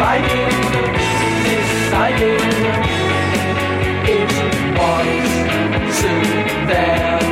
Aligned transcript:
Providing, 0.00 0.48
deciding 1.44 2.40
it 4.08 4.32
was 4.78 5.94
soon 5.94 6.66
there. 6.68 7.29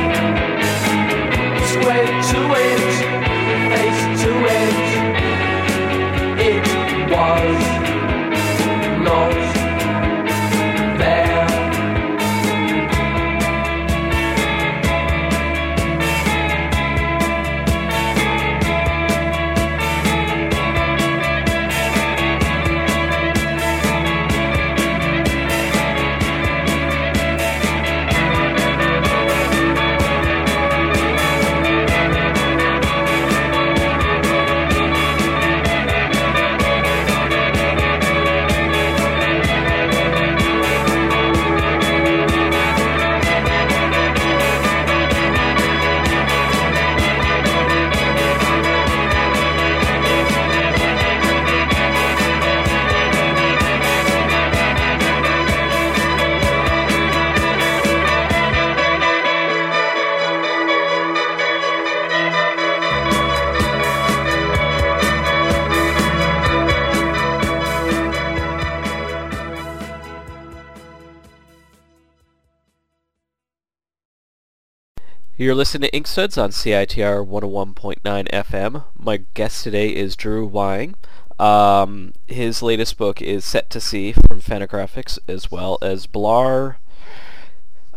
You're 75.39 75.55
listening 75.55 75.89
to 75.89 75.97
Inkstuds 75.97 76.37
on 76.37 76.49
CITR 76.49 77.25
101.9 77.25 78.01
FM. 78.03 78.83
My 78.97 79.21
guest 79.35 79.63
today 79.63 79.87
is 79.95 80.17
Drew 80.17 80.45
Weing. 80.45 80.95
Um, 81.39 82.11
his 82.27 82.61
latest 82.61 82.97
book 82.97 83.21
is 83.21 83.45
Set 83.45 83.69
to 83.69 83.79
Sea 83.79 84.11
from 84.11 84.41
Fantagraphics, 84.41 85.17
as 85.29 85.49
well 85.49 85.77
as 85.81 86.07
Blar. 86.07 86.75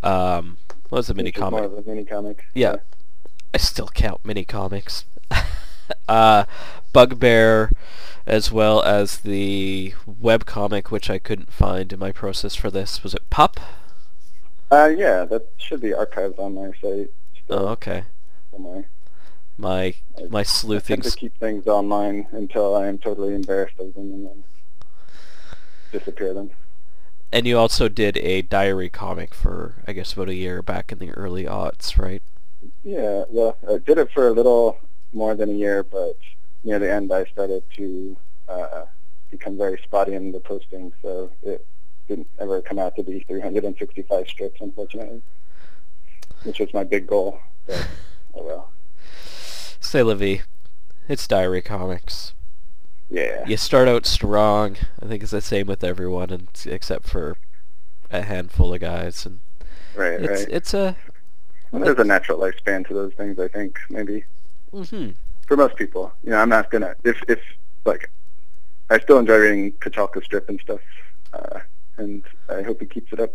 Um, 0.05 0.59
what 0.89 0.99
was 0.99 1.09
the 1.09 1.15
mini 1.15 1.33
comic? 1.33 1.65
a 1.65 1.83
mini 1.85 2.05
comic. 2.05 2.45
Yeah, 2.55 2.77
I 3.53 3.57
still 3.57 3.89
count 3.89 4.25
mini 4.25 4.45
comics. 4.45 5.05
uh, 6.09 6.45
Bugbear, 6.95 7.73
as 8.25 8.53
well 8.53 8.85
as 8.85 9.19
the 9.19 9.95
web 10.07 10.47
comic, 10.47 10.93
which 10.93 11.11
I 11.11 11.19
couldn't 11.19 11.53
find 11.53 11.93
in 11.93 11.99
my 11.99 12.13
process 12.13 12.55
for 12.55 12.71
this. 12.71 13.03
Was 13.03 13.15
it 13.15 13.29
Pup? 13.31 13.59
Uh, 14.71 14.93
yeah, 14.97 15.25
that 15.25 15.49
should 15.57 15.81
be 15.81 15.91
archived 15.91 16.39
on 16.39 16.55
my 16.55 16.71
site. 16.81 17.11
Oh, 17.53 17.69
okay. 17.69 18.05
somewhere. 18.51 18.87
My 19.59 19.95
my 20.31 20.41
I 20.41 20.43
sleuthing. 20.43 21.01
tend 21.01 21.13
to 21.13 21.19
keep 21.19 21.39
things 21.39 21.67
online 21.67 22.27
until 22.33 22.75
I 22.75 22.87
am 22.87 22.99
totally 22.99 23.35
embarrassed 23.35 23.79
of 23.79 23.95
them 23.95 24.13
and 24.13 24.27
then 24.27 24.45
disappear 25.93 26.33
them. 26.33 26.51
And 27.31 27.47
you 27.47 27.59
also 27.59 27.89
did 27.89 28.17
a 28.19 28.43
diary 28.43 28.89
comic 28.91 29.33
for, 29.35 29.77
I 29.87 29.93
guess, 29.93 30.13
about 30.13 30.29
a 30.29 30.35
year 30.35 30.61
back 30.63 30.93
in 30.93 30.99
the 30.99 31.11
early 31.13 31.45
aughts, 31.45 31.99
right? 31.99 32.23
Yeah, 32.85 33.25
well, 33.29 33.57
I 33.69 33.79
did 33.79 33.99
it 33.99 34.11
for 34.13 34.29
a 34.29 34.33
little 34.33 34.79
more 35.13 35.35
than 35.35 35.49
a 35.49 35.55
year, 35.55 35.83
but 35.83 36.19
near 36.65 36.79
the 36.79 36.93
end 36.93 37.13
I 37.13 37.25
started 37.25 37.63
to 37.77 38.17
uh, 38.49 38.85
become 39.31 39.57
very 39.57 39.81
spotty 39.83 40.15
in 40.15 40.33
the 40.33 40.41
posting, 40.41 40.93
so 41.03 41.31
it 41.43 41.65
didn't 42.07 42.29
ever 42.39 42.61
come 42.61 42.79
out 42.79 42.97
to 42.97 43.03
be 43.03 43.21
365 43.21 44.29
strips, 44.29 44.61
unfortunately, 44.61 45.23
which 46.45 46.59
was 46.61 46.73
my 46.75 46.85
big 46.85 47.07
goal. 47.07 47.39
But 47.67 47.87
oh 48.35 48.43
well. 48.45 48.73
Say, 49.81 50.03
Livy, 50.03 50.43
it's 51.09 51.27
diary 51.27 51.61
comics. 51.63 52.33
Yeah. 53.11 53.45
You 53.47 53.57
start 53.59 53.89
out 53.89 54.07
strong. 54.07 54.77
I 55.03 55.07
think 55.07 55.23
it's 55.23 55.33
the 55.33 55.41
same 55.43 55.67
with 55.67 55.85
everyone, 55.85 56.31
and 56.31 56.49
except 56.67 57.07
for 57.07 57.37
a 58.11 58.23
handful 58.23 58.73
of 58.73 58.81
guys. 58.81 59.27
And 59.27 59.41
Right. 59.95 60.21
it's 60.23 60.43
right. 60.45 60.49
it's 60.51 60.73
a. 60.75 60.97
Well, 61.71 61.83
there's 61.85 61.99
a 61.99 62.05
natural 62.05 62.39
lifespan 62.39 62.87
to 62.89 62.95
those 62.95 63.13
things, 63.15 63.39
I 63.39 63.49
think, 63.49 63.79
maybe. 63.91 64.25
hmm 64.73 65.11
For 65.47 65.57
most 65.57 65.77
people. 65.77 66.13
You 66.25 66.31
know, 66.31 66.39
I'm 66.39 66.49
not 66.49 66.71
gonna 66.71 66.95
if 67.05 67.23
if 67.29 67.41
like 67.85 68.11
I 68.89 68.99
still 69.01 69.19
enjoy 69.19 69.37
reading 69.39 69.73
Kochalka 69.73 70.25
strip 70.25 70.49
and 70.49 70.59
stuff, 70.61 70.81
uh, 71.35 71.61
and 71.99 72.23
I 72.49 72.63
hope 72.63 72.81
he 72.81 72.87
keeps 72.87 73.13
it 73.13 73.21
up. 73.21 73.33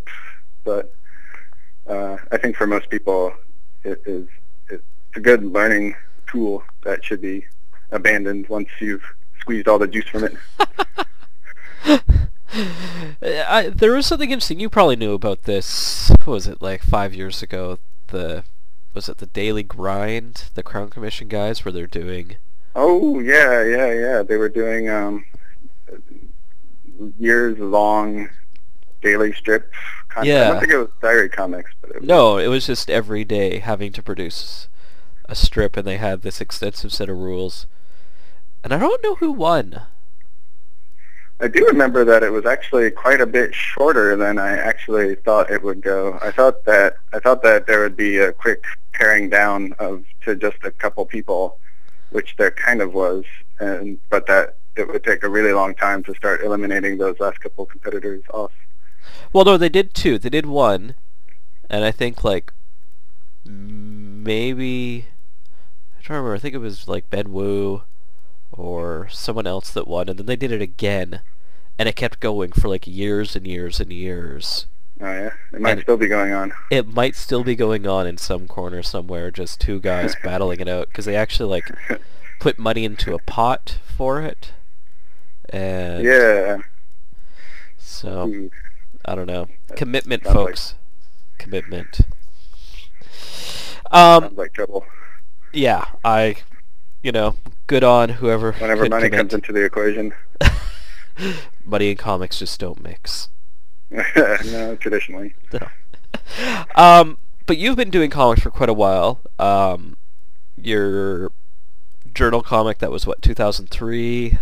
But 0.64 0.94
uh, 1.88 2.18
I 2.32 2.38
think 2.38 2.56
for 2.56 2.68
most 2.68 2.90
people, 2.90 3.34
it 3.84 4.02
is 4.06 4.28
it's 4.70 4.84
a 5.16 5.20
good 5.20 5.44
learning 5.44 5.96
tool 6.28 6.64
that 6.84 7.04
should 7.04 7.22
be 7.22 7.46
abandoned 7.92 8.48
once 8.50 8.70
you've 8.80 9.04
squeezed 9.40 9.68
all 9.68 9.80
the 9.80 9.88
juice 9.88 10.08
from 10.08 10.26
it. 10.26 10.34
I, 13.22 13.72
there 13.74 13.94
was 13.94 14.06
something 14.06 14.32
interesting. 14.32 14.60
You 14.60 14.70
probably 14.70 14.96
knew 14.96 15.14
about 15.14 15.44
this. 15.44 16.10
What 16.24 16.34
was 16.34 16.48
it 16.48 16.62
like 16.62 16.82
five 16.82 17.14
years 17.14 17.42
ago? 17.42 17.80
The 18.08 18.44
was 18.94 19.10
it 19.10 19.20
the 19.20 19.28
Daily 19.28 19.64
Grind? 19.64 20.46
The 20.56 20.64
Crown 20.64 20.90
Commission 20.90 21.28
guys, 21.28 21.64
where 21.64 21.72
they're 21.72 21.88
doing. 21.88 22.36
Oh 22.76 23.20
yeah, 23.20 23.64
yeah, 23.64 23.94
yeah. 23.94 24.24
They 24.24 24.38
were 24.38 24.50
doing 24.50 24.90
um, 24.90 25.26
years 27.18 27.58
long 27.60 28.30
daily 29.02 29.34
strip. 30.24 30.36
Content. 30.36 30.38
I 30.38 30.44
Yeah. 30.46 30.52
don't 30.52 30.60
think 30.60 30.72
it 30.74 30.78
was 30.78 30.88
diary 31.02 31.30
comics, 31.30 31.72
but 31.82 31.90
it 31.92 32.00
was, 32.02 32.08
No, 32.08 32.38
it 32.38 32.48
was 32.48 32.68
just 32.68 32.90
every 32.90 33.24
day 33.24 33.60
having 33.60 33.92
to 33.94 34.04
produce 34.04 34.68
a 35.26 35.36
strip, 35.36 35.76
and 35.78 35.88
they 35.88 35.98
had 35.98 36.22
this 36.22 36.40
extensive 36.42 36.92
set 36.94 37.10
of 37.10 37.18
rules. 37.18 37.68
And 38.64 38.74
I 38.74 38.80
don't 38.80 39.04
know 39.04 39.16
who 39.16 39.32
won. 39.32 39.82
I 41.40 41.48
do 41.48 41.66
remember 41.68 42.04
that 42.06 42.24
it 42.24 42.32
was 42.32 42.46
actually 42.48 42.90
quite 42.90 43.22
a 43.22 43.26
bit 43.28 43.54
shorter 43.54 44.16
than 44.16 44.40
I 44.40 44.58
actually 44.58 45.16
thought 45.16 45.52
it 45.52 45.62
would 45.62 45.82
go. 45.82 46.18
I 46.22 46.32
thought 46.32 46.66
that 46.66 46.98
I 47.14 47.20
thought 47.20 47.44
that 47.44 47.68
there 47.68 47.80
would 47.82 47.96
be 47.96 48.18
a 48.18 48.32
quick 48.32 48.64
paring 48.94 49.30
down 49.30 49.74
of 49.78 50.04
to 50.26 50.36
just 50.36 50.58
a 50.64 50.72
couple 50.72 51.06
people, 51.06 51.60
which 52.10 52.36
there 52.38 52.50
kind 52.50 52.82
of 52.82 52.94
was, 52.94 53.24
and 53.60 54.00
but 54.10 54.26
that 54.26 54.56
it 54.76 54.88
would 54.88 55.04
take 55.04 55.24
a 55.24 55.30
really 55.30 55.54
long 55.54 55.76
time 55.76 56.02
to 56.04 56.16
start 56.16 56.42
eliminating 56.42 56.98
those 56.98 57.20
last 57.20 57.40
couple 57.40 57.68
competitors 57.68 58.24
off. 58.34 58.52
Well, 59.34 59.46
no, 59.46 59.58
they 59.58 59.70
did 59.70 59.94
two. 59.94 60.18
They 60.18 60.30
did 60.30 60.46
one, 60.46 60.96
and 61.70 61.84
I 61.84 61.92
think 61.92 62.24
like 62.24 62.52
maybe 63.46 65.06
I 65.98 66.02
don't 66.08 66.18
remember. 66.18 66.36
I 66.36 66.40
think 66.40 66.56
it 66.56 66.60
was 66.60 66.88
like 66.88 67.10
Ben 67.10 67.32
Wu 67.32 67.84
or 68.52 69.08
someone 69.12 69.48
else 69.48 69.72
that 69.72 69.88
won, 69.88 70.10
and 70.10 70.18
then 70.20 70.26
they 70.26 70.36
did 70.36 70.52
it 70.52 70.62
again, 70.62 71.20
and 71.78 71.88
it 71.90 71.96
kept 71.96 72.20
going 72.20 72.52
for 72.52 72.68
like 72.68 72.88
years 72.88 73.36
and 73.36 73.46
years 73.46 73.80
and 73.80 73.92
years. 73.92 74.66
Oh 75.00 75.06
yeah, 75.12 75.30
it 75.54 75.62
might 75.62 75.72
And- 75.74 75.82
still 75.82 75.98
be 75.98 76.08
going 76.08 76.32
on. 76.34 76.54
It 76.72 76.88
might 76.88 77.16
still 77.16 77.44
be 77.44 77.56
going 77.56 77.86
on 77.86 78.08
in 78.08 78.18
some 78.18 78.48
corner 78.48 78.82
somewhere, 78.82 79.30
just 79.30 79.62
two 79.62 79.80
guys 79.80 80.16
battling 80.24 80.60
it 80.60 80.68
out, 80.68 80.88
because 80.88 81.06
they 81.06 81.16
actually 81.16 81.50
like 81.50 81.70
put 82.40 82.58
money 82.58 82.84
into 82.86 83.14
a 83.14 83.20
pot 83.20 83.78
for 83.96 84.22
it, 84.22 84.54
and 85.50 86.04
yeah. 86.04 86.58
so. 87.78 88.50
I 89.08 89.16
don't 89.16 89.28
know. 89.28 89.48
Commitment, 89.76 90.24
sounds 90.24 90.36
like- 90.36 90.46
folks. 90.48 90.76
Commitment. 91.38 92.00
Um, 93.92 94.24
Sounds 94.24 94.38
like 94.38 94.54
trouble. 94.54 94.86
yeah, 95.54 95.86
I, 96.04 96.38
you 97.04 97.12
know, 97.12 97.36
good 97.68 97.84
on 97.84 98.10
whoever. 98.10 98.52
Whenever 98.54 98.90
money 98.90 99.06
commit. 99.10 99.18
comes 99.20 99.34
into 99.34 99.54
the 99.54 99.64
equation. 99.64 100.14
money 101.66 101.90
and 101.92 101.98
comics 102.00 102.40
just 102.40 102.60
don't 102.60 102.82
mix. 102.84 103.30
no, 103.92 104.76
traditionally. 104.80 105.36
No. 105.54 105.68
um, 106.76 107.18
but 107.46 107.58
you've 107.58 107.78
been 107.78 107.90
doing 107.90 108.10
comics 108.10 108.42
for 108.42 108.50
quite 108.52 108.68
a 108.70 108.74
while. 108.74 109.22
Um, 109.40 109.96
your 110.62 111.32
journal 112.14 112.42
comic 112.42 112.80
that 112.80 112.92
was 112.92 113.06
what 113.08 113.22
2003. 113.22 114.38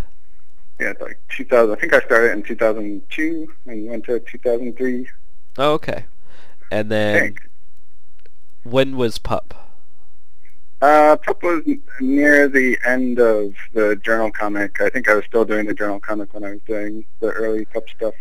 Yeah, 0.80 0.90
it's 0.92 1.02
like 1.02 1.20
2000. 1.30 1.76
I 1.76 1.80
think 1.80 1.94
I 1.94 2.02
started 2.02 2.34
in 2.34 2.44
2002 2.44 3.54
and 3.66 3.88
went 3.88 4.06
to 4.06 4.20
2003. 4.20 5.08
Oh, 5.58 5.74
okay. 5.74 6.06
And 6.72 6.92
then 6.92 7.36
when 8.64 8.98
was 8.98 9.18
Pup? 9.18 9.54
Uh, 10.82 11.16
Pup 11.18 11.42
was 11.42 11.64
near 12.02 12.50
the 12.50 12.78
end 12.86 13.20
of 13.20 13.54
the 13.74 13.96
journal 13.96 14.32
comic. 14.32 14.82
I 14.82 14.90
think 14.90 15.10
I 15.10 15.16
was 15.16 15.24
still 15.26 15.46
doing 15.46 15.66
the 15.66 15.74
journal 15.74 16.00
comic 16.00 16.34
when 16.34 16.44
I 16.44 16.52
was 16.52 16.62
doing 16.68 17.06
the 17.22 17.28
early 17.28 17.66
Pup 17.66 17.90
stuff, 17.90 18.14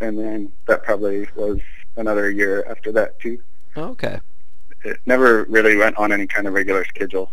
and 0.00 0.18
then 0.18 0.52
that 0.66 0.82
probably 0.82 1.28
was 1.36 1.60
another 1.96 2.30
year 2.30 2.64
after 2.68 2.90
that 2.92 3.18
too. 3.20 3.40
Oh, 3.76 3.90
okay. 3.90 4.20
It 4.84 4.98
never 5.06 5.44
really 5.44 5.76
went 5.76 5.96
on 5.96 6.12
any 6.12 6.26
kind 6.26 6.46
of 6.46 6.54
regular 6.54 6.84
schedule. 6.84 7.30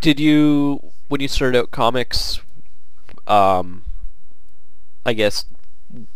Did 0.00 0.18
you 0.18 0.82
when 1.08 1.20
you 1.20 1.28
started 1.28 1.58
out 1.58 1.70
comics? 1.70 2.40
Um, 3.26 3.84
I 5.06 5.12
guess 5.12 5.46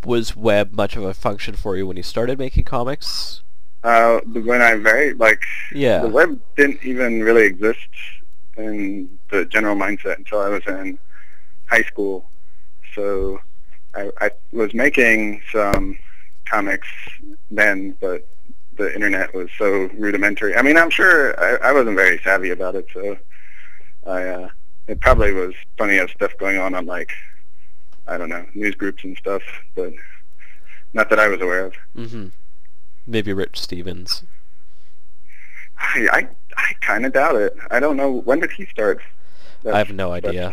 was 0.04 0.36
web 0.36 0.72
much 0.72 0.96
of 0.96 1.04
a 1.04 1.14
function 1.14 1.54
for 1.54 1.76
you 1.76 1.86
when 1.86 1.96
you 1.96 2.02
started 2.02 2.38
making 2.38 2.64
comics? 2.64 3.42
Uh, 3.84 4.18
when 4.32 4.60
I 4.60 4.74
very 4.74 5.14
like 5.14 5.40
Yeah. 5.72 6.00
the 6.02 6.08
web 6.08 6.40
didn't 6.56 6.82
even 6.82 7.22
really 7.22 7.44
exist 7.44 7.88
in 8.56 9.08
the 9.30 9.44
general 9.44 9.76
mindset 9.76 10.16
until 10.16 10.40
I 10.40 10.48
was 10.48 10.62
in 10.66 10.98
high 11.66 11.84
school. 11.84 12.28
So 12.94 13.40
I, 13.94 14.10
I 14.20 14.30
was 14.52 14.74
making 14.74 15.42
some 15.52 15.96
comics 16.46 16.88
then, 17.50 17.96
but 18.00 18.26
the 18.76 18.92
internet 18.94 19.34
was 19.34 19.48
so 19.58 19.88
rudimentary. 19.94 20.56
I 20.56 20.62
mean, 20.62 20.76
I'm 20.76 20.90
sure 20.90 21.38
I, 21.40 21.68
I 21.68 21.72
wasn't 21.72 21.96
very 21.96 22.20
savvy 22.24 22.50
about 22.50 22.74
it, 22.74 22.86
so 22.92 23.16
I 24.06 24.22
uh, 24.24 24.48
it 24.88 25.00
probably 25.00 25.32
was 25.32 25.54
plenty 25.76 25.98
of 25.98 26.10
stuff 26.10 26.32
going 26.38 26.58
on 26.58 26.74
on 26.74 26.86
like 26.86 27.12
I 28.06 28.16
don't 28.18 28.28
know 28.30 28.44
news 28.54 28.74
groups 28.74 29.04
and 29.04 29.16
stuff, 29.16 29.42
but 29.76 29.92
not 30.92 31.10
that 31.10 31.18
I 31.20 31.28
was 31.28 31.40
aware 31.40 31.66
of. 31.66 31.74
Mm-hmm. 31.96 32.28
Maybe 33.06 33.32
Rich 33.32 33.60
Stevens. 33.60 34.24
I 35.78 36.08
I, 36.12 36.28
I 36.56 36.72
kind 36.80 37.06
of 37.06 37.12
doubt 37.12 37.36
it. 37.36 37.56
I 37.70 37.80
don't 37.80 37.96
know 37.96 38.10
when 38.10 38.40
did 38.40 38.50
he 38.52 38.66
start. 38.66 39.00
that- 39.62 39.74
I 39.74 39.78
have 39.78 39.92
no 39.92 40.12
idea. 40.12 40.52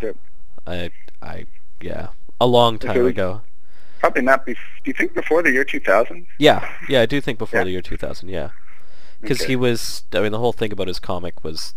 I, 0.67 0.89
I, 1.21 1.45
yeah, 1.81 2.07
a 2.41 2.47
long 2.47 2.79
time 2.79 2.97
was- 3.03 3.11
ago. 3.11 3.41
Probably 3.99 4.21
not. 4.23 4.45
Bef- 4.45 4.55
do 4.83 4.89
you 4.91 4.93
think 4.93 5.13
before 5.15 5.41
the 5.41 5.51
year 5.51 5.63
2000? 5.63 6.27
Yeah, 6.37 6.69
yeah, 6.87 7.01
I 7.01 7.05
do 7.07 7.19
think 7.21 7.39
before 7.39 7.61
Yeah. 7.61 7.63
the 7.63 7.71
year 7.71 7.81
2000. 7.81 8.29
Yeah, 8.29 8.49
because 9.21 9.41
Okay. 9.41 9.51
he 9.53 9.55
was. 9.55 10.03
I 10.13 10.19
mean, 10.19 10.31
the 10.31 10.37
whole 10.39 10.53
thing 10.53 10.71
about 10.71 10.87
his 10.87 10.99
comic 10.99 11.43
was 11.43 11.73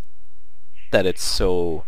that 0.91 1.05
it's 1.07 1.23
so 1.23 1.85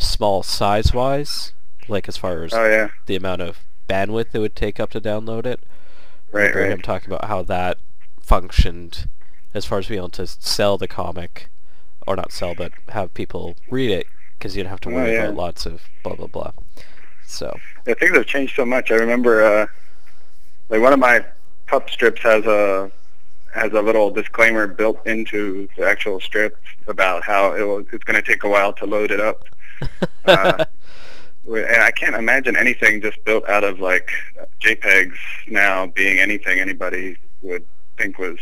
small 0.00 0.42
size-wise, 0.42 1.52
like 1.88 2.08
as 2.08 2.16
far 2.16 2.42
as 2.42 2.52
Oh 2.52 2.64
yeah, 2.64 2.88
the 3.06 3.16
amount 3.16 3.42
of 3.42 3.58
bandwidth 3.88 4.34
it 4.34 4.38
would 4.38 4.56
take 4.56 4.80
up 4.80 4.90
to 4.90 5.00
download 5.00 5.46
it. 5.46 5.60
I 6.32 6.36
right, 6.36 6.72
I'm 6.72 6.80
talking 6.80 7.10
about 7.12 7.26
how 7.26 7.42
that 7.42 7.78
functioned 8.20 9.08
as 9.52 9.64
far 9.66 9.78
as 9.78 9.88
being 9.88 9.98
able 9.98 10.08
to 10.10 10.26
sell 10.26 10.78
the 10.78 10.86
comic, 10.88 11.48
or 12.06 12.14
not 12.16 12.32
sell, 12.32 12.54
but 12.54 12.72
have 12.90 13.12
people 13.14 13.56
read 13.68 13.90
it, 13.90 14.06
because 14.38 14.56
you 14.56 14.62
don't 14.62 14.70
have 14.70 14.80
to 14.80 14.90
Oh, 14.90 14.94
worry 14.94 15.12
yeah. 15.12 15.24
about 15.24 15.34
lots 15.34 15.66
of 15.66 15.82
blah 16.02 16.14
blah 16.14 16.28
blah. 16.28 16.52
So, 17.26 17.56
Yeah, 17.86 17.94
things 17.94 18.16
have 18.16 18.26
changed 18.26 18.56
so 18.56 18.64
much. 18.64 18.90
I 18.90 18.94
remember, 18.96 19.42
uh, 19.44 19.66
like 20.68 20.80
one 20.80 20.92
of 20.92 20.98
my 20.98 21.24
pup 21.66 21.90
strips 21.90 22.22
has 22.22 22.44
a 22.46 22.90
has 23.54 23.72
a 23.72 23.82
little 23.82 24.10
disclaimer 24.10 24.68
built 24.68 25.04
into 25.06 25.68
the 25.76 25.84
actual 25.84 26.20
strip 26.20 26.56
about 26.86 27.24
how 27.24 27.52
it 27.52 27.62
will, 27.62 27.78
it's 27.92 28.04
going 28.04 28.14
to 28.14 28.22
take 28.22 28.44
a 28.44 28.48
while 28.48 28.72
to 28.74 28.86
load 28.86 29.10
it 29.10 29.18
up. 29.20 29.44
Uh, 30.24 30.64
and 31.46 31.82
I 31.82 31.90
can't 31.90 32.14
imagine 32.14 32.56
anything 32.56 33.00
just 33.00 33.22
built 33.24 33.48
out 33.48 33.64
of 33.64 33.80
like 33.80 34.08
JPEGs 34.60 35.14
now 35.48 35.86
being 35.86 36.18
anything 36.18 36.60
anybody 36.60 37.16
would 37.42 37.64
think 37.96 38.18
was 38.18 38.38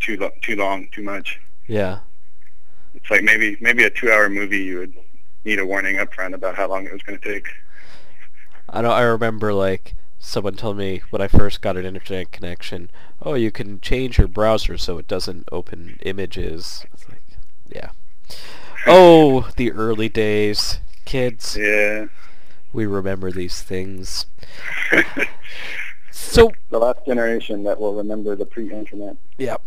too 0.00 0.16
lo- 0.16 0.30
too 0.42 0.56
long, 0.56 0.88
too 0.92 1.02
much. 1.02 1.40
yeah, 1.66 2.00
It's 2.94 3.10
like 3.10 3.22
maybe 3.22 3.56
maybe 3.60 3.84
a 3.84 3.90
two-hour 3.90 4.28
movie 4.28 4.58
you 4.62 4.78
would 4.78 4.94
need 5.44 5.58
a 5.58 5.66
warning 5.66 5.98
up 5.98 6.12
front 6.14 6.34
about 6.34 6.54
how 6.54 6.68
long 6.68 6.86
it 6.86 6.92
was 6.92 7.02
going 7.02 7.18
to 7.18 7.32
take. 7.32 7.48
I 8.68 8.80
know. 8.80 8.90
I 8.92 9.02
remember 9.02 9.52
like 9.52 9.94
someone 10.18 10.54
told 10.54 10.76
me 10.76 11.02
when 11.10 11.20
I 11.20 11.28
first 11.28 11.60
got 11.60 11.76
an 11.76 11.84
internet 11.84 12.30
connection, 12.32 12.90
oh, 13.20 13.34
you 13.34 13.50
can 13.50 13.80
change 13.80 14.18
your 14.18 14.28
browser 14.28 14.78
so 14.78 14.98
it 14.98 15.08
doesn't 15.08 15.48
open 15.52 15.98
images. 16.02 16.86
It's 16.92 17.08
like, 17.08 17.22
yeah. 17.68 17.90
Oh, 18.86 19.48
the 19.56 19.72
early 19.72 20.08
days, 20.08 20.80
kids. 21.04 21.56
Yeah. 21.56 22.06
We 22.72 22.86
remember 22.86 23.30
these 23.30 23.62
things. 23.62 24.26
So, 26.32 26.52
the 26.70 26.78
last 26.78 27.04
generation 27.04 27.64
that 27.64 27.80
will 27.80 27.94
remember 27.94 28.36
the 28.36 28.46
pre-internet. 28.46 29.16
Yep. 29.36 29.60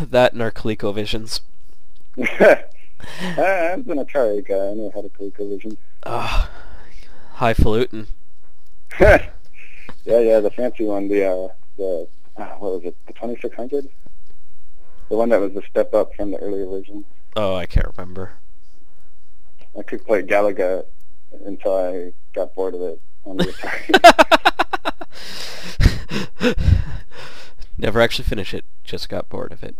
that 0.00 0.32
and 0.32 0.42
our 0.42 0.50
ColecoVisions. 0.50 1.40
uh, 2.18 2.24
I 3.20 3.74
was 3.76 3.86
an 3.86 4.04
Atari 4.04 4.46
guy. 4.46 4.54
I 4.54 4.74
know 4.74 4.90
how 4.94 5.02
to 5.02 5.08
ColecoVision. 5.08 5.76
Ah, 6.04 6.50
highfalutin. 7.34 8.08
yeah, 9.00 9.28
yeah, 10.04 10.40
the 10.40 10.50
fancy 10.50 10.84
one, 10.84 11.08
the 11.08 11.24
uh, 11.24 11.48
the 11.76 12.08
uh, 12.36 12.44
what 12.58 12.72
was 12.72 12.84
it, 12.84 12.96
the 13.06 13.12
2600? 13.12 13.88
The 15.08 15.16
one 15.16 15.28
that 15.28 15.40
was 15.40 15.52
the 15.52 15.62
step 15.70 15.94
up 15.94 16.14
from 16.14 16.30
the 16.32 16.38
earlier 16.38 16.66
version. 16.66 17.04
Oh, 17.36 17.54
I 17.54 17.66
can't 17.66 17.86
remember. 17.96 18.32
I 19.78 19.82
could 19.82 20.04
play 20.06 20.22
Galaga 20.22 20.84
until 21.44 21.76
I 21.76 22.12
got 22.34 22.54
bored 22.54 22.74
of 22.74 22.80
it 22.80 23.00
on 23.26 23.36
the 23.36 23.44
Atari. 26.42 26.56
Never 27.78 28.00
actually 28.00 28.24
finish 28.24 28.54
it. 28.54 28.64
Just 28.84 29.10
got 29.10 29.28
bored 29.28 29.52
of 29.52 29.62
it. 29.62 29.76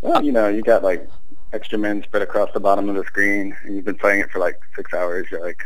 well, 0.00 0.24
you 0.24 0.32
know, 0.32 0.48
you 0.48 0.62
got 0.62 0.82
like 0.82 1.06
extra 1.52 1.78
men 1.78 2.02
spread 2.02 2.22
across 2.22 2.50
the 2.54 2.60
bottom 2.60 2.88
of 2.88 2.94
the 2.94 3.04
screen, 3.04 3.54
and 3.62 3.76
you've 3.76 3.84
been 3.84 3.98
playing 3.98 4.20
it 4.20 4.30
for 4.30 4.38
like 4.38 4.58
six 4.74 4.94
hours. 4.94 5.26
You're 5.30 5.44
like, 5.44 5.62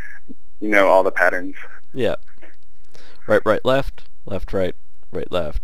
you 0.61 0.69
know 0.69 0.89
all 0.89 1.05
the 1.05 1.13
patterns. 1.13 1.55
Yeah. 1.95 2.17
Right, 3.29 3.43
right, 3.45 3.65
left, 3.65 4.03
left, 4.27 4.53
right, 4.53 4.75
right, 5.13 5.31
left. 5.31 5.63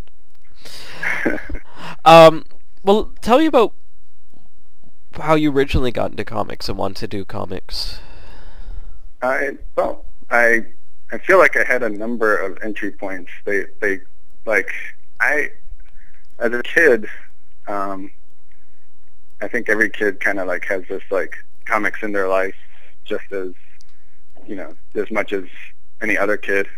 Um, 2.04 2.44
well, 2.85 3.12
tell 3.20 3.38
me 3.38 3.46
about 3.46 3.73
how 5.18 5.35
you 5.35 5.50
originally 5.50 5.90
got 5.92 6.11
into 6.11 6.25
comics 6.25 6.68
and 6.68 6.78
wanted 6.78 6.96
to 6.99 7.08
do 7.08 7.25
comics. 7.25 8.00
I 9.23 9.58
well, 9.76 10.04
I 10.30 10.66
I 11.12 11.18
feel 11.18 11.38
like 11.38 11.56
I 11.56 11.64
had 11.64 11.82
a 11.82 11.88
number 11.88 12.37
of 12.37 12.58
entry 12.62 12.90
points. 12.90 13.30
They 13.44 13.64
they 13.80 14.00
like 14.44 14.70
I 15.20 15.50
as 16.38 16.52
a 16.52 16.62
kid, 16.62 17.06
um, 17.66 18.11
I 19.40 19.49
think 19.49 19.68
every 19.68 19.88
kid 19.90 20.20
kind 20.20 20.38
of 20.38 20.46
like 20.46 20.64
has 20.66 20.82
this 20.88 21.02
like 21.11 21.35
comics 21.64 22.02
in 22.02 22.12
their 22.12 22.28
life, 22.28 22.54
just 23.04 23.30
as 23.32 23.52
you 24.46 24.54
know, 24.56 24.75
as 24.94 25.11
much 25.11 25.32
as 25.32 25.44
any 26.02 26.16
other 26.16 26.37
kid, 26.37 26.68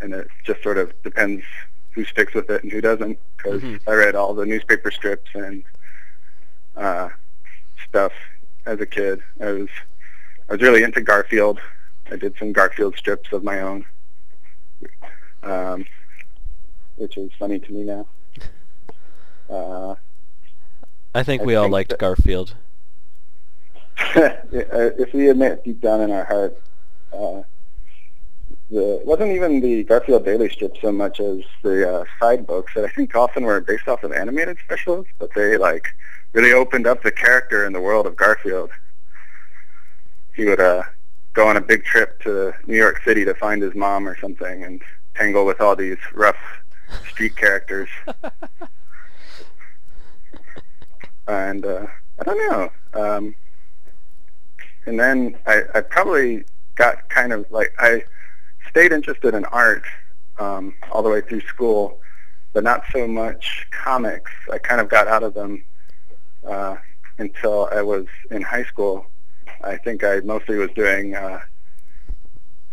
and 0.00 0.14
it 0.14 0.28
just 0.44 0.62
sort 0.62 0.78
of 0.78 0.92
depends 1.02 1.42
who 1.90 2.04
sticks 2.04 2.34
with 2.34 2.48
it 2.50 2.62
and 2.62 2.72
who 2.72 2.80
doesn't. 2.80 3.18
Because 3.36 3.62
Mhm. 3.62 3.80
I 3.86 3.92
read 3.92 4.14
all 4.14 4.32
the 4.34 4.46
newspaper 4.46 4.90
strips 4.90 5.30
and 5.34 5.62
uh, 6.76 7.08
stuff 7.88 8.12
as 8.66 8.80
a 8.80 8.86
kid. 8.86 9.22
I 9.40 9.52
was 9.52 9.68
I 10.48 10.52
was 10.52 10.62
really 10.62 10.82
into 10.82 11.00
Garfield. 11.00 11.60
I 12.10 12.16
did 12.16 12.34
some 12.38 12.52
Garfield 12.52 12.96
strips 12.96 13.32
of 13.32 13.42
my 13.44 13.60
own, 13.60 13.84
um, 15.42 15.86
which 16.96 17.16
is 17.16 17.30
funny 17.38 17.58
to 17.58 17.72
me 17.72 17.84
now. 17.84 18.06
Uh, 19.48 19.94
I 21.14 21.22
think 21.22 21.42
I 21.42 21.44
we 21.44 21.54
all 21.54 21.68
liked 21.68 21.96
Garfield. 21.98 22.54
if 24.16 25.12
we 25.14 25.28
admit 25.28 25.64
deep 25.64 25.80
down 25.80 26.00
in 26.00 26.10
our 26.10 26.24
heart, 26.24 26.60
uh, 27.12 27.42
the 28.70 29.00
it 29.00 29.06
wasn't 29.06 29.32
even 29.32 29.60
the 29.60 29.84
Garfield 29.84 30.24
Daily 30.24 30.48
strip 30.50 30.76
so 30.80 30.90
much 30.90 31.20
as 31.20 31.40
the 31.62 32.00
uh, 32.00 32.04
side 32.18 32.46
books 32.46 32.74
that 32.74 32.84
I 32.84 32.88
think 32.88 33.14
often 33.14 33.44
were 33.44 33.60
based 33.60 33.88
off 33.88 34.02
of 34.02 34.12
animated 34.12 34.58
specials, 34.64 35.06
but 35.18 35.32
they 35.34 35.56
like 35.56 35.94
really 36.34 36.52
opened 36.52 36.86
up 36.86 37.02
the 37.02 37.10
character 37.12 37.64
and 37.64 37.74
the 37.74 37.80
world 37.80 38.06
of 38.06 38.16
Garfield. 38.16 38.70
He 40.34 40.44
would 40.44 40.60
uh, 40.60 40.82
go 41.32 41.48
on 41.48 41.56
a 41.56 41.60
big 41.60 41.84
trip 41.84 42.20
to 42.22 42.52
New 42.66 42.76
York 42.76 43.00
City 43.04 43.24
to 43.24 43.34
find 43.34 43.62
his 43.62 43.74
mom 43.74 44.06
or 44.06 44.18
something 44.18 44.64
and 44.64 44.82
tangle 45.14 45.46
with 45.46 45.60
all 45.60 45.76
these 45.76 45.96
rough 46.12 46.36
street 47.08 47.36
characters. 47.36 47.88
and 51.28 51.64
uh, 51.64 51.86
I 52.18 52.24
don't 52.24 52.50
know. 52.50 52.70
Um, 53.00 53.36
and 54.86 54.98
then 54.98 55.38
I, 55.46 55.62
I 55.72 55.80
probably 55.82 56.44
got 56.74 57.08
kind 57.08 57.32
of 57.32 57.48
like 57.52 57.72
I 57.78 58.02
stayed 58.68 58.90
interested 58.92 59.34
in 59.34 59.44
art 59.46 59.84
um, 60.40 60.74
all 60.90 61.04
the 61.04 61.08
way 61.10 61.20
through 61.20 61.42
school, 61.42 62.00
but 62.52 62.64
not 62.64 62.82
so 62.92 63.06
much 63.06 63.68
comics. 63.70 64.32
I 64.52 64.58
kind 64.58 64.80
of 64.80 64.88
got 64.88 65.06
out 65.06 65.22
of 65.22 65.34
them 65.34 65.62
uh, 66.46 66.76
until 67.18 67.68
I 67.72 67.82
was 67.82 68.06
in 68.30 68.42
high 68.42 68.64
school. 68.64 69.06
I 69.62 69.76
think 69.76 70.04
I 70.04 70.20
mostly 70.20 70.56
was 70.56 70.70
doing 70.72 71.14
uh, 71.14 71.40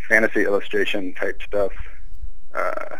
fantasy 0.07 0.43
illustration 0.43 1.13
type 1.13 1.41
stuff. 1.41 1.71
Uh, 2.53 2.97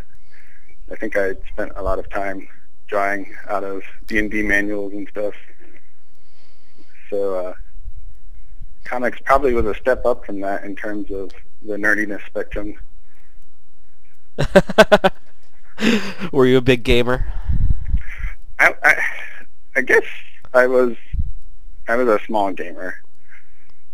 I 0.92 0.96
think 0.96 1.18
I 1.18 1.36
spent 1.52 1.74
a 1.76 1.82
lot 1.82 2.00
of 2.00 2.10
time 2.10 2.48
drawing 2.88 3.34
out 3.48 3.64
of 3.64 3.84
D&D 4.08 4.44
manuals 4.44 4.94
and 4.94 5.08
stuff. 5.10 5.34
So 7.10 7.48
uh, 7.48 7.54
comics 8.84 9.20
probably 9.24 9.54
was 9.54 9.66
a 9.66 9.76
step 9.76 10.06
up 10.06 10.26
from 10.26 10.40
that 10.42 10.64
in 10.64 10.76
terms 10.76 11.12
of 11.12 11.32
the 11.62 11.76
nerdiness 11.76 12.26
spectrum. 12.26 12.76
Were 16.32 16.46
you 16.46 16.58
a 16.58 16.62
big 16.62 16.84
gamer? 16.84 17.32
I, 18.60 18.74
I, 18.84 18.96
I 19.76 19.82
guess 19.82 20.04
I 20.54 20.68
was 20.68 20.96
I 21.88 21.96
was 21.96 22.08
a 22.08 22.20
small 22.26 22.52
gamer. 22.52 22.96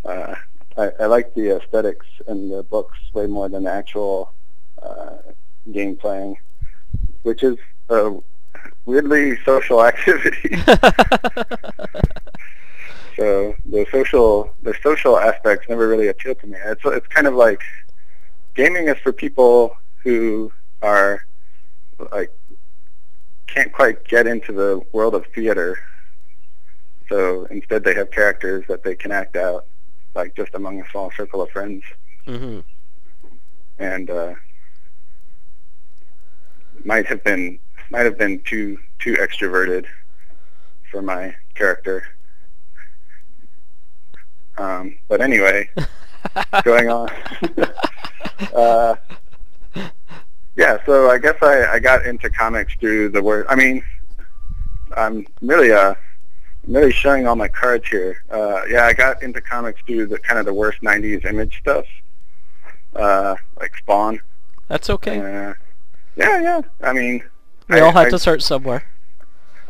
Uh, 0.03 0.35
I, 0.77 0.91
I 0.99 1.05
liked 1.05 1.35
the 1.35 1.57
aesthetics 1.57 2.05
in 2.27 2.49
the 2.49 2.63
books 2.63 2.97
way 3.13 3.27
more 3.27 3.49
than 3.49 3.63
the 3.63 3.71
actual 3.71 4.33
uh, 4.81 5.17
game 5.71 5.95
playing, 5.95 6.37
which 7.23 7.43
is 7.43 7.57
a 7.89 8.15
weirdly 8.85 9.37
social 9.43 9.83
activity. 9.91 10.57
so 13.15 13.55
the 13.65 13.85
social 13.91 14.53
the 14.63 14.75
social 14.81 15.17
aspects 15.17 15.67
never 15.69 15.87
really 15.87 16.07
appealed 16.07 16.39
to 16.39 16.47
me. 16.47 16.57
It's 16.65 16.81
it's 16.85 17.07
kind 17.07 17.27
of 17.27 17.35
like 17.35 17.61
gaming 18.55 18.87
is 18.87 18.97
for 18.99 19.13
people 19.13 19.77
who 20.03 20.51
are 20.81 21.25
like 22.11 22.31
can't 23.47 23.71
quite 23.71 24.03
get 24.07 24.27
into 24.27 24.51
the 24.51 24.81
world 24.91 25.15
of 25.15 25.25
theater. 25.27 25.77
So 27.09 27.45
instead 27.45 27.83
they 27.83 27.93
have 27.95 28.11
characters 28.11 28.65
that 28.67 28.83
they 28.83 28.95
can 28.95 29.11
act 29.11 29.35
out 29.35 29.65
like 30.15 30.35
just 30.35 30.53
among 30.55 30.81
a 30.81 30.89
small 30.89 31.11
circle 31.15 31.41
of 31.41 31.49
friends 31.51 31.83
hmm 32.25 32.59
and 33.79 34.09
uh 34.09 34.33
might 36.83 37.05
have 37.05 37.23
been 37.23 37.59
might 37.89 38.05
have 38.05 38.17
been 38.17 38.39
too 38.41 38.77
too 38.99 39.13
extroverted 39.15 39.85
for 40.91 41.01
my 41.01 41.35
character. 41.55 42.05
Um, 44.57 44.97
but 45.07 45.21
anyway, 45.21 45.69
going 46.63 46.89
on. 46.89 47.09
uh, 48.55 48.95
yeah, 50.55 50.77
so 50.85 51.09
I 51.09 51.19
guess 51.19 51.35
I, 51.41 51.65
I 51.65 51.79
got 51.79 52.05
into 52.05 52.29
comics 52.29 52.73
through 52.79 53.09
the 53.09 53.21
word. 53.21 53.45
I 53.49 53.55
mean, 53.55 53.83
I'm 54.95 55.27
really 55.41 55.71
uh, 55.71 55.91
I'm 55.91 55.95
really 56.67 56.91
showing 56.91 57.27
all 57.27 57.35
my 57.35 57.47
cards 57.47 57.87
here. 57.87 58.23
Uh, 58.29 58.61
yeah, 58.69 58.85
I 58.85 58.93
got 58.93 59.23
into 59.23 59.41
comics 59.41 59.81
through 59.85 60.07
the 60.07 60.19
kind 60.19 60.39
of 60.39 60.45
the 60.45 60.53
worst 60.53 60.81
'90s 60.81 61.25
image 61.25 61.59
stuff, 61.61 61.85
uh, 62.95 63.35
like 63.59 63.75
Spawn. 63.77 64.19
That's 64.67 64.89
okay. 64.89 65.19
Uh, 65.19 65.53
yeah, 66.15 66.41
yeah. 66.41 66.61
I 66.81 66.93
mean, 66.93 67.23
we 67.69 67.77
I- 67.77 67.81
all 67.81 67.91
had 67.91 68.07
I- 68.07 68.09
to 68.11 68.19
start 68.19 68.41
somewhere. 68.41 68.83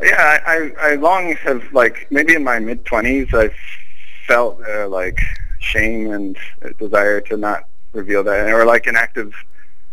yeah, 0.02 0.40
I, 0.46 0.72
I, 0.80 0.92
I 0.92 0.96
long 0.96 1.36
have 1.38 1.64
like 1.74 2.08
maybe 2.12 2.36
in 2.36 2.44
my 2.44 2.60
mid 2.60 2.86
twenties 2.86 3.28
I 3.34 3.50
felt 4.28 4.60
uh, 4.68 4.88
like 4.88 5.20
shame 5.60 6.12
and 6.12 6.38
a 6.62 6.74
desire 6.74 7.22
to 7.22 7.38
not 7.38 7.64
reveal 7.94 8.24
that, 8.24 8.50
or 8.52 8.66
like 8.66 8.88
an 8.88 8.96
active 8.96 9.34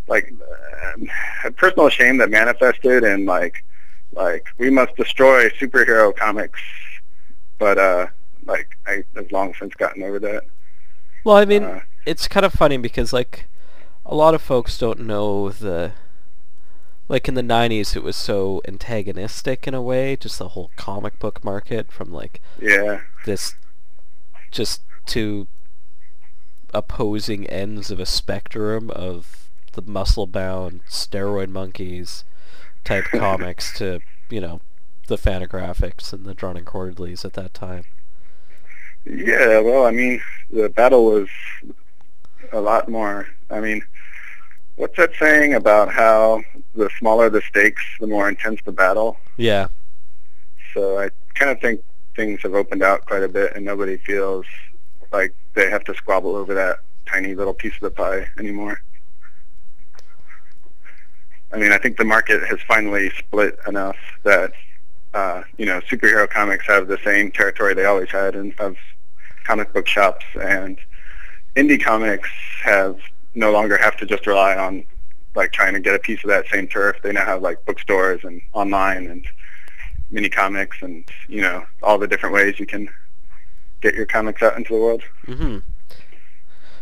like 0.06 0.32
uh, 0.42 1.04
a 1.44 1.50
personal 1.50 1.88
shame 1.88 2.18
that 2.18 2.30
manifested 2.30 3.04
in 3.04 3.24
like 3.24 3.64
like 4.12 4.46
we 4.58 4.70
must 4.70 4.94
destroy 4.96 5.48
superhero 5.50 6.14
comics, 6.14 6.60
but 7.58 7.78
uh 7.78 8.06
like 8.46 8.76
I 8.86 9.04
have 9.16 9.32
long 9.32 9.54
since 9.58 9.74
gotten 9.74 10.02
over 10.02 10.18
that. 10.20 10.44
Well, 11.24 11.36
I 11.36 11.44
mean, 11.46 11.64
Uh, 11.64 11.80
it's 12.06 12.28
kind 12.28 12.44
of 12.44 12.52
funny 12.52 12.76
because 12.76 13.12
like 13.12 13.46
a 14.04 14.14
lot 14.14 14.34
of 14.34 14.42
folks 14.42 14.76
don't 14.78 15.00
know 15.00 15.48
the 15.50 15.92
like 17.08 17.28
in 17.28 17.34
the 17.34 17.42
90s 17.42 17.96
it 17.96 18.02
was 18.02 18.16
so 18.16 18.62
antagonistic 18.66 19.66
in 19.66 19.74
a 19.74 19.82
way 19.82 20.16
just 20.16 20.38
the 20.38 20.50
whole 20.50 20.70
comic 20.76 21.18
book 21.18 21.44
market 21.44 21.92
from 21.92 22.12
like 22.12 22.40
yeah, 22.60 23.00
this 23.26 23.54
just 24.50 24.82
two 25.06 25.46
opposing 26.72 27.46
ends 27.46 27.90
of 27.90 28.00
a 28.00 28.06
spectrum 28.06 28.90
of 28.90 29.48
the 29.72 29.82
muscle 29.82 30.26
bound 30.26 30.80
steroid 30.88 31.48
monkeys 31.48 32.24
type 32.84 33.04
comics 33.12 33.72
to 33.76 34.00
you 34.30 34.40
know 34.40 34.60
the 35.06 35.16
Fantagraphics 35.18 36.12
and 36.12 36.24
the 36.24 36.34
drawn 36.34 36.56
and 36.56 36.66
quarterlies 36.66 37.24
at 37.24 37.34
that 37.34 37.54
time 37.54 37.84
Yeah, 39.04 39.60
well, 39.60 39.84
I 39.86 39.90
mean, 39.90 40.20
the 40.50 40.68
battle 40.68 41.04
was 41.06 41.28
a 42.52 42.60
lot 42.60 42.88
more. 42.88 43.28
I 43.50 43.60
mean, 43.60 43.82
what's 44.76 44.96
that 44.96 45.12
saying 45.18 45.54
about 45.54 45.92
how 45.92 46.42
the 46.74 46.90
smaller 46.98 47.30
the 47.30 47.42
stakes, 47.42 47.82
the 48.00 48.06
more 48.06 48.28
intense 48.28 48.60
the 48.64 48.72
battle? 48.72 49.18
yeah 49.36 49.68
So 50.72 50.98
I 50.98 51.10
kind 51.34 51.50
of 51.50 51.60
think 51.60 51.82
things 52.16 52.42
have 52.42 52.54
opened 52.54 52.82
out 52.82 53.06
quite 53.06 53.22
a 53.22 53.28
bit, 53.28 53.54
and 53.54 53.64
nobody 53.64 53.96
feels 53.98 54.46
like 55.12 55.34
they 55.54 55.70
have 55.70 55.84
to 55.84 55.94
squabble 55.94 56.34
over 56.36 56.54
that 56.54 56.80
tiny 57.06 57.34
little 57.34 57.54
piece 57.54 57.74
of 57.74 57.80
the 57.80 57.90
pie 57.90 58.26
anymore. 58.38 58.80
I 61.52 61.58
mean, 61.58 61.72
I 61.72 61.78
think 61.78 61.96
the 61.96 62.04
market 62.04 62.42
has 62.44 62.58
finally 62.66 63.10
split 63.18 63.58
enough 63.68 63.96
that 64.24 64.52
uh, 65.14 65.42
you 65.56 65.64
know 65.64 65.80
superhero 65.80 66.28
comics 66.28 66.66
have 66.66 66.88
the 66.88 66.98
same 67.04 67.30
territory 67.30 67.72
they 67.72 67.84
always 67.84 68.10
had 68.10 68.34
in, 68.34 68.52
of 68.58 68.76
comic 69.44 69.72
book 69.72 69.86
shops, 69.86 70.24
and 70.40 70.78
indie 71.56 71.82
comics 71.82 72.28
have 72.62 72.98
no 73.34 73.50
longer 73.52 73.76
have 73.76 73.96
to 73.96 74.06
just 74.06 74.26
rely 74.26 74.56
on 74.56 74.84
like 75.34 75.52
trying 75.52 75.74
to 75.74 75.80
get 75.80 75.94
a 75.94 75.98
piece 75.98 76.22
of 76.24 76.28
that 76.28 76.46
same 76.48 76.66
turf. 76.66 76.96
They 77.02 77.12
now 77.12 77.24
have 77.24 77.42
like 77.42 77.64
bookstores 77.64 78.24
and 78.24 78.40
online 78.52 79.06
and 79.06 79.26
mini 80.10 80.28
comics 80.28 80.76
and 80.82 81.04
you 81.28 81.40
know 81.40 81.64
all 81.82 81.98
the 81.98 82.06
different 82.06 82.34
ways 82.34 82.60
you 82.60 82.66
can 82.66 82.88
get 83.80 83.94
your 83.94 84.06
comics 84.06 84.42
out 84.42 84.56
into 84.56 84.74
the 84.74 84.80
world. 84.80 85.02
hmm 85.26 85.58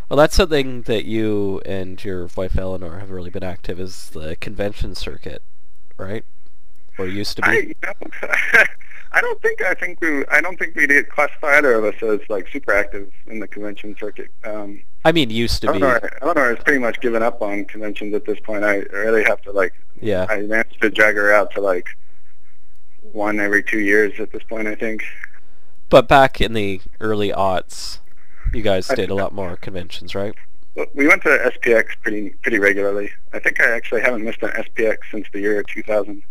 Well, 0.08 0.16
that's 0.16 0.36
something 0.36 0.82
that 0.82 1.04
you 1.04 1.60
and 1.66 2.02
your 2.02 2.28
wife 2.36 2.56
Eleanor 2.56 2.98
have 2.98 3.10
really 3.10 3.30
been 3.30 3.42
active 3.42 3.80
is 3.80 4.10
the 4.10 4.36
convention 4.36 4.94
circuit, 4.94 5.42
right? 5.96 6.24
Or 7.02 7.06
used 7.06 7.36
to 7.36 7.42
be. 7.42 7.48
I, 7.48 7.52
you 7.52 7.74
know, 7.82 7.92
I 9.14 9.20
don't 9.20 9.40
think 9.42 9.62
I 9.62 9.74
think 9.74 10.00
we 10.00 10.24
I 10.26 10.40
don't 10.40 10.58
think 10.58 10.74
we 10.74 10.86
did 10.86 11.08
classify 11.10 11.58
either 11.58 11.74
of 11.74 11.84
us 11.84 12.02
as 12.02 12.20
like 12.30 12.48
super 12.48 12.72
active 12.72 13.10
in 13.26 13.40
the 13.40 13.48
convention 13.48 13.94
circuit. 13.98 14.30
Um, 14.44 14.82
I 15.04 15.12
mean, 15.12 15.30
used 15.30 15.60
to 15.62 15.72
be. 15.72 15.82
Eleanor, 15.82 16.10
Eleanor 16.22 16.54
has 16.54 16.64
pretty 16.64 16.78
much 16.78 17.00
given 17.00 17.22
up 17.22 17.42
on 17.42 17.64
conventions 17.66 18.14
at 18.14 18.24
this 18.24 18.38
point. 18.40 18.64
I 18.64 18.76
really 18.92 19.24
have 19.24 19.42
to 19.42 19.52
like 19.52 19.74
Yeah. 20.00 20.26
I 20.30 20.42
managed 20.42 20.80
to 20.80 20.90
drag 20.90 21.16
her 21.16 21.32
out 21.32 21.52
to 21.54 21.60
like 21.60 21.88
one 23.12 23.38
every 23.38 23.62
two 23.62 23.80
years 23.80 24.18
at 24.18 24.32
this 24.32 24.42
point. 24.44 24.66
I 24.66 24.74
think. 24.74 25.02
But 25.90 26.08
back 26.08 26.40
in 26.40 26.54
the 26.54 26.80
early 27.00 27.32
aughts, 27.32 27.98
you 28.54 28.62
guys 28.62 28.88
did 28.88 29.10
a 29.10 29.14
lot 29.14 29.34
more 29.34 29.56
conventions, 29.56 30.14
right? 30.14 30.34
We 30.94 31.06
went 31.06 31.22
to 31.24 31.28
SPX 31.28 31.88
pretty 32.02 32.30
pretty 32.42 32.58
regularly. 32.58 33.10
I 33.34 33.40
think 33.40 33.60
I 33.60 33.70
actually 33.72 34.00
haven't 34.00 34.24
missed 34.24 34.42
an 34.42 34.50
SPX 34.50 34.98
since 35.10 35.26
the 35.34 35.40
year 35.40 35.62
2000, 35.62 36.22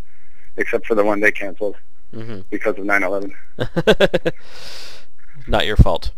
except 0.57 0.85
for 0.85 0.95
the 0.95 1.03
one 1.03 1.19
they 1.19 1.31
canceled 1.31 1.75
hmm 2.13 2.41
because 2.49 2.77
of 2.77 2.83
9/11. 2.85 3.33
Not 5.47 5.65
your 5.65 5.77
fault. 5.77 6.11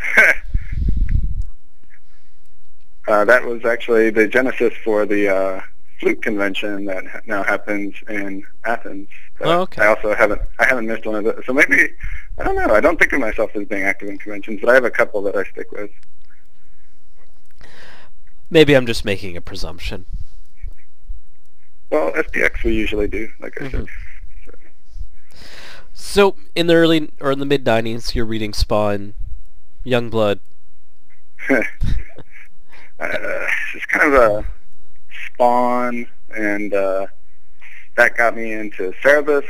uh, 3.08 3.24
that 3.24 3.44
was 3.44 3.64
actually 3.64 4.10
the 4.10 4.26
genesis 4.26 4.72
for 4.82 5.06
the 5.06 5.28
uh, 5.28 5.60
Fluke 6.00 6.22
convention 6.22 6.84
that 6.86 7.06
ha- 7.06 7.20
now 7.26 7.42
happens 7.44 7.94
in 8.08 8.44
Athens. 8.64 9.08
Oh, 9.40 9.60
okay. 9.60 9.82
I 9.82 9.86
also 9.86 10.14
haven't 10.14 10.40
I 10.58 10.64
haven't 10.64 10.86
missed 10.86 11.06
one 11.06 11.14
of 11.16 11.24
those. 11.24 11.44
So 11.46 11.52
maybe 11.52 11.90
I 12.38 12.44
don't 12.44 12.56
know. 12.56 12.74
I 12.74 12.80
don't 12.80 12.98
think 12.98 13.12
of 13.12 13.20
myself 13.20 13.50
as 13.54 13.66
being 13.66 13.82
active 13.82 14.08
in 14.08 14.18
conventions, 14.18 14.60
but 14.60 14.70
I 14.70 14.74
have 14.74 14.84
a 14.84 14.90
couple 14.90 15.22
that 15.22 15.36
I 15.36 15.44
stick 15.44 15.70
with. 15.70 15.90
Maybe 18.50 18.74
I'm 18.74 18.86
just 18.86 19.04
making 19.04 19.36
a 19.36 19.40
presumption. 19.40 20.06
Well, 21.92 22.10
SPX 22.12 22.64
we 22.64 22.72
usually 22.72 23.06
do, 23.06 23.30
like 23.38 23.60
I 23.60 23.70
said. 23.70 23.86
So, 25.92 26.36
in 26.54 26.66
the 26.66 26.74
early 26.74 27.10
or 27.20 27.30
in 27.32 27.38
the 27.38 27.44
mid 27.44 27.66
'90s, 27.66 28.14
you're 28.14 28.24
reading 28.24 28.54
Spawn, 28.54 29.12
Youngblood. 29.84 30.40
uh, 31.50 31.62
it's 32.98 33.86
kind 33.90 34.14
of 34.14 34.14
a 34.14 34.44
spawn, 35.26 36.06
and 36.34 36.72
uh, 36.72 37.06
that 37.98 38.16
got 38.16 38.36
me 38.36 38.52
into 38.52 38.94
Cerebus 39.02 39.44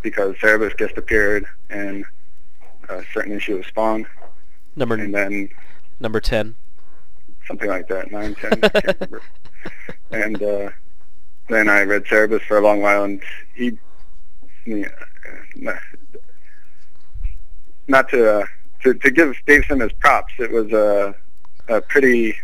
because 0.00 0.34
Cerebus 0.36 0.76
just 0.78 0.96
appeared 0.96 1.44
in 1.68 2.02
a 2.88 3.02
certain 3.12 3.32
issue 3.32 3.56
of 3.56 3.66
Spawn, 3.66 4.06
Number 4.74 4.94
and 4.94 5.14
then 5.14 5.50
number 6.00 6.20
ten. 6.20 6.54
something 7.46 7.68
like 7.68 7.88
that, 7.88 8.10
nine, 8.10 8.34
ten, 8.36 8.52
I 8.62 8.68
can't 8.70 8.96
remember. 9.00 9.22
And 10.12 10.42
uh, 10.42 10.70
then 11.48 11.68
I 11.68 11.82
read 11.82 12.04
Cerebus 12.04 12.42
for 12.42 12.58
a 12.58 12.60
long 12.60 12.80
while, 12.80 13.04
and 13.04 13.22
he, 13.54 13.78
yeah, 14.64 14.88
not, 17.86 18.08
to, 18.10 18.40
uh, 18.40 18.46
to 18.82 18.94
to 18.94 19.10
give 19.10 19.36
Sim 19.46 19.80
his 19.80 19.92
props, 19.92 20.32
it 20.38 20.50
was 20.50 20.72
a 20.72 21.14
a 21.68 21.80
pretty 21.80 22.36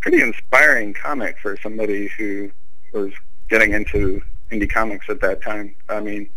pretty 0.00 0.20
inspiring 0.20 0.92
comic 0.92 1.38
for 1.40 1.56
somebody 1.62 2.08
who 2.08 2.50
was 2.92 3.12
getting 3.48 3.72
into 3.72 4.22
indie 4.50 4.70
comics 4.70 5.06
at 5.08 5.20
that 5.20 5.42
time. 5.42 5.74
I 5.88 6.00
mean, 6.00 6.28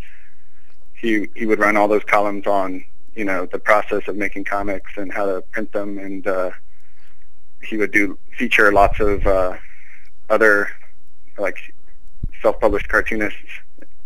he 0.94 1.27
he 1.36 1.46
would 1.46 1.60
run 1.60 1.77
all 1.77 1.88
those 1.88 2.03
columns 2.03 2.48
on 2.48 2.84
you 3.15 3.25
know 3.25 3.46
the 3.46 3.60
process 3.60 4.08
of 4.08 4.15
making 4.15 4.46
comics 4.46 4.91
and 4.98 5.12
how 5.12 5.25
to 5.25 5.41
print 5.51 5.72
them, 5.72 5.98
and 5.98 6.27
uh, 6.27 6.51
he 7.62 7.77
would 7.77 7.91
do 7.91 8.17
feature 8.38 8.72
lots 8.72 9.00
of 9.00 9.25
uh, 9.25 9.58
other 10.29 10.70
like 11.38 11.74
self-published 12.48 12.88
cartoonists 12.88 13.51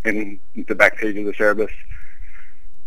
in 0.04 0.40
the 0.68 0.74
back 0.74 0.98
page 0.98 1.16
of 1.16 1.26
the 1.26 1.34
Cerebus. 1.34 1.70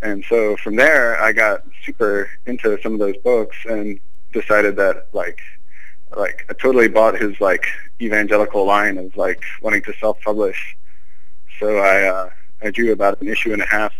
And 0.02 0.24
so 0.28 0.56
from 0.56 0.74
there, 0.74 1.22
I 1.22 1.30
got 1.32 1.62
super 1.86 2.28
into 2.46 2.76
some 2.82 2.94
of 2.94 2.98
those 2.98 3.16
books 3.18 3.56
and 3.66 4.00
decided 4.32 4.74
that 4.76 5.06
like 5.12 5.38
like 6.16 6.44
I 6.50 6.54
totally 6.54 6.88
bought 6.88 7.14
his 7.20 7.40
like 7.40 7.66
evangelical 8.00 8.66
line 8.66 8.98
of 8.98 9.16
like 9.16 9.42
wanting 9.62 9.82
to 9.82 9.92
self-publish. 10.00 10.76
So 11.60 11.78
I 11.78 12.02
uh, 12.02 12.30
I 12.60 12.72
drew 12.72 12.90
about 12.90 13.20
an 13.20 13.28
issue 13.28 13.52
and 13.52 13.62
a 13.62 13.66
half 13.66 13.94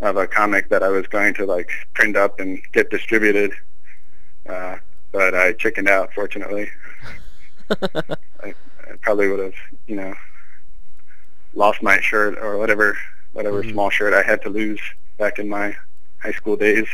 of 0.00 0.16
a 0.16 0.26
comic 0.26 0.70
that 0.70 0.82
I 0.82 0.88
was 0.88 1.06
going 1.08 1.34
to 1.34 1.44
like 1.44 1.68
print 1.92 2.16
up 2.16 2.40
and 2.40 2.62
get 2.72 2.88
distributed. 2.88 3.52
Uh, 4.48 4.76
but 5.12 5.34
I 5.34 5.52
chickened 5.52 5.90
out, 5.90 6.14
fortunately. 6.14 6.70
I, 7.70 8.54
I 8.90 8.96
probably 9.02 9.28
would 9.28 9.40
have, 9.40 9.54
you 9.86 9.96
know, 9.96 10.14
lost 11.54 11.82
my 11.82 12.00
shirt 12.00 12.38
or 12.38 12.58
whatever, 12.58 12.96
whatever 13.32 13.62
Mhm. 13.62 13.72
small 13.72 13.90
shirt 13.90 14.12
I 14.14 14.22
had 14.22 14.42
to 14.42 14.48
lose 14.48 14.80
back 15.18 15.38
in 15.38 15.48
my 15.48 15.76
high 16.18 16.32
school 16.32 16.56
days. 16.56 16.86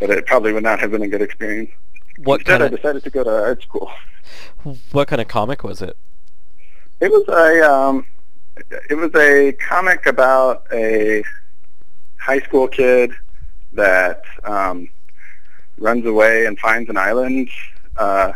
But 0.00 0.10
it 0.10 0.26
probably 0.26 0.52
would 0.52 0.62
not 0.64 0.80
have 0.80 0.90
been 0.90 1.02
a 1.02 1.08
good 1.08 1.22
experience. 1.22 1.70
what 2.18 2.40
Instead, 2.40 2.60
kind 2.60 2.74
I 2.74 2.76
decided 2.76 3.04
to 3.04 3.10
go 3.10 3.24
to 3.24 3.30
art 3.30 3.62
school. 3.62 3.90
what 4.92 5.08
kind 5.08 5.20
of 5.20 5.28
comic 5.28 5.62
was 5.64 5.80
it? 5.80 5.96
It 7.00 7.10
was 7.10 7.26
a 7.28 7.72
um, 7.72 8.06
it 8.90 8.94
was 8.94 9.14
a 9.14 9.52
comic 9.52 10.06
about 10.06 10.64
a 10.72 11.24
high 12.18 12.40
school 12.40 12.68
kid 12.68 13.12
that 13.72 14.22
um, 14.44 14.88
runs 15.78 16.04
away 16.06 16.46
and 16.46 16.58
finds 16.58 16.90
an 16.90 16.96
island. 16.96 17.48
Uh, 17.96 18.32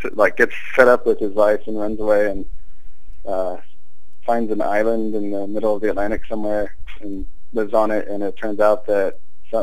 to, 0.00 0.10
like 0.14 0.36
gets 0.36 0.54
fed 0.74 0.88
up 0.88 1.04
with 1.06 1.18
his 1.18 1.34
life 1.34 1.60
and 1.66 1.78
runs 1.78 2.00
away 2.00 2.30
and 2.30 2.46
uh, 3.26 3.56
finds 4.30 4.52
an 4.52 4.62
island 4.62 5.12
in 5.16 5.32
the 5.32 5.44
middle 5.48 5.74
of 5.74 5.82
the 5.82 5.90
Atlantic 5.90 6.22
somewhere 6.28 6.72
and 7.00 7.26
lives 7.52 7.74
on 7.74 7.90
it. 7.90 8.06
And 8.06 8.22
it 8.22 8.36
turns 8.36 8.60
out 8.60 8.86
that 8.86 9.18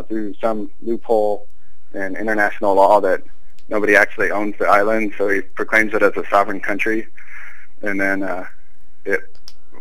through 0.10 0.34
some 0.42 0.70
loophole 0.82 1.48
in 1.94 2.18
international 2.18 2.76
law 2.76 3.00
that 3.00 3.24
nobody 3.70 3.96
actually 3.96 4.30
owns 4.30 4.56
the 4.60 4.66
island, 4.66 5.14
so 5.18 5.30
he 5.30 5.40
proclaims 5.40 5.94
it 5.94 6.04
as 6.04 6.12
a 6.18 6.26
sovereign 6.30 6.60
country. 6.60 7.08
And 7.82 7.98
then 8.02 8.24
uh, 8.24 8.46
it 9.06 9.22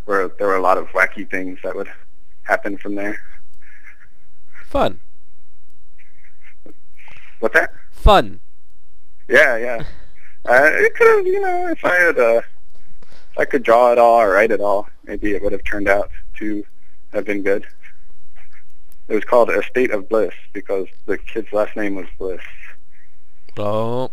were 0.05 0.33
there 0.37 0.47
were 0.47 0.55
a 0.55 0.61
lot 0.61 0.77
of 0.77 0.87
wacky 0.91 1.29
things 1.29 1.59
that 1.65 1.75
would 1.75 1.91
happen 2.43 2.77
from 2.77 2.95
there. 2.95 3.19
Fun. 4.69 5.01
What's 7.41 7.55
that? 7.55 7.73
Fun. 7.91 8.39
Yeah, 9.27 9.57
yeah. 9.57 9.83
Uh, 10.49 10.69
it 10.75 10.95
could 10.95 11.17
have, 11.17 11.27
you 11.27 11.41
know, 11.41 11.67
if 11.67 11.83
I 11.83 11.95
had, 11.95 12.17
uh, 12.17 12.41
if 13.37 13.41
I 13.41 13.45
could 13.45 13.61
draw 13.61 13.91
it 13.91 13.99
all 13.99 14.19
or 14.19 14.31
write 14.31 14.51
it 14.51 14.59
all, 14.59 14.89
maybe 15.03 15.33
it 15.33 15.43
would 15.43 15.51
have 15.51 15.63
turned 15.63 15.87
out 15.87 16.09
to 16.39 16.65
have 17.13 17.25
been 17.25 17.43
good. 17.43 17.67
It 19.07 19.13
was 19.13 19.23
called 19.23 19.49
A 19.51 19.63
State 19.63 19.91
of 19.91 20.09
Bliss 20.09 20.33
because 20.53 20.87
the 21.05 21.19
kid's 21.19 21.53
last 21.53 21.75
name 21.75 21.95
was 21.95 22.07
Bliss. 22.17 22.41
Oh. 23.55 24.11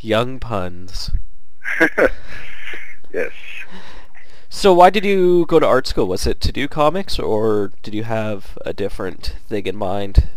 Young 0.00 0.40
puns. 0.40 1.10
yes. 3.12 3.32
So 4.48 4.72
why 4.72 4.88
did 4.88 5.04
you 5.04 5.44
go 5.46 5.60
to 5.60 5.66
art 5.66 5.86
school? 5.86 6.08
Was 6.08 6.26
it 6.26 6.40
to 6.40 6.52
do 6.52 6.68
comics, 6.68 7.18
or 7.18 7.72
did 7.82 7.94
you 7.94 8.04
have 8.04 8.56
a 8.64 8.72
different 8.72 9.36
thing 9.46 9.66
in 9.66 9.76
mind? 9.76 10.28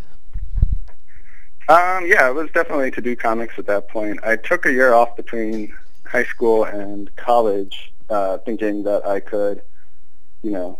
Um, 1.67 2.05
yeah, 2.05 2.29
it 2.29 2.35
was 2.35 2.49
definitely 2.51 2.91
to 2.91 3.01
do 3.01 3.15
comics 3.15 3.57
at 3.57 3.65
that 3.67 3.87
point. 3.87 4.19
I 4.23 4.35
took 4.35 4.65
a 4.65 4.71
year 4.71 4.93
off 4.93 5.15
between 5.15 5.73
high 6.05 6.23
school 6.23 6.63
and 6.63 7.13
college, 7.15 7.91
uh, 8.09 8.37
thinking 8.39 8.83
that 8.83 9.05
I 9.05 9.19
could, 9.19 9.61
you 10.43 10.51
know, 10.51 10.79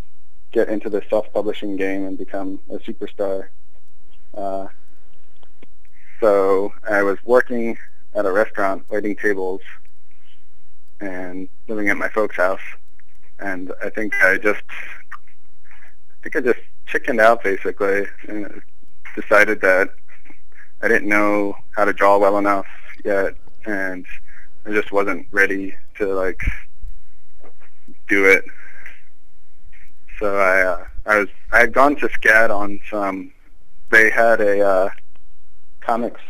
get 0.52 0.70
into 0.70 0.90
the 0.90 1.02
self-publishing 1.10 1.76
game 1.76 2.06
and 2.06 2.18
become 2.18 2.60
a 2.70 2.78
superstar. 2.80 3.48
Uh, 4.34 4.68
so 6.20 6.74
I 6.90 7.04
was 7.04 7.18
working 7.26 7.78
at 8.14 8.26
a 8.26 8.32
restaurant, 8.32 8.86
waiting 8.90 9.16
tables, 9.16 9.62
and 11.02 11.50
living 11.68 11.90
at 11.90 11.98
my 11.98 12.10
folks' 12.10 12.38
house. 12.38 12.62
And 13.40 13.74
I 13.84 13.90
think 13.90 14.14
I 14.24 14.38
just, 14.38 14.64
I 14.70 16.24
think 16.24 16.36
I 16.38 16.40
just 16.40 16.60
chickened 16.88 17.20
out 17.20 17.44
basically, 17.44 18.08
and 18.28 18.62
decided 19.16 19.60
that 19.62 19.90
I 20.82 20.88
didn't 20.88 21.10
know 21.10 21.56
how 21.76 21.84
to 21.86 21.94
draw 21.94 22.18
well 22.18 22.38
enough 22.38 22.68
yet, 23.04 23.36
and 23.66 24.06
I 24.66 24.72
just 24.72 24.92
wasn't 24.92 25.28
ready 25.32 25.76
to 25.98 26.08
like 26.08 26.42
do 28.08 28.26
it. 28.26 28.46
So 30.20 30.38
I 30.38 30.62
uh, 30.62 30.86
I 31.06 31.20
was 31.20 31.28
I 31.52 31.60
had 31.60 31.74
gone 31.74 31.96
to 31.98 32.08
SCAD 32.08 32.50
on 32.50 32.80
some. 32.90 33.32
They 33.92 34.10
had 34.10 34.42
a 34.42 34.68
uh, 34.68 34.90
comics 35.82 36.22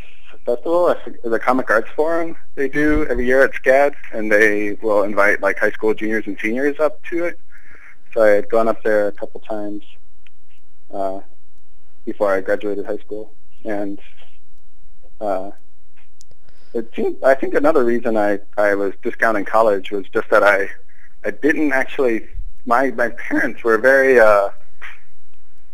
festival, 0.45 0.87
I 0.87 1.27
the 1.27 1.39
Comic 1.39 1.69
Arts 1.69 1.89
Forum. 1.95 2.35
They 2.55 2.69
do 2.69 3.05
every 3.09 3.25
year 3.25 3.43
at 3.43 3.53
SCAD, 3.53 3.95
and 4.13 4.31
they 4.31 4.73
will 4.81 5.03
invite 5.03 5.41
like 5.41 5.57
high 5.57 5.71
school 5.71 5.93
juniors 5.93 6.27
and 6.27 6.37
seniors 6.39 6.79
up 6.79 7.03
to 7.05 7.25
it. 7.25 7.39
So 8.13 8.21
I 8.21 8.29
had 8.29 8.49
gone 8.49 8.67
up 8.67 8.83
there 8.83 9.07
a 9.07 9.11
couple 9.11 9.39
times 9.41 9.83
uh, 10.93 11.21
before 12.05 12.33
I 12.33 12.41
graduated 12.41 12.85
high 12.85 12.97
school, 12.97 13.33
and 13.63 13.99
uh, 15.19 15.51
it 16.75 16.91
seemed, 16.93 17.23
I 17.23 17.35
think 17.35 17.53
another 17.53 17.85
reason 17.85 18.17
I, 18.17 18.39
I 18.57 18.75
was 18.75 18.93
discounting 19.01 19.45
college 19.45 19.91
was 19.91 20.05
just 20.09 20.29
that 20.29 20.43
I 20.43 20.69
I 21.23 21.31
didn't 21.31 21.71
actually 21.71 22.27
my 22.65 22.91
my 22.91 23.09
parents 23.09 23.63
were 23.63 23.77
very 23.77 24.19
uh, 24.19 24.49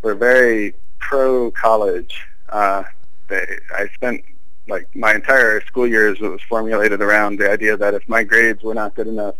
were 0.04 0.14
very 0.14 0.76
pro 1.00 1.50
college. 1.52 2.24
Uh, 2.50 2.84
they, 3.30 3.58
I 3.76 3.88
spent 3.96 4.24
like 4.68 4.96
my 4.96 5.16
entire 5.16 5.60
school 5.66 5.88
years 5.88 6.20
was 6.20 6.40
formulated 6.48 7.02
around 7.02 7.40
the 7.40 7.50
idea 7.50 7.76
that 7.78 7.96
if 7.96 8.08
my 8.08 8.24
grades 8.24 8.62
were 8.62 8.76
not 8.76 8.94
good 8.94 9.08
enough, 9.08 9.36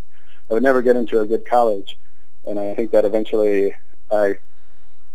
I 0.50 0.54
would 0.54 0.64
never 0.64 0.82
get 0.82 0.96
into 0.96 1.20
a 1.20 1.26
good 1.26 1.46
college, 1.46 1.96
and 2.44 2.58
I 2.58 2.74
think 2.74 2.90
that 2.90 3.04
eventually 3.04 3.72
I 4.10 4.34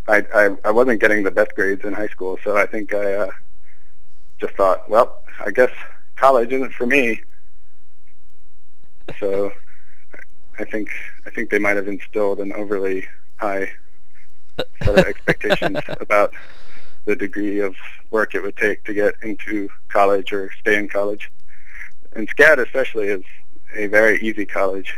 I, 0.08 0.24
I, 0.34 0.58
I 0.64 0.72
wasn't 0.72 1.02
getting 1.02 1.24
the 1.24 1.32
best 1.32 1.54
grades 1.56 1.84
in 1.84 1.92
high 1.92 2.08
school, 2.08 2.40
so 2.42 2.56
I 2.56 2.66
think 2.66 2.94
I 2.94 3.14
uh, 3.16 3.32
just 4.40 4.54
thought, 4.54 4.90
well, 4.90 5.22
I 5.46 5.52
guess 5.52 5.72
college 6.18 6.52
isn't 6.52 6.74
for 6.74 6.86
me. 6.86 7.22
So 9.20 9.52
I 10.60 10.66
think 10.66 10.90
I 11.26 11.30
think 11.30 11.50
they 11.50 11.60
might 11.60 11.78
have 11.78 11.88
instilled 11.88 12.40
an 12.40 12.52
overly 12.54 13.08
high 13.38 13.72
set 14.84 15.00
of 15.00 15.06
expectations 15.06 15.78
about 16.02 16.34
the 17.06 17.16
degree 17.16 17.60
of 17.60 17.76
work 18.12 18.36
it 18.36 18.42
would 18.42 18.58
take 18.58 18.84
to 18.84 18.94
get 18.94 19.16
into 19.22 19.70
college 19.88 20.34
or 20.34 20.52
stay 20.60 20.78
in 20.78 20.90
college. 20.90 21.32
And 22.14 22.28
SCAD 22.30 22.60
especially 22.66 23.08
is 23.08 23.24
a 23.76 23.88
very 23.88 24.20
easy 24.22 24.46
college. 24.46 24.94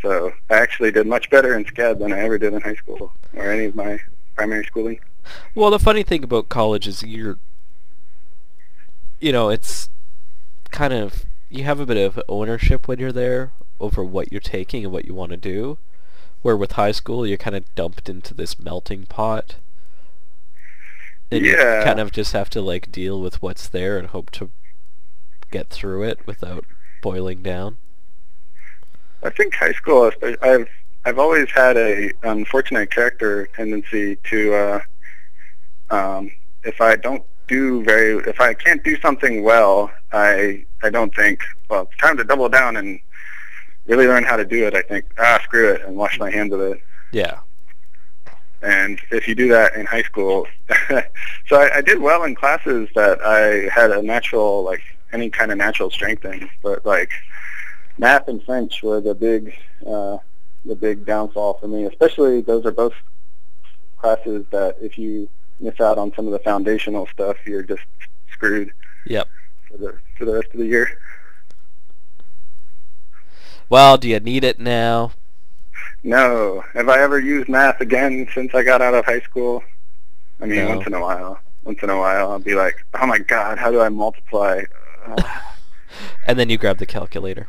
So 0.00 0.32
I 0.50 0.54
actually 0.54 0.92
did 0.92 1.06
much 1.06 1.28
better 1.30 1.56
in 1.56 1.64
SCAD 1.64 1.98
than 1.98 2.12
I 2.12 2.20
ever 2.20 2.38
did 2.38 2.54
in 2.54 2.60
high 2.60 2.74
school 2.74 3.12
or 3.34 3.50
any 3.50 3.66
of 3.66 3.74
my 3.74 3.98
primary 4.36 4.64
schooling. 4.64 5.00
Well, 5.54 5.70
the 5.70 5.78
funny 5.78 6.02
thing 6.02 6.22
about 6.22 6.48
college 6.48 6.86
is 6.86 7.02
you're, 7.02 7.38
you 9.20 9.32
know, 9.32 9.48
it's 9.48 9.88
kind 10.70 10.92
of 10.92 11.24
you 11.48 11.64
have 11.64 11.80
a 11.80 11.86
bit 11.86 11.96
of 11.96 12.20
ownership 12.28 12.88
when 12.88 12.98
you're 12.98 13.12
there 13.12 13.52
over 13.80 14.04
what 14.04 14.32
you're 14.32 14.40
taking 14.40 14.84
and 14.84 14.92
what 14.92 15.04
you 15.04 15.14
want 15.14 15.30
to 15.30 15.36
do. 15.36 15.78
Where 16.42 16.56
with 16.56 16.72
high 16.72 16.92
school, 16.92 17.26
you're 17.26 17.38
kind 17.38 17.56
of 17.56 17.74
dumped 17.74 18.08
into 18.08 18.34
this 18.34 18.58
melting 18.58 19.06
pot. 19.06 19.56
And 21.30 21.44
Yeah. 21.44 21.78
you 21.78 21.84
kind 21.84 22.00
of 22.00 22.12
just 22.12 22.32
have 22.32 22.50
to 22.50 22.60
like 22.60 22.92
deal 22.92 23.20
with 23.20 23.42
what's 23.42 23.68
there 23.68 23.98
and 23.98 24.08
hope 24.08 24.30
to 24.32 24.50
get 25.50 25.70
through 25.70 26.02
it 26.04 26.26
without 26.26 26.64
boiling 27.02 27.42
down. 27.42 27.78
I 29.22 29.30
think 29.30 29.54
high 29.54 29.72
school. 29.72 30.10
I've 30.42 30.68
I've 31.04 31.18
always 31.18 31.50
had 31.50 31.76
a 31.76 32.12
unfortunate 32.24 32.90
character 32.90 33.46
tendency 33.54 34.16
to, 34.24 34.54
uh, 34.54 34.80
um, 35.94 36.32
if 36.64 36.80
I 36.80 36.96
don't 36.96 37.22
do 37.48 37.82
very, 37.84 38.18
if 38.28 38.40
I 38.40 38.54
can't 38.54 38.82
do 38.82 38.98
something 39.00 39.42
well, 39.42 39.90
I 40.12 40.64
I 40.82 40.90
don't 40.90 41.14
think 41.14 41.40
well 41.68 41.82
it's 41.82 42.00
time 42.00 42.16
to 42.16 42.24
double 42.24 42.48
down 42.48 42.76
and 42.76 43.00
really 43.86 44.06
learn 44.06 44.24
how 44.24 44.36
to 44.36 44.44
do 44.44 44.66
it. 44.66 44.74
I 44.74 44.82
think 44.82 45.04
ah 45.18 45.40
screw 45.42 45.72
it 45.72 45.82
and 45.82 45.96
wash 45.96 46.18
my 46.18 46.30
hands 46.30 46.52
of 46.52 46.60
it. 46.60 46.80
Yeah. 47.12 47.38
And 48.62 49.00
if 49.10 49.28
you 49.28 49.34
do 49.34 49.48
that 49.48 49.76
in 49.76 49.86
high 49.86 50.02
school, 50.02 50.46
so 50.88 51.56
I, 51.56 51.76
I 51.76 51.80
did 51.80 52.00
well 52.00 52.24
in 52.24 52.34
classes 52.34 52.88
that 52.94 53.22
I 53.22 53.68
had 53.72 53.90
a 53.90 54.02
natural, 54.02 54.64
like 54.64 54.82
any 55.12 55.30
kind 55.30 55.52
of 55.52 55.58
natural 55.58 55.90
strength 55.90 56.24
in, 56.24 56.48
but 56.62 56.84
like 56.84 57.10
math 57.98 58.28
and 58.28 58.42
French 58.42 58.82
were 58.82 59.00
the 59.00 59.14
big, 59.14 59.56
uh, 59.86 60.18
the 60.64 60.74
big 60.74 61.06
downfall 61.06 61.54
for 61.54 61.68
me. 61.68 61.84
Especially 61.84 62.40
those 62.40 62.64
are 62.66 62.72
both 62.72 62.94
classes 63.98 64.44
that 64.50 64.76
if 64.80 64.98
you 64.98 65.28
miss 65.60 65.80
out 65.80 65.98
on 65.98 66.12
some 66.14 66.26
of 66.26 66.32
the 66.32 66.38
foundational 66.40 67.06
stuff, 67.06 67.36
you're 67.46 67.62
just 67.62 67.82
screwed 68.32 68.72
Yep. 69.06 69.28
for 69.70 69.76
the 69.78 69.98
for 70.18 70.24
the 70.24 70.34
rest 70.34 70.48
of 70.52 70.58
the 70.60 70.66
year. 70.66 70.98
Well, 73.68 73.96
do 73.98 74.08
you 74.08 74.20
need 74.20 74.44
it 74.44 74.58
now? 74.60 75.12
No, 76.04 76.62
have 76.72 76.88
I 76.88 77.00
ever 77.00 77.18
used 77.18 77.48
math 77.48 77.80
again 77.80 78.28
since 78.32 78.54
I 78.54 78.62
got 78.62 78.80
out 78.80 78.94
of 78.94 79.04
high 79.04 79.20
school? 79.20 79.64
I 80.40 80.46
mean, 80.46 80.64
No. 80.64 80.76
once 80.76 80.86
in 80.86 80.94
a 80.94 81.00
while. 81.00 81.40
Once 81.64 81.82
in 81.82 81.90
a 81.90 81.98
while, 81.98 82.30
I'll 82.30 82.38
be 82.38 82.54
like, 82.54 82.84
"Oh 82.94 83.06
my 83.06 83.18
God, 83.18 83.58
how 83.58 83.70
do 83.72 83.80
I 83.80 83.88
multiply?" 83.88 84.62
Uh, 85.06 85.22
And 86.26 86.38
then 86.38 86.50
you 86.50 86.58
grab 86.58 86.76
the 86.78 86.86
calculator. 86.86 87.48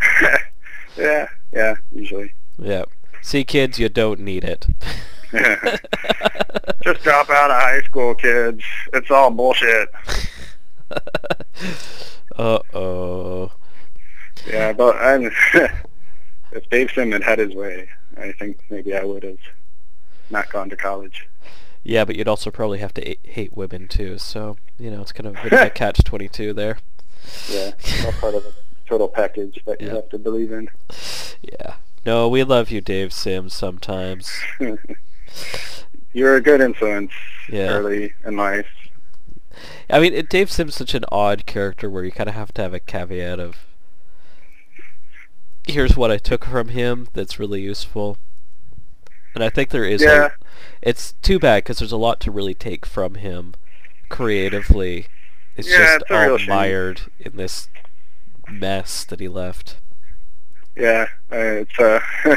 yeah, 0.96 1.28
yeah, 1.52 1.74
usually. 1.90 2.32
Yep. 2.58 2.88
See, 3.20 3.42
kids, 3.44 3.78
you 3.78 3.88
don't 3.88 4.20
need 4.20 4.44
it. 4.44 4.66
Just 6.82 7.02
drop 7.02 7.30
out 7.30 7.50
of 7.50 7.60
high 7.60 7.82
school, 7.82 8.14
kids. 8.14 8.62
It's 8.92 9.10
all 9.10 9.30
bullshit. 9.30 9.88
Uh-oh. 12.36 13.52
Yeah, 14.46 14.72
but 14.72 14.96
I'm, 14.96 15.30
if 16.52 16.68
Dave 16.70 16.90
Sim 16.94 17.12
had 17.12 17.22
had 17.22 17.38
his 17.38 17.54
way, 17.54 17.88
I 18.16 18.32
think 18.32 18.58
maybe 18.70 18.94
I 18.96 19.04
would 19.04 19.22
have 19.22 19.38
not 20.30 20.50
gone 20.50 20.70
to 20.70 20.76
college. 20.76 21.28
Yeah, 21.82 22.04
but 22.04 22.16
you'd 22.16 22.28
also 22.28 22.50
probably 22.50 22.78
have 22.78 22.94
to 22.94 23.08
a- 23.10 23.18
hate 23.22 23.56
women 23.56 23.88
too, 23.88 24.18
so, 24.18 24.56
you 24.78 24.90
know, 24.90 25.02
it's 25.02 25.12
kind 25.12 25.26
of 25.26 25.36
a 25.36 25.42
bit 25.42 25.52
of 25.52 25.60
a 25.60 25.70
catch-22 25.70 26.54
there. 26.54 26.78
Yeah, 27.50 27.72
it's 27.78 28.04
all 28.04 28.12
part 28.12 28.34
of 28.34 28.44
a 28.46 28.52
total 28.88 29.08
package 29.08 29.60
that 29.66 29.80
you 29.80 29.88
have 29.90 30.08
to 30.10 30.18
believe 30.18 30.50
in. 30.52 30.68
Yeah. 31.42 31.74
No, 32.06 32.28
we 32.28 32.42
love 32.44 32.70
you, 32.70 32.80
Dave 32.80 33.12
Sims, 33.12 33.52
sometimes. 33.54 34.30
You're 36.12 36.36
a 36.36 36.40
good 36.40 36.60
influence 36.60 37.12
Yeah. 37.48 37.66
early 37.68 38.14
in 38.24 38.36
life. 38.36 38.66
I 39.90 39.98
mean, 40.00 40.14
it, 40.14 40.28
Dave 40.30 40.50
Sims 40.50 40.74
such 40.74 40.94
an 40.94 41.04
odd 41.12 41.44
character 41.46 41.90
where 41.90 42.04
you 42.04 42.12
kind 42.12 42.28
of 42.28 42.34
have 42.34 42.52
to 42.54 42.62
have 42.62 42.72
a 42.74 42.80
caveat 42.80 43.38
of, 43.40 43.56
here's 45.66 45.96
what 45.96 46.10
I 46.10 46.18
took 46.18 46.44
from 46.44 46.68
him 46.68 47.08
that's 47.14 47.38
really 47.38 47.60
useful. 47.62 48.18
And 49.34 49.42
I 49.44 49.48
think 49.50 49.70
there 49.70 49.84
is 49.84 50.02
Yeah. 50.02 50.06
a, 50.06 50.32
it's 50.82 51.12
too 51.22 51.38
bad 51.38 51.64
because 51.64 51.78
there's 51.78 51.92
a 51.92 51.96
lot 51.96 52.20
to 52.20 52.30
really 52.30 52.54
take 52.54 52.84
from 52.86 53.14
him 53.16 53.54
creatively. 54.08 55.08
It's 55.56 55.68
Yeah, 55.68 55.76
just 55.76 56.02
it's 56.02 56.10
all 56.10 56.38
mired 56.38 57.02
in 57.18 57.36
this 57.36 57.68
mess 58.48 59.04
that 59.04 59.20
he 59.20 59.28
left. 59.28 59.76
Yeah, 60.76 61.06
uh, 61.32 61.36
it's 61.36 61.78
uh, 61.78 62.00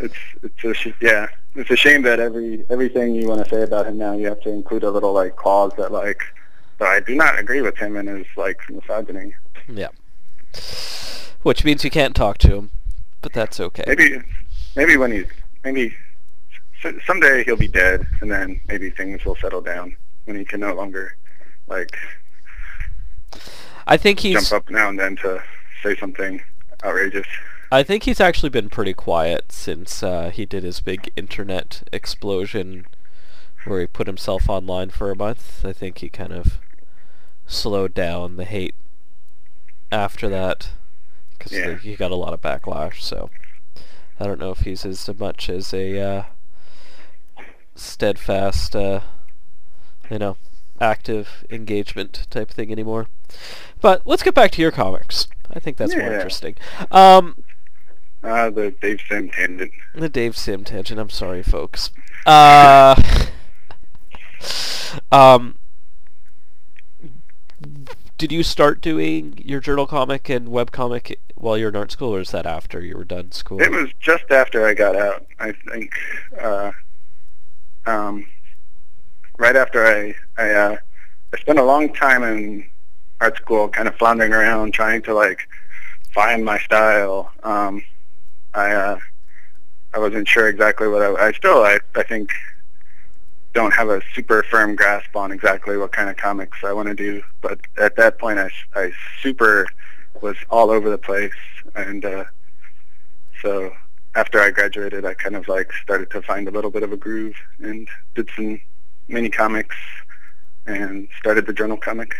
it's 0.00 0.14
it's 0.42 0.64
a 0.64 0.74
sh- 0.74 0.94
yeah, 1.00 1.28
it's 1.54 1.70
a 1.70 1.76
shame 1.76 2.02
that 2.02 2.20
every 2.20 2.64
everything 2.70 3.14
you 3.14 3.28
want 3.28 3.44
to 3.44 3.50
say 3.50 3.62
about 3.62 3.86
him 3.86 3.98
now, 3.98 4.12
you 4.12 4.26
have 4.26 4.40
to 4.42 4.50
include 4.50 4.82
a 4.82 4.90
little 4.90 5.12
like 5.12 5.36
clause 5.36 5.72
that 5.76 5.92
like, 5.92 6.22
but 6.78 6.88
I 6.88 7.00
do 7.00 7.14
not 7.14 7.38
agree 7.38 7.62
with 7.62 7.76
him 7.76 7.96
and 7.96 8.08
his 8.08 8.26
like 8.36 8.58
misogyny. 8.70 9.34
Yeah. 9.68 9.88
Which 11.42 11.64
means 11.64 11.84
you 11.84 11.90
can't 11.90 12.14
talk 12.14 12.38
to 12.38 12.56
him, 12.56 12.70
but 13.22 13.32
that's 13.32 13.60
okay. 13.60 13.84
Maybe 13.86 14.22
maybe 14.74 14.96
when 14.96 15.12
he's 15.12 15.26
maybe 15.64 15.94
someday 17.04 17.44
he'll 17.44 17.56
be 17.56 17.68
dead, 17.68 18.06
and 18.20 18.30
then 18.30 18.60
maybe 18.68 18.90
things 18.90 19.24
will 19.24 19.36
settle 19.36 19.60
down 19.60 19.96
when 20.24 20.36
he 20.36 20.44
can 20.44 20.60
no 20.60 20.74
longer 20.74 21.16
like 21.68 21.96
I 23.86 23.96
think 23.96 24.20
he's 24.20 24.48
jump 24.48 24.64
up 24.64 24.70
now 24.70 24.88
and 24.88 24.98
then 24.98 25.16
to 25.16 25.42
say 25.82 25.96
something 25.96 26.42
outrageous. 26.84 27.26
I 27.70 27.82
think 27.82 28.04
he's 28.04 28.20
actually 28.20 28.50
been 28.50 28.68
pretty 28.70 28.94
quiet 28.94 29.50
since 29.50 30.02
uh, 30.02 30.30
he 30.30 30.46
did 30.46 30.62
his 30.62 30.80
big 30.80 31.10
internet 31.16 31.82
explosion 31.92 32.86
where 33.64 33.80
he 33.80 33.86
put 33.88 34.06
himself 34.06 34.48
online 34.48 34.90
for 34.90 35.10
a 35.10 35.16
month. 35.16 35.64
I 35.64 35.72
think 35.72 35.98
he 35.98 36.08
kind 36.08 36.32
of 36.32 36.58
slowed 37.46 37.92
down 37.94 38.36
the 38.36 38.44
hate 38.44 38.74
after 39.90 40.28
that 40.28 40.70
because 41.36 41.52
Yeah. 41.52 41.74
he 41.76 41.96
got 41.96 42.12
a 42.12 42.16
lot 42.16 42.32
of 42.32 42.40
backlash. 42.40 43.00
So 43.00 43.30
I 44.20 44.26
don't 44.26 44.38
know 44.38 44.52
if 44.52 44.60
he's 44.60 44.86
as 44.86 45.08
much 45.18 45.50
as 45.50 45.74
a 45.74 45.98
uh, 46.00 46.22
steadfast, 47.74 48.76
uh, 48.76 49.00
you 50.10 50.18
know, 50.18 50.36
active 50.80 51.44
engagement 51.50 52.26
type 52.30 52.50
thing 52.50 52.70
anymore. 52.70 53.06
But 53.80 54.06
let's 54.06 54.22
get 54.22 54.34
back 54.34 54.52
to 54.52 54.62
your 54.62 54.70
comics. 54.70 55.26
I 55.52 55.58
think 55.58 55.76
that's 55.76 55.94
more 55.96 56.12
interesting. 56.12 56.54
Um, 56.90 57.42
Ah, 58.22 58.50
the 58.50 58.70
Dave 58.70 59.00
Sim 59.08 59.28
tangent. 59.30 59.72
the 59.94 60.08
Dave 60.08 60.36
Sim 60.36 60.64
tangent. 60.64 60.98
I'm 60.98 61.10
sorry, 61.10 61.42
folks. 61.42 61.90
Uh, 62.24 63.00
um, 65.12 65.56
did 68.18 68.32
you 68.32 68.42
start 68.42 68.80
doing 68.80 69.38
your 69.44 69.60
journal 69.60 69.86
comic 69.86 70.28
and 70.28 70.48
web 70.48 70.70
comic 70.70 71.20
while 71.34 71.58
you 71.58 71.64
were 71.64 71.68
in 71.68 71.76
art 71.76 71.92
school, 71.92 72.14
or 72.14 72.20
is 72.20 72.30
that 72.30 72.46
after 72.46 72.80
you 72.80 72.96
were 72.96 73.04
done 73.04 73.30
school? 73.32 73.60
It 73.60 73.70
was 73.70 73.90
just 74.00 74.30
after 74.30 74.66
I 74.66 74.74
got 74.74 74.96
out. 74.96 75.26
I 75.38 75.52
think, 75.68 75.92
uh, 76.40 76.72
um, 77.84 78.26
right 79.38 79.54
after 79.54 79.86
I 79.86 80.14
I, 80.38 80.50
uh, 80.50 80.76
I 81.32 81.38
spent 81.38 81.58
a 81.58 81.64
long 81.64 81.92
time 81.92 82.22
in 82.22 82.68
art 83.20 83.36
school, 83.36 83.68
kind 83.68 83.86
of 83.86 83.94
floundering 83.96 84.32
around, 84.32 84.72
trying 84.72 85.02
to 85.02 85.14
like 85.14 85.48
find 86.12 86.44
my 86.44 86.58
style. 86.58 87.30
Um, 87.42 87.82
I 88.56 88.72
uh, 88.72 88.98
I 89.94 89.98
wasn't 89.98 90.26
sure 90.26 90.48
exactly 90.48 90.88
what 90.88 91.02
I. 91.02 91.28
I 91.28 91.32
still 91.32 91.62
I 91.62 91.78
I 91.94 92.02
think 92.02 92.30
don't 93.52 93.72
have 93.72 93.88
a 93.88 94.02
super 94.14 94.42
firm 94.42 94.74
grasp 94.74 95.14
on 95.14 95.30
exactly 95.30 95.76
what 95.76 95.92
kind 95.92 96.10
of 96.10 96.16
comics 96.16 96.58
I 96.64 96.72
want 96.72 96.88
to 96.88 96.94
do. 96.94 97.22
But 97.42 97.60
at 97.78 97.96
that 97.96 98.18
point, 98.18 98.38
I 98.38 98.50
I 98.74 98.92
super 99.22 99.68
was 100.22 100.36
all 100.50 100.70
over 100.70 100.88
the 100.90 100.98
place, 100.98 101.32
and 101.74 102.04
uh, 102.04 102.24
so 103.42 103.72
after 104.14 104.40
I 104.40 104.50
graduated, 104.50 105.04
I 105.04 105.14
kind 105.14 105.36
of 105.36 105.46
like 105.46 105.70
started 105.82 106.10
to 106.10 106.22
find 106.22 106.48
a 106.48 106.50
little 106.50 106.70
bit 106.70 106.82
of 106.82 106.92
a 106.92 106.96
groove 106.96 107.36
and 107.58 107.86
did 108.14 108.28
some 108.34 108.58
mini 109.08 109.28
comics 109.28 109.76
and 110.66 111.08
started 111.18 111.46
the 111.46 111.52
journal 111.52 111.76
comic. 111.76 112.14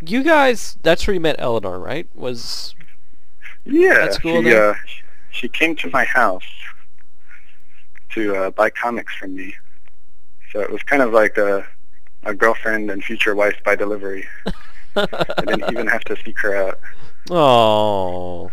You 0.00 0.22
guys, 0.22 0.78
that's 0.82 1.06
where 1.06 1.14
you 1.14 1.20
met 1.20 1.36
Eleanor, 1.38 1.78
right? 1.78 2.08
Was 2.14 2.74
Yeah, 3.64 4.04
At 4.04 4.14
school 4.14 4.42
she, 4.42 4.54
uh, 4.54 4.74
she 5.30 5.48
came 5.48 5.76
to 5.76 5.90
my 5.90 6.04
house 6.04 6.44
to 8.10 8.34
uh, 8.34 8.50
buy 8.50 8.70
comics 8.70 9.14
from 9.16 9.36
me. 9.36 9.54
So 10.52 10.60
it 10.60 10.70
was 10.70 10.82
kind 10.82 11.02
of 11.02 11.12
like 11.12 11.36
a, 11.36 11.66
a 12.24 12.34
girlfriend 12.34 12.90
and 12.90 13.04
future 13.04 13.34
wife 13.34 13.56
by 13.64 13.76
delivery. 13.76 14.26
I 14.96 15.06
didn't 15.46 15.70
even 15.70 15.86
have 15.86 16.04
to 16.04 16.16
seek 16.24 16.38
her 16.40 16.56
out. 16.56 16.80
Oh. 17.30 18.50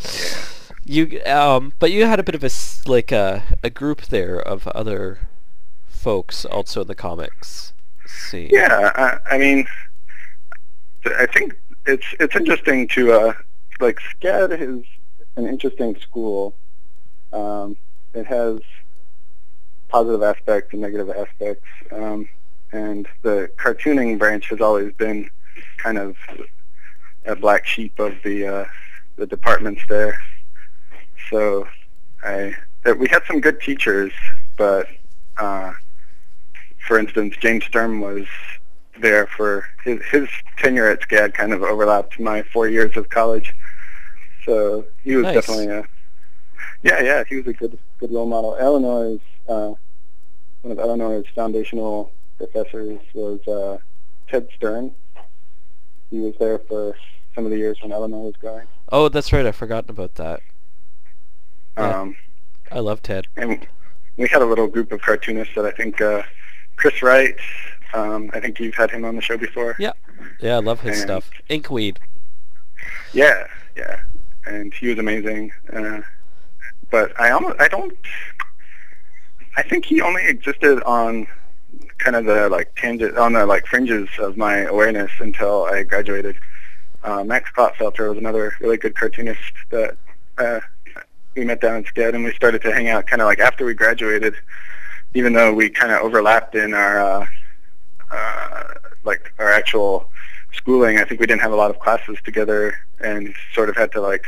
Yeah. 0.00 0.44
You 0.86 1.22
um, 1.24 1.72
but 1.78 1.92
you 1.92 2.04
had 2.04 2.20
a 2.20 2.22
bit 2.22 2.34
of 2.34 2.44
a 2.44 2.50
like 2.86 3.10
a 3.10 3.42
a 3.62 3.70
group 3.70 4.02
there 4.02 4.38
of 4.38 4.68
other 4.68 5.18
folks 5.88 6.44
also 6.44 6.82
in 6.82 6.88
the 6.88 6.94
comics 6.94 7.72
scene. 8.06 8.50
Yeah, 8.52 8.92
I, 8.94 9.34
I 9.34 9.38
mean, 9.38 9.66
I 11.06 11.24
think 11.24 11.54
it's 11.86 12.04
it's 12.20 12.36
interesting 12.36 12.86
to 12.88 13.12
uh, 13.12 13.32
like 13.80 13.98
SCAD 13.98 14.60
is 14.60 14.84
an 15.36 15.46
interesting 15.46 15.96
school. 16.00 16.54
Um, 17.32 17.76
it 18.12 18.26
has 18.26 18.60
positive 19.88 20.22
aspects 20.22 20.72
and 20.72 20.82
negative 20.82 21.10
aspects, 21.10 21.66
um, 21.92 22.28
and 22.72 23.08
the 23.22 23.50
cartooning 23.56 24.18
branch 24.18 24.48
has 24.48 24.60
always 24.60 24.92
been 24.94 25.28
kind 25.78 25.98
of 25.98 26.16
a 27.26 27.36
black 27.36 27.66
sheep 27.66 27.98
of 27.98 28.14
the 28.24 28.46
uh, 28.46 28.64
the 29.16 29.26
departments 29.26 29.82
there. 29.88 30.18
So 31.30 31.66
I 32.22 32.54
we 32.98 33.08
had 33.08 33.22
some 33.26 33.40
good 33.40 33.60
teachers, 33.60 34.12
but 34.56 34.86
uh, 35.38 35.72
for 36.86 36.98
instance, 36.98 37.36
James 37.40 37.64
Sturm 37.64 38.00
was 38.00 38.26
there 39.00 39.26
for 39.26 39.66
his 39.84 40.00
his 40.10 40.28
tenure 40.58 40.88
at 40.88 41.00
SCAD 41.00 41.34
kind 41.34 41.52
of 41.52 41.62
overlapped 41.62 42.20
my 42.20 42.42
four 42.42 42.68
years 42.68 42.96
of 42.96 43.08
college. 43.08 43.54
So 44.44 44.84
he 45.02 45.16
was 45.16 45.24
Nice. 45.24 45.34
definitely 45.34 45.66
a 45.68 45.84
yeah 46.82 47.00
yeah 47.02 47.24
he 47.28 47.36
was 47.36 47.46
a 47.46 47.52
good 47.52 47.78
good 47.98 48.12
role 48.12 48.26
model. 48.26 48.56
Eleanor 48.58 49.18
uh, 49.48 49.74
one 50.62 50.72
of 50.72 50.78
Eleanor' 50.78 51.22
foundational 51.34 52.10
professors 52.38 52.98
was 53.14 53.46
uh, 53.46 53.78
Ted 54.28 54.48
Stearn. 54.58 54.92
He 56.10 56.20
was 56.20 56.34
there 56.40 56.58
for 56.60 56.96
some 57.34 57.44
of 57.44 57.50
the 57.50 57.58
years 57.58 57.76
when 57.82 57.92
Eleanor 57.92 58.22
was 58.22 58.34
going. 58.40 58.66
Oh, 58.90 59.08
that's 59.08 59.32
right. 59.32 59.44
I've 59.44 59.56
forgotten 59.56 59.90
about 59.90 60.14
that. 60.14 60.40
Yeah. 61.76 62.00
Um, 62.00 62.16
I 62.72 62.78
love 62.78 63.02
Ted. 63.02 63.26
and 63.36 63.66
we 64.16 64.28
had 64.28 64.40
a 64.42 64.46
little 64.46 64.66
group 64.68 64.92
of 64.92 65.02
cartoonists 65.02 65.54
that 65.56 65.64
I 65.66 65.70
think 65.72 66.00
uh, 66.00 66.22
Chris 66.76 67.02
Wright. 67.02 67.34
Um, 67.92 68.30
I 68.32 68.40
think 68.40 68.58
you've 68.58 68.74
had 68.74 68.90
him 68.90 69.04
on 69.04 69.16
the 69.16 69.22
show 69.22 69.36
before. 69.36 69.76
Yeah. 69.78 69.92
Yeah, 70.40 70.56
I 70.56 70.60
love 70.60 70.80
his 70.80 70.98
And- 71.00 71.02
stuff. 71.02 71.30
Inkweed. 71.50 71.98
Yeah, 73.12 73.46
yeah, 73.76 74.00
and 74.46 74.72
he 74.74 74.88
was 74.88 74.98
amazing. 74.98 75.52
Uh, 75.72 76.00
but 76.90 77.18
I 77.20 77.30
almost 77.30 77.60
I 77.60 77.68
don't. 77.68 77.96
I 79.56 79.62
think 79.62 79.84
he 79.84 80.00
only 80.00 80.22
existed 80.26 80.82
on 80.82 81.26
kind 81.98 82.16
of 82.16 82.24
the 82.24 82.48
like 82.48 82.74
tangent 82.76 83.16
on 83.16 83.32
the 83.32 83.46
like 83.46 83.66
fringes 83.66 84.08
of 84.18 84.36
my 84.36 84.58
awareness 84.58 85.10
until 85.18 85.64
I 85.64 85.82
graduated. 85.82 86.36
Uh, 87.02 87.22
Max 87.22 87.50
Clotfelter 87.50 88.08
was 88.08 88.18
another 88.18 88.54
really 88.60 88.76
good 88.76 88.94
cartoonist 88.94 89.40
that 89.70 89.96
uh, 90.38 90.60
we 91.36 91.44
met 91.44 91.60
down 91.60 91.76
in 91.76 91.84
SCAD, 91.84 92.14
and 92.14 92.24
we 92.24 92.32
started 92.32 92.62
to 92.62 92.72
hang 92.72 92.88
out 92.88 93.06
kind 93.06 93.20
of 93.20 93.26
like 93.26 93.40
after 93.40 93.64
we 93.64 93.74
graduated, 93.74 94.34
even 95.14 95.32
though 95.32 95.52
we 95.52 95.68
kind 95.68 95.92
of 95.92 96.00
overlapped 96.00 96.54
in 96.54 96.74
our 96.74 97.00
uh, 97.00 97.26
uh, 98.10 98.64
like 99.04 99.32
our 99.38 99.52
actual 99.52 100.10
schooling. 100.56 100.98
I 100.98 101.04
think 101.04 101.20
we 101.20 101.26
didn't 101.26 101.42
have 101.42 101.52
a 101.52 101.56
lot 101.56 101.70
of 101.70 101.78
classes 101.78 102.18
together, 102.24 102.74
and 103.00 103.34
sort 103.52 103.68
of 103.68 103.76
had 103.76 103.92
to 103.92 104.00
like 104.00 104.24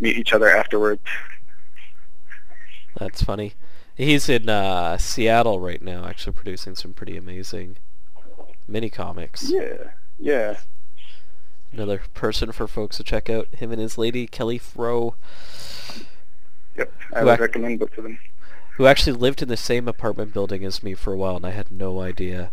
meet 0.00 0.16
each 0.16 0.32
other 0.32 0.48
afterwards. 0.48 1.02
That's 2.98 3.22
funny. 3.22 3.54
He's 3.96 4.28
in 4.28 4.48
uh, 4.48 4.98
Seattle 4.98 5.60
right 5.60 5.80
now, 5.82 6.04
actually 6.06 6.32
producing 6.32 6.74
some 6.74 6.92
pretty 6.92 7.16
amazing 7.16 7.76
mini 8.66 8.90
comics. 8.90 9.50
Yeah, 9.50 9.90
yeah. 10.18 10.58
Another 11.72 12.02
person 12.14 12.52
for 12.52 12.66
folks 12.68 12.96
to 12.98 13.04
check 13.04 13.28
out. 13.28 13.48
Him 13.54 13.72
and 13.72 13.80
his 13.80 13.98
lady 13.98 14.26
Kelly 14.26 14.58
Froh, 14.58 15.14
Yep, 16.76 16.92
I 17.12 17.24
would 17.24 17.32
ac- 17.34 17.40
recommend 17.42 17.78
both 17.80 17.96
of 17.98 18.04
them. 18.04 18.18
who 18.76 18.86
actually 18.86 19.12
lived 19.16 19.42
in 19.42 19.48
the 19.48 19.56
same 19.56 19.86
apartment 19.88 20.32
building 20.32 20.64
as 20.64 20.82
me 20.82 20.94
for 20.94 21.12
a 21.12 21.16
while, 21.16 21.36
and 21.36 21.46
I 21.46 21.50
had 21.50 21.70
no 21.72 22.00
idea. 22.00 22.50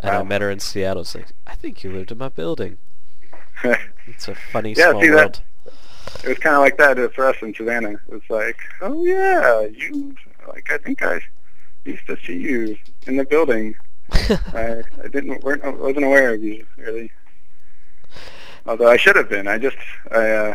And 0.00 0.10
I 0.14 0.22
met 0.22 0.40
her 0.42 0.50
in 0.50 0.60
Seattle. 0.60 1.02
It's 1.02 1.14
like, 1.14 1.28
I 1.46 1.54
think 1.54 1.82
you 1.82 1.92
lived 1.92 2.12
in 2.12 2.18
my 2.18 2.28
building. 2.28 2.78
It's 4.06 4.26
a 4.28 4.34
funny 4.34 4.72
Yeah, 4.72 4.90
small 4.90 5.02
see 5.02 5.08
that- 5.08 5.14
world. 5.16 5.42
it 6.24 6.28
was 6.28 6.38
kind 6.38 6.56
of 6.56 6.62
like 6.62 6.78
that 6.78 7.14
for 7.14 7.26
us 7.26 7.36
in 7.42 7.54
Savannah. 7.54 7.90
It 8.08 8.12
was 8.12 8.22
like, 8.30 8.56
oh 8.80 9.04
yeah, 9.04 9.66
you 9.66 10.14
like 10.48 10.70
I 10.72 10.78
think 10.78 11.02
I 11.02 11.20
used 11.84 12.06
to 12.06 12.16
see 12.24 12.38
you 12.38 12.76
in 13.06 13.16
the 13.18 13.24
building. 13.24 13.74
I 14.12 14.82
I 15.04 15.08
didn't 15.08 15.44
weren't 15.44 15.62
wasn't 15.78 16.04
aware 16.06 16.32
of 16.32 16.42
you 16.42 16.64
really. 16.78 17.10
Although 18.66 18.88
I 18.88 18.96
should 18.96 19.16
have 19.16 19.28
been. 19.28 19.46
I 19.46 19.58
just 19.58 19.76
I 20.10 20.30
uh, 20.30 20.54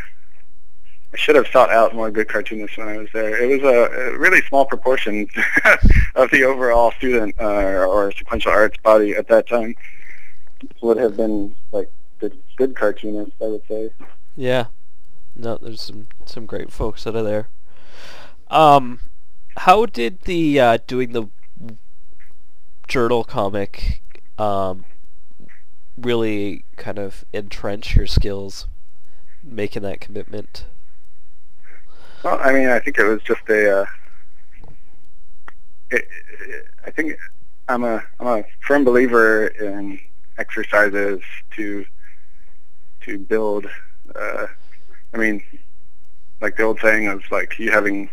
I 1.14 1.18
should 1.18 1.36
have 1.36 1.48
sought 1.48 1.70
out 1.70 1.94
more 1.94 2.10
good 2.10 2.28
cartoonists 2.28 2.78
when 2.78 2.88
I 2.88 2.98
was 2.98 3.10
there. 3.14 3.40
It 3.40 3.62
was 3.62 3.72
a, 3.72 4.14
a 4.14 4.18
really 4.18 4.42
small 4.42 4.66
proportion 4.66 5.28
of 6.16 6.32
the 6.32 6.44
overall 6.44 6.92
student 6.94 7.36
uh, 7.40 7.86
or 7.86 8.12
sequential 8.12 8.52
arts 8.52 8.78
body 8.78 9.16
at 9.16 9.28
that 9.28 9.48
time 9.48 9.76
would 10.82 10.98
have 10.98 11.16
been 11.16 11.56
like 11.72 11.90
good 12.20 12.42
good 12.58 12.76
cartoonists. 12.76 13.36
I 13.42 13.46
would 13.46 13.62
say. 13.68 13.92
Yeah. 14.36 14.68
No, 15.36 15.58
there's 15.58 15.82
some 15.82 16.08
some 16.26 16.48
great 16.48 16.72
folks 16.72 17.06
out 17.06 17.16
of 17.16 17.26
there. 17.26 17.48
Um, 18.50 19.00
how 19.58 19.86
did 19.86 20.22
the 20.22 20.60
uh, 20.60 20.78
doing 20.88 21.12
the 21.12 21.28
journal 22.88 23.24
comic 23.24 24.02
um 24.38 24.84
really 25.96 26.66
kind 26.76 26.98
of 26.98 27.24
entrench 27.34 27.96
your 27.96 28.08
skills, 28.08 28.68
making 29.44 29.84
that 29.84 30.02
commitment? 30.02 30.66
Well, 32.24 32.40
I 32.42 32.54
mean, 32.54 32.70
I 32.70 32.80
think 32.80 32.98
it 32.98 33.04
was 33.04 33.22
just 33.24 33.42
a. 33.50 33.82
Uh, 33.82 33.86
it, 35.92 36.08
it, 36.40 36.68
I 36.86 36.92
think 36.92 37.18
I'm 37.68 37.84
a 37.84 38.04
I'm 38.20 38.28
a 38.28 38.44
firm 38.66 38.84
believer 38.84 39.48
in 39.48 40.00
exercises 40.38 41.22
to 41.56 41.86
to 43.02 43.20
build. 43.20 43.68
Uh, 44.16 44.48
I 45.14 45.18
mean, 45.18 45.44
like 46.42 46.56
the 46.56 46.64
old 46.64 46.80
saying 46.80 47.08
of 47.08 47.24
like 47.30 47.60
you 47.60 47.72
having 47.72 48.10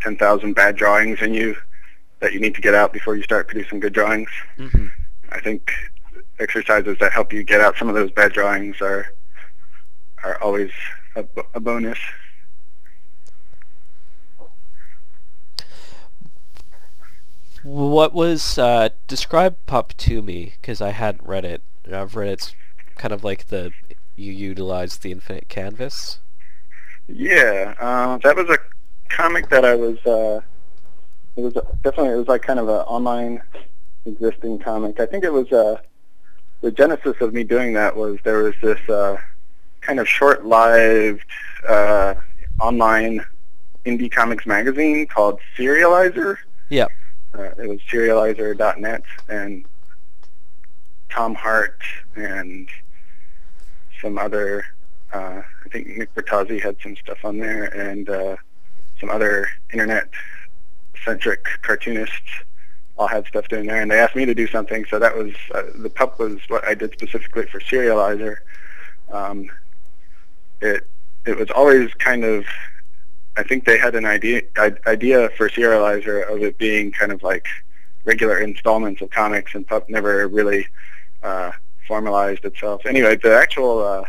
ten 0.00 0.16
thousand 0.16 0.54
bad 0.54 0.76
drawings 0.76 1.20
in 1.20 1.34
you 1.34 1.56
that 2.20 2.32
you 2.32 2.40
need 2.40 2.54
to 2.54 2.62
get 2.62 2.74
out 2.74 2.92
before 2.92 3.16
you 3.16 3.22
start 3.22 3.48
producing 3.48 3.80
good 3.80 3.92
drawings. 3.92 4.30
Mm-hmm. 4.58 4.86
I 5.30 5.40
think 5.40 5.70
exercises 6.38 6.96
that 7.00 7.12
help 7.12 7.32
you 7.32 7.44
get 7.44 7.60
out 7.60 7.76
some 7.76 7.88
of 7.88 7.94
those 7.94 8.10
bad 8.10 8.32
drawings 8.32 8.80
are 8.80 9.12
are 10.22 10.40
always 10.42 10.70
a, 11.16 11.24
a 11.54 11.60
bonus. 11.60 11.98
What 17.64 18.12
was 18.12 18.58
uh, 18.58 18.90
describe 19.08 19.56
Pup 19.64 19.94
to 19.96 20.20
me 20.20 20.54
because 20.60 20.82
I 20.82 20.90
hadn't 20.90 21.26
read 21.26 21.46
it. 21.46 21.62
I've 21.90 22.14
read 22.14 22.28
it's 22.28 22.54
kind 22.94 23.12
of 23.12 23.24
like 23.24 23.48
the 23.48 23.72
you 24.16 24.32
utilize 24.32 24.98
the 24.98 25.10
infinite 25.10 25.48
canvas. 25.48 26.18
Yeah, 27.08 27.74
uh, 27.80 28.18
that 28.18 28.36
was 28.36 28.48
a 28.50 28.58
comic 29.08 29.48
that 29.48 29.64
I 29.64 29.74
was. 29.74 29.96
Uh, 30.04 30.40
it 31.36 31.40
was 31.40 31.54
definitely 31.82 32.10
it 32.10 32.16
was 32.16 32.28
like 32.28 32.42
kind 32.42 32.60
of 32.60 32.68
an 32.68 32.80
online 32.82 33.42
existing 34.04 34.58
comic. 34.58 35.00
I 35.00 35.06
think 35.06 35.24
it 35.24 35.32
was 35.32 35.50
uh, 35.50 35.78
the 36.60 36.70
genesis 36.70 37.16
of 37.20 37.32
me 37.32 37.44
doing 37.44 37.72
that 37.72 37.96
was 37.96 38.18
there 38.24 38.42
was 38.42 38.54
this 38.62 38.78
uh, 38.90 39.16
kind 39.80 40.00
of 40.00 40.08
short-lived 40.08 41.24
uh, 41.66 42.14
online 42.60 43.24
indie 43.86 44.10
comics 44.12 44.46
magazine 44.46 45.06
called 45.06 45.40
Serializer. 45.56 46.36
Yep. 46.68 46.90
Uh, 47.36 47.50
it 47.58 47.68
was 47.68 47.80
serializer.net 47.90 49.02
and 49.28 49.64
Tom 51.10 51.34
Hart 51.34 51.80
and 52.16 52.68
some 54.00 54.18
other 54.18 54.64
uh, 55.14 55.42
I 55.64 55.68
think 55.70 55.86
Nick 55.96 56.14
Bertozzi 56.14 56.60
had 56.60 56.76
some 56.82 56.96
stuff 56.96 57.24
on 57.24 57.38
there, 57.38 57.64
and 57.64 58.08
uh, 58.08 58.36
some 58.98 59.10
other 59.10 59.48
internet-centric 59.72 61.44
cartoonists 61.62 62.42
all 62.96 63.06
had 63.06 63.26
stuff 63.26 63.48
doing 63.48 63.66
there. 63.66 63.80
And 63.80 63.90
they 63.90 63.98
asked 64.00 64.16
me 64.16 64.24
to 64.24 64.34
do 64.34 64.48
something, 64.48 64.84
so 64.90 64.98
that 64.98 65.16
was 65.16 65.32
uh, 65.54 65.62
the 65.76 65.88
pup 65.88 66.18
was 66.18 66.40
what 66.48 66.66
I 66.66 66.74
did 66.74 66.92
specifically 66.92 67.46
for 67.46 67.60
Serializer. 67.60 68.38
Um, 69.12 69.48
it 70.60 70.86
it 71.26 71.36
was 71.38 71.50
always 71.50 71.94
kind 71.94 72.24
of 72.24 72.44
I 73.36 73.42
think 73.42 73.64
they 73.64 73.78
had 73.78 73.94
an 73.94 74.06
idea 74.06 74.42
idea 74.86 75.28
for 75.36 75.48
Serializer 75.48 76.32
of 76.32 76.42
it 76.42 76.56
being 76.58 76.92
kind 76.92 77.12
of 77.12 77.22
like 77.22 77.46
regular 78.04 78.38
installments 78.38 79.02
of 79.02 79.10
comics, 79.10 79.54
and 79.54 79.66
pup 79.66 79.88
never 79.88 80.28
really 80.28 80.66
uh, 81.22 81.52
formalized 81.88 82.44
itself. 82.44 82.86
Anyway, 82.86 83.16
the 83.16 83.34
actual 83.34 83.84
uh, 83.84 84.04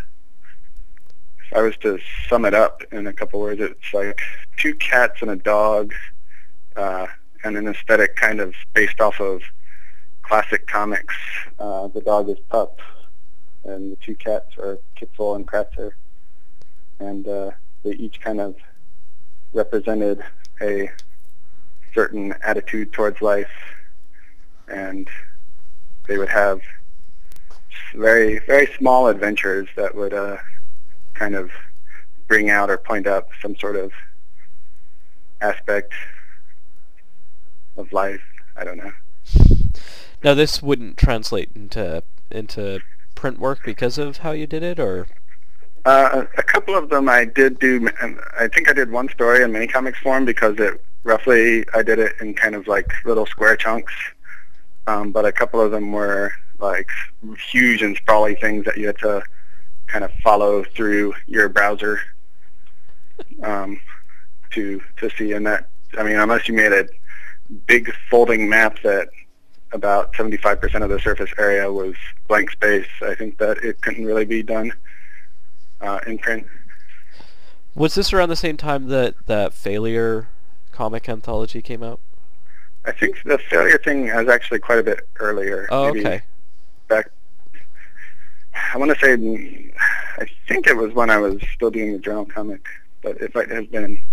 if 1.46 1.58
I 1.58 1.62
was 1.62 1.78
to 1.78 2.00
sum 2.30 2.46
it 2.46 2.54
up 2.54 2.84
in 2.92 3.08
a 3.08 3.14
couple 3.14 3.40
words, 3.40 3.62
it's 3.62 3.94
like 3.94 4.20
two 4.58 4.76
cats 4.76 5.22
and 5.22 5.32
a 5.32 5.36
dog, 5.36 5.94
uh, 6.76 7.08
and 7.44 7.58
an 7.58 7.68
aesthetic 7.68 8.16
kind 8.16 8.40
of 8.40 8.54
based 8.74 9.00
off 9.00 9.20
of 9.20 9.42
classic 10.24 10.68
comics. 10.68 11.16
Uh, 11.60 11.88
the 11.88 12.02
dog 12.02 12.30
is 12.30 12.38
Pup, 12.50 12.80
and 13.64 13.92
the 13.92 13.96
two 13.98 14.16
cats 14.16 14.58
are 14.58 14.80
Kitzel 14.98 15.36
and 15.36 15.48
Kratzer, 15.48 15.92
and 17.00 17.28
uh, 17.28 17.52
they 17.84 17.92
each 17.92 18.20
kind 18.22 18.42
of 18.42 18.56
represented 19.56 20.24
a 20.62 20.92
certain 21.94 22.36
attitude 22.44 22.92
towards 22.94 23.22
life, 23.22 23.50
and 24.68 25.08
they 26.08 26.18
would 26.18 26.30
have 26.30 26.62
very 27.96 28.40
very 28.40 28.68
small 28.78 29.08
adventures 29.08 29.68
that 29.76 29.96
would 29.96 30.14
uh, 30.14 30.38
kind 31.14 31.36
of 31.36 31.50
bring 32.28 32.50
out 32.50 32.70
or 32.70 32.78
point 32.78 33.08
up 33.08 33.30
some 33.42 33.56
sort 33.56 33.76
of 33.76 33.92
aspect 35.42 35.94
of 37.78 37.92
life. 37.92 38.22
I 38.58 38.64
don't 38.64 38.78
know. 38.78 38.92
Now 40.24 40.34
this 40.34 40.62
wouldn't 40.62 40.98
translate 40.98 41.52
into 41.56 42.04
into 42.32 42.80
print 43.16 43.40
work 43.40 43.60
because 43.64 43.98
of 43.98 44.18
how 44.18 44.32
you 44.32 44.48
did 44.48 44.64
it, 44.64 44.80
or 44.80 45.08
Uh, 45.86 46.26
a 46.38 46.44
couple 46.44 46.76
of 46.76 46.90
them 46.90 47.08
I 47.08 47.26
did 47.26 47.60
do. 47.60 47.88
I 48.40 48.48
think 48.48 48.68
I 48.68 48.74
did 48.74 48.90
one 48.90 49.08
story 49.10 49.44
in 49.44 49.52
mini 49.52 49.68
comics 49.68 50.00
form 50.00 50.26
because 50.26 50.58
it 50.58 50.84
roughly 51.04 51.64
I 51.76 51.84
did 51.84 52.00
it 52.00 52.14
in 52.20 52.34
kind 52.34 52.56
of 52.56 52.68
like 52.68 52.92
little 53.06 53.28
square 53.28 53.56
chunks. 53.56 53.94
Um, 54.88 55.12
but 55.12 55.26
a 55.26 55.32
couple 55.32 55.62
of 55.62 55.70
them 55.72 55.92
were 55.92 56.32
like 56.58 56.90
huge 57.52 57.84
and 57.84 57.96
sprawly 57.98 58.34
things 58.36 58.66
that 58.66 58.78
you 58.78 58.88
had 58.88 58.98
to 59.00 59.22
kind 59.86 60.04
of 60.04 60.12
follow 60.24 60.64
through 60.64 61.14
your 61.28 61.50
browser 61.50 62.00
um, 63.44 63.80
to 64.52 64.82
to 64.98 65.12
see. 65.12 65.34
And 65.34 65.46
that 65.46 65.70
I 66.00 66.04
mean, 66.04 66.16
unless 66.16 66.48
you 66.48 66.56
made 66.56 66.74
a 66.74 66.88
big 67.68 67.94
folding 68.10 68.50
map 68.50 68.80
that 68.82 69.10
about 69.72 70.14
75% 70.14 70.84
of 70.84 70.90
the 70.90 71.00
surface 71.00 71.30
area 71.38 71.72
was 71.72 71.94
blank 72.28 72.50
space, 72.50 72.88
I 73.04 73.14
think 73.14 73.38
that 73.38 73.58
it 73.60 73.82
couldn't 73.82 74.06
really 74.06 74.26
be 74.26 74.42
done 74.42 74.74
uh, 75.86 76.00
in 76.08 76.18
print. 76.18 76.48
was 77.76 77.96
this 77.96 78.14
around 78.14 78.30
the 78.30 78.36
same 78.36 78.58
time 78.58 78.88
that 78.88 79.16
that 79.28 79.54
failure 79.54 80.28
comic 80.72 81.08
anthology 81.08 81.62
came 81.62 81.84
out? 81.84 82.00
I 82.86 82.92
think 82.92 83.24
the 83.24 83.38
failure 83.38 83.80
thing 83.80 84.14
was 84.14 84.28
actually 84.28 84.60
quite 84.60 84.80
a 84.80 84.84
bit 84.84 85.08
earlier. 85.20 85.68
Oh, 85.72 85.86
maybe 85.88 86.02
okay. 86.02 86.22
Back, 86.88 87.10
I 88.74 88.78
want 88.78 88.98
to 88.98 89.00
say, 89.00 89.74
I 90.20 90.26
think 90.48 90.68
it 90.68 90.78
was 90.78 90.94
when 90.94 91.10
I 91.10 91.18
was 91.18 91.42
still 91.54 91.72
doing 91.72 91.94
the 91.94 92.00
journal 92.00 92.26
comic, 92.26 92.66
but 93.02 93.18
it 93.18 93.34
might 93.34 93.50
have 93.50 93.72
been 93.72 94.04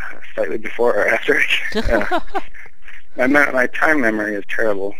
uh, 0.00 0.16
slightly 0.34 0.58
before 0.58 0.96
or 0.96 1.08
after. 1.14 1.40
Yeah. 1.74 2.20
my, 3.16 3.26
my 3.26 3.66
time 3.68 4.00
memory 4.00 4.34
is 4.34 4.44
terrible. 4.48 4.94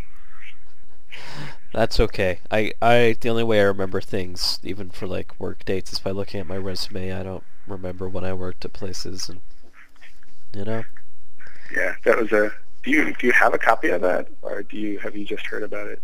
That's 1.72 2.00
okay. 2.00 2.40
I, 2.50 2.72
I 2.80 3.16
the 3.20 3.28
only 3.28 3.44
way 3.44 3.60
I 3.60 3.64
remember 3.64 4.00
things, 4.00 4.58
even 4.62 4.90
for 4.90 5.06
like 5.06 5.38
work 5.38 5.64
dates, 5.64 5.92
is 5.92 5.98
by 5.98 6.10
looking 6.12 6.40
at 6.40 6.46
my 6.46 6.56
resume. 6.56 7.12
I 7.12 7.22
don't 7.22 7.44
remember 7.66 8.08
when 8.08 8.24
I 8.24 8.32
worked 8.32 8.64
at 8.64 8.72
places, 8.72 9.28
and 9.28 9.40
you 10.54 10.64
know. 10.64 10.84
Yeah, 11.74 11.94
that 12.04 12.16
was 12.18 12.32
a. 12.32 12.52
Do 12.84 12.90
you 12.90 13.12
do 13.14 13.26
you 13.26 13.32
have 13.34 13.52
a 13.54 13.58
copy 13.58 13.88
of 13.90 14.00
that, 14.00 14.28
or 14.42 14.62
do 14.62 14.76
you 14.78 14.98
have 15.00 15.14
you 15.16 15.24
just 15.26 15.46
heard 15.46 15.62
about 15.62 15.88
it? 15.88 16.00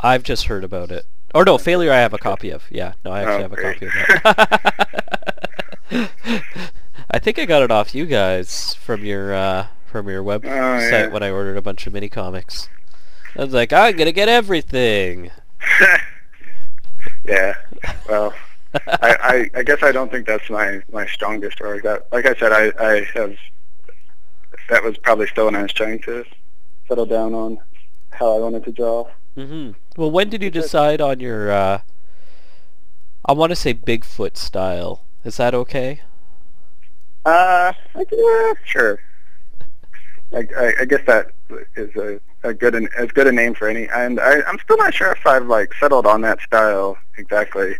I've 0.00 0.22
just 0.22 0.46
heard 0.46 0.64
about 0.64 0.90
it. 0.90 1.04
Or 1.34 1.44
no, 1.44 1.58
failure. 1.58 1.92
I 1.92 1.98
have 1.98 2.14
a 2.14 2.18
copy 2.18 2.48
of. 2.50 2.64
Yeah, 2.70 2.94
no, 3.04 3.12
I 3.12 3.20
actually 3.20 3.36
Oh, 3.36 3.42
have 3.42 3.52
a 3.52 3.56
copy 3.56 3.86
of 3.86 3.92
that. 5.90 6.10
I 7.10 7.18
think 7.18 7.38
I 7.38 7.44
got 7.44 7.62
it 7.62 7.70
off 7.70 7.94
you 7.94 8.06
guys 8.06 8.74
from 8.74 9.04
your 9.04 9.34
uh, 9.34 9.66
from 9.86 10.08
your 10.08 10.22
website 10.22 10.44
Oh, 10.44 10.78
yeah. 10.78 11.08
when 11.08 11.22
I 11.22 11.30
ordered 11.30 11.56
a 11.56 11.62
bunch 11.62 11.86
of 11.86 11.92
mini 11.92 12.08
comics. 12.08 12.68
I 13.36 13.44
was 13.44 13.54
like, 13.54 13.72
I'm 13.72 13.96
gonna 13.96 14.12
get 14.12 14.28
everything. 14.28 15.30
yeah. 17.24 17.54
Well, 18.08 18.34
I, 18.74 19.50
I 19.54 19.58
I 19.58 19.62
guess 19.62 19.82
I 19.82 19.92
don't 19.92 20.10
think 20.10 20.26
that's 20.26 20.48
my 20.50 20.82
my 20.92 21.06
strongest 21.06 21.60
work. 21.60 21.82
That 21.82 22.06
like 22.12 22.26
I 22.26 22.34
said, 22.34 22.52
I 22.52 22.72
I 22.82 23.04
have 23.14 23.36
that 24.68 24.82
was 24.82 24.96
probably 24.98 25.26
still 25.26 25.46
when 25.46 25.56
I 25.56 25.62
was 25.62 25.72
trying 25.72 26.00
to 26.02 26.24
settle 26.88 27.06
down 27.06 27.34
on 27.34 27.58
how 28.10 28.36
I 28.36 28.38
wanted 28.38 28.64
to 28.64 28.72
draw. 28.72 29.08
Mm-hmm. 29.36 29.72
Well, 29.96 30.10
when 30.10 30.28
did 30.28 30.42
you 30.42 30.50
decide 30.50 31.00
on 31.00 31.20
your? 31.20 31.50
Uh, 31.50 31.80
I 33.24 33.32
want 33.32 33.50
to 33.50 33.56
say 33.56 33.74
Bigfoot 33.74 34.36
style. 34.36 35.04
Is 35.24 35.36
that 35.36 35.54
okay? 35.54 36.00
Uh, 37.24 37.72
I, 37.94 38.04
yeah, 38.10 38.52
sure. 38.64 38.98
I, 40.32 40.46
I, 40.56 40.72
I 40.80 40.84
guess 40.84 41.04
that 41.06 41.32
is 41.76 41.94
a, 41.96 42.20
a 42.42 42.54
good 42.54 42.74
an, 42.74 42.88
as 42.96 43.10
good 43.10 43.26
a 43.26 43.32
name 43.32 43.54
for 43.54 43.68
any. 43.68 43.88
And 43.88 44.18
I, 44.20 44.42
I'm 44.42 44.58
still 44.60 44.78
not 44.78 44.94
sure 44.94 45.12
if 45.12 45.26
I've 45.26 45.46
like 45.46 45.72
settled 45.74 46.06
on 46.06 46.22
that 46.22 46.40
style 46.40 46.96
exactly. 47.16 47.76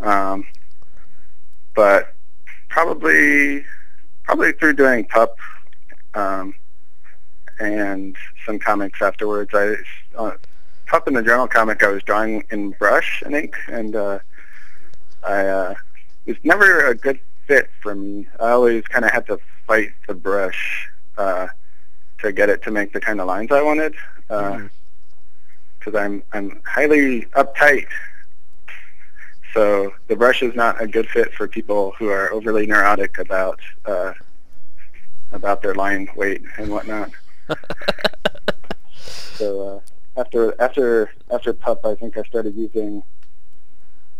Um, 0.00 0.46
but 1.74 2.14
probably 2.68 3.64
probably 4.24 4.52
through 4.52 4.74
doing 4.74 5.04
pup 5.04 5.36
um, 6.14 6.54
and 7.60 8.16
some 8.46 8.58
comics 8.58 9.00
afterwards. 9.02 9.50
I 9.54 9.76
uh, 10.16 10.32
pup 10.86 11.08
in 11.08 11.14
the 11.14 11.22
journal 11.22 11.48
comic 11.48 11.82
I 11.82 11.88
was 11.88 12.02
drawing 12.02 12.44
in 12.50 12.70
brush 12.72 13.22
and 13.24 13.34
ink, 13.34 13.56
and 13.68 13.96
uh, 13.96 14.18
I 15.22 15.46
uh, 15.46 15.74
was 16.26 16.36
never 16.44 16.86
a 16.86 16.94
good 16.94 17.20
fit 17.46 17.70
for 17.80 17.94
me. 17.94 18.26
I 18.40 18.50
always 18.50 18.84
kind 18.84 19.04
of 19.04 19.10
had 19.10 19.26
to 19.26 19.38
fight 19.66 19.90
the 20.06 20.14
brush 20.14 20.88
uh, 21.18 21.48
to 22.22 22.32
get 22.32 22.48
it 22.48 22.62
to 22.62 22.70
make 22.70 22.92
the 22.92 23.00
kind 23.00 23.20
of 23.20 23.26
lines 23.26 23.50
I 23.52 23.62
wanted 23.62 23.94
because 24.28 24.70
Mhm. 25.86 26.00
I'm 26.00 26.22
I'm 26.32 26.60
highly 26.64 27.22
uptight. 27.36 27.86
So 29.54 29.92
the 30.08 30.16
brush 30.16 30.42
is 30.42 30.54
not 30.54 30.80
a 30.80 30.86
good 30.86 31.08
fit 31.08 31.34
for 31.34 31.46
people 31.46 31.92
who 31.98 32.08
are 32.08 32.32
overly 32.32 32.66
neurotic 32.66 33.18
about 33.18 33.60
uh, 33.84 34.12
about 35.32 35.60
their 35.62 35.74
line 35.74 36.08
weight 36.16 36.42
and 36.56 36.70
whatnot. 36.70 37.10
So 39.38 39.82
uh, 40.16 40.20
after 40.20 40.54
after 40.60 41.10
after 41.30 41.52
pup, 41.52 41.84
I 41.84 41.94
think 41.96 42.16
I 42.16 42.22
started 42.22 42.54
using 42.54 43.02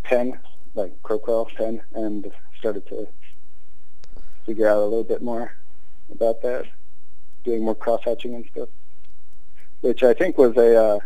pen, 0.03 0.39
like 0.75 0.91
Crowquill 1.03 1.55
pen, 1.55 1.81
and 1.95 2.33
started 2.59 2.87
to 2.89 3.07
figure 4.47 4.67
out 4.69 4.79
a 4.79 4.85
little 4.85 5.05
bit 5.05 5.23
more 5.23 5.53
about 6.11 6.43
that, 6.43 6.67
doing 7.45 7.65
more 7.65 7.75
cross 7.75 8.01
hatching 8.05 8.35
and 8.35 8.47
stuff. 8.53 8.69
Which 9.81 10.03
I 10.03 10.15
think 10.15 10.39
was 10.39 10.57
a 10.57 10.85
uh, 10.85 10.99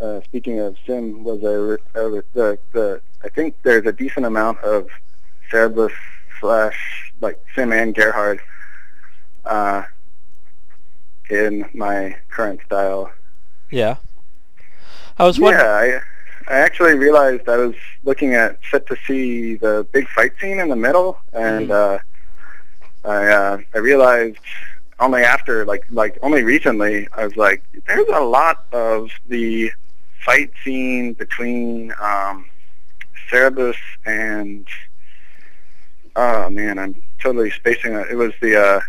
uh, 0.00 0.20
speaking 0.24 0.58
of 0.60 0.76
Sim 0.86 1.24
was 1.24 1.42
a, 1.42 1.74
a 1.98 2.22
the 2.32 2.58
the 2.72 3.00
I 3.22 3.28
think 3.28 3.56
there's 3.62 3.86
a 3.86 3.92
decent 3.92 4.26
amount 4.26 4.58
of 4.60 4.88
Cerebus 5.50 5.92
slash 6.40 7.12
like 7.20 7.42
Sim 7.54 7.72
and 7.72 7.94
Gerhard 7.94 8.40
uh, 9.44 9.82
in 11.30 11.68
my 11.74 12.16
current 12.30 12.60
style. 12.66 13.10
Yeah. 13.70 13.96
I 15.18 15.24
was 15.24 15.38
wondering. 15.38 15.64
Yeah, 15.64 16.00
I, 16.48 16.54
I 16.54 16.58
actually 16.58 16.94
realized 16.94 17.48
I 17.48 17.56
was 17.56 17.74
looking 18.04 18.34
at 18.34 18.58
Set 18.70 18.86
to 18.88 18.96
Sea 19.06 19.56
the 19.56 19.86
big 19.92 20.08
fight 20.08 20.32
scene 20.40 20.58
in 20.58 20.68
the 20.68 20.76
middle, 20.76 21.18
and 21.32 21.70
uh, 21.70 21.98
I 23.04 23.26
uh, 23.28 23.58
I 23.74 23.78
realized 23.78 24.38
only 25.00 25.22
after 25.22 25.64
like 25.64 25.84
like 25.90 26.18
only 26.22 26.42
recently 26.42 27.08
I 27.16 27.24
was 27.24 27.36
like, 27.36 27.62
there's 27.86 28.08
a 28.08 28.20
lot 28.20 28.64
of 28.72 29.10
the 29.28 29.70
fight 30.24 30.50
scene 30.62 31.12
between 31.14 31.92
um, 32.00 32.46
Cerebus 33.30 33.76
and 34.06 34.66
oh 36.16 36.48
man, 36.50 36.78
I'm 36.78 36.94
totally 37.20 37.50
spacing 37.50 37.92
it. 37.94 38.06
It 38.10 38.14
was 38.16 38.32
the 38.40 38.56
uh, 38.60 38.80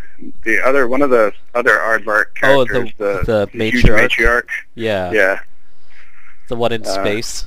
the 0.44 0.60
other 0.64 0.86
one 0.88 1.02
of 1.02 1.10
the 1.10 1.32
other 1.54 1.72
aardvark 1.72 2.26
Oh, 2.42 2.64
the- 2.64 2.70
characters, 2.70 2.92
the, 2.98 3.48
the 3.52 3.64
huge 3.70 3.84
matriarch? 3.84 4.08
matriarch. 4.10 4.48
Yeah. 4.74 5.12
Yeah. 5.12 5.40
The 6.48 6.56
one 6.56 6.72
in 6.72 6.82
Uh, 6.82 6.94
space, 6.94 7.46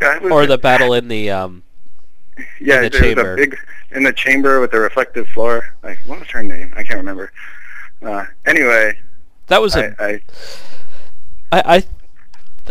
I 0.00 0.18
was- 0.18 0.30
or 0.30 0.46
the 0.46 0.58
battle 0.58 0.94
in 0.94 1.08
the 1.08 1.30
um. 1.30 1.62
yeah, 2.60 2.76
in 2.82 2.82
the 2.84 2.90
there 2.90 3.00
was 3.00 3.00
chamber. 3.00 3.32
a 3.34 3.36
big 3.36 3.58
in 3.92 4.02
the 4.04 4.12
chamber 4.12 4.60
with 4.60 4.70
the 4.70 4.80
reflective 4.80 5.28
floor. 5.28 5.74
Like, 5.82 5.98
what 6.06 6.20
was 6.20 6.28
her 6.30 6.42
name? 6.42 6.72
I 6.76 6.82
can't 6.82 6.98
remember. 6.98 7.32
Uh, 8.02 8.26
anyway, 8.46 8.98
That 9.46 9.60
was 9.62 9.76
I, 9.76 9.84
a. 9.84 9.94
I 9.98 10.20
I, 11.52 11.62
I, 11.76 11.84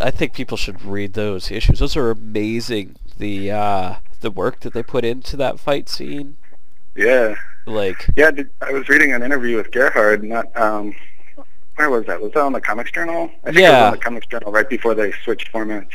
I 0.02 0.12
think 0.12 0.34
people 0.34 0.58
should 0.58 0.84
read 0.84 1.14
those 1.14 1.52
issues. 1.52 1.80
Those 1.80 1.96
are 1.96 2.10
amazing. 2.12 2.96
The 3.18 3.52
uh, 3.52 3.96
the 4.22 4.32
work 4.32 4.62
that 4.62 4.74
they 4.74 4.82
put 4.84 5.06
into 5.06 5.38
that 5.38 5.60
fight 5.60 5.88
scene, 5.90 6.38
yeah 6.96 7.36
like 7.68 8.08
yeah. 8.18 8.32
I 8.62 8.72
was 8.72 8.90
reading 8.90 9.14
an 9.14 9.22
interview 9.22 9.58
with 9.58 9.72
Gerhard. 9.72 10.24
Not 10.24 10.46
um, 10.60 10.96
where 11.76 11.90
was 11.92 12.06
that? 12.08 12.20
Was 12.20 12.32
that 12.34 12.40
on 12.42 12.54
the 12.54 12.62
Comics 12.62 12.92
Journal? 12.92 13.30
I 13.44 13.48
think 13.52 13.58
it 13.58 13.62
was 13.62 13.70
Yeah. 13.70 13.86
on 13.86 13.92
the 13.92 13.98
Comics 14.00 14.26
Journal 14.28 14.52
right 14.52 14.68
before 14.68 14.96
they 14.96 15.12
switched 15.24 15.52
formats, 15.54 15.92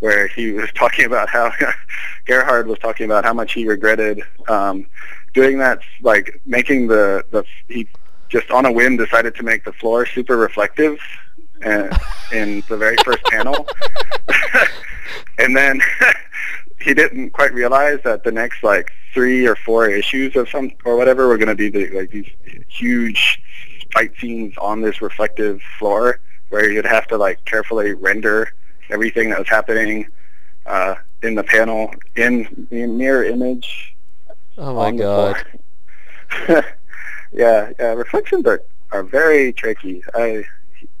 where 0.00 0.28
he 0.28 0.52
was 0.52 0.70
talking 0.72 1.04
about 1.04 1.28
how 1.28 1.52
Gerhard 2.26 2.66
was 2.66 2.78
talking 2.78 3.06
about 3.06 3.24
how 3.24 3.32
much 3.32 3.52
he 3.52 3.66
regretted 3.66 4.22
um, 4.48 4.86
doing 5.34 5.58
that, 5.58 5.80
like 6.02 6.40
making 6.46 6.86
the 6.86 7.24
the 7.30 7.44
he 7.68 7.88
just 8.28 8.50
on 8.50 8.66
a 8.66 8.72
whim 8.72 8.96
decided 8.96 9.34
to 9.36 9.42
make 9.42 9.64
the 9.64 9.72
floor 9.72 10.06
super 10.06 10.36
reflective 10.36 10.98
uh, 11.64 11.96
in 12.32 12.62
the 12.68 12.76
very 12.76 12.96
first 13.04 13.24
panel. 13.24 13.66
and 15.38 15.56
then 15.56 15.80
he 16.80 16.94
didn't 16.94 17.30
quite 17.30 17.52
realize 17.52 17.98
that 18.04 18.24
the 18.24 18.32
next 18.32 18.62
like 18.62 18.92
three 19.14 19.46
or 19.46 19.56
four 19.56 19.88
issues 19.88 20.36
of 20.36 20.48
some 20.48 20.70
or 20.84 20.96
whatever 20.96 21.26
were 21.26 21.38
going 21.38 21.48
to 21.48 21.54
be 21.54 21.70
the, 21.70 21.88
like 21.90 22.10
these 22.10 22.30
huge 22.68 23.40
fight 23.92 24.12
scenes 24.20 24.54
on 24.58 24.80
this 24.80 25.00
reflective 25.00 25.60
floor 25.78 26.20
where 26.50 26.70
you'd 26.70 26.84
have 26.84 27.06
to 27.06 27.16
like 27.16 27.42
carefully 27.44 27.94
render 27.94 28.52
everything 28.90 29.30
that 29.30 29.38
was 29.38 29.48
happening 29.48 30.06
uh, 30.66 30.94
in 31.22 31.34
the 31.34 31.44
panel 31.44 31.92
in 32.16 32.66
the 32.70 32.86
mirror 32.86 33.24
image. 33.24 33.94
Oh 34.56 34.74
my 34.74 34.90
god. 34.92 35.44
yeah, 37.32 37.72
yeah. 37.78 37.92
Reflections 37.94 38.46
are 38.46 38.62
are 38.92 39.02
very 39.02 39.52
tricky. 39.52 40.02
I 40.14 40.44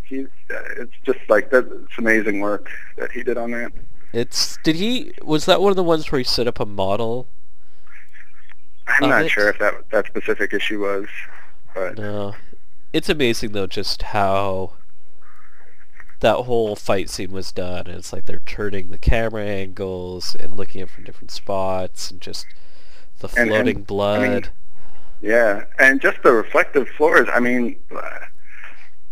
he's 0.02 0.26
uh, 0.50 0.62
it's 0.78 0.92
just 1.04 1.18
like 1.28 1.50
that. 1.50 1.66
It's 1.84 1.98
amazing 1.98 2.40
work 2.40 2.70
that 2.96 3.12
he 3.12 3.22
did 3.22 3.36
on 3.36 3.50
that. 3.52 3.72
It's 4.12 4.58
did 4.64 4.76
he 4.76 5.12
was 5.22 5.46
that 5.46 5.60
one 5.60 5.70
of 5.70 5.76
the 5.76 5.84
ones 5.84 6.10
where 6.10 6.18
he 6.18 6.24
set 6.24 6.46
up 6.46 6.60
a 6.60 6.66
model? 6.66 7.26
I'm 8.88 9.10
not 9.10 9.26
it? 9.26 9.30
sure 9.30 9.48
if 9.50 9.58
that 9.58 9.90
that 9.90 10.06
specific 10.06 10.54
issue 10.54 10.80
was, 10.80 11.06
but 11.74 11.98
No. 11.98 12.34
It's 12.90 13.10
amazing 13.10 13.52
though 13.52 13.66
just 13.66 14.00
how 14.02 14.72
that 16.20 16.36
whole 16.36 16.74
fight 16.76 17.08
scene 17.10 17.30
was 17.32 17.52
done. 17.52 17.86
And 17.86 17.96
it's 17.96 18.12
like 18.12 18.26
they're 18.26 18.40
turning 18.40 18.88
the 18.90 18.98
camera 18.98 19.44
angles 19.44 20.34
and 20.38 20.56
looking 20.56 20.80
at 20.80 20.90
from 20.90 21.04
different 21.04 21.30
spots 21.30 22.10
and 22.10 22.20
just 22.20 22.46
the 23.20 23.28
And- 23.28 23.38
and, 23.38 23.48
floating 23.50 23.78
I 23.78 23.80
blood. 23.80 24.20
mean, 24.22 24.44
yeah, 25.20 25.64
and 25.78 26.00
just 26.00 26.22
the 26.22 26.32
reflective 26.32 26.88
floors. 26.90 27.28
I 27.32 27.40
mean, 27.40 27.76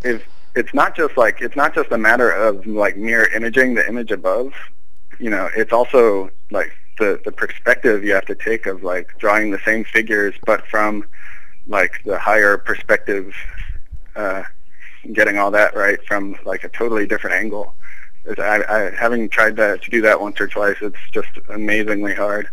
if 0.02 0.22
it's 0.54 0.72
not 0.72 0.96
just 0.96 1.16
like 1.16 1.40
it's 1.40 1.56
not 1.56 1.74
just 1.74 1.90
a 1.90 1.98
matter 1.98 2.30
of 2.30 2.66
like 2.66 2.96
mirror 2.96 3.28
imaging 3.34 3.74
the 3.74 3.86
image 3.88 4.10
above, 4.10 4.52
you 5.18 5.30
know, 5.30 5.48
it's 5.56 5.72
also 5.72 6.30
like 6.50 6.72
the 6.98 7.20
the 7.24 7.32
perspective 7.32 8.04
you 8.04 8.14
have 8.14 8.24
to 8.26 8.34
take 8.34 8.66
of 8.66 8.82
like 8.82 9.14
drawing 9.18 9.50
the 9.50 9.58
same 9.64 9.84
figures 9.84 10.34
but 10.46 10.66
from 10.68 11.04
like 11.66 12.02
the 12.04 12.18
higher 12.18 12.56
perspective, 12.56 13.34
uh, 14.14 14.44
getting 15.12 15.38
all 15.38 15.50
that 15.52 15.74
right 15.76 15.98
from 16.06 16.36
like 16.44 16.64
a 16.64 16.68
totally 16.68 17.06
different 17.06 17.36
angle. 17.36 17.74
It's- 18.28 18.38
I, 18.38 18.86
I 18.88 18.90
having 18.96 19.28
tried 19.28 19.56
that 19.56 19.82
to 19.82 19.90
do 19.90 20.00
that 20.02 20.20
once 20.20 20.40
or 20.40 20.48
twice, 20.48 20.76
it's 20.80 20.96
just 21.12 21.28
amazingly 21.48 22.14
hard, 22.14 22.48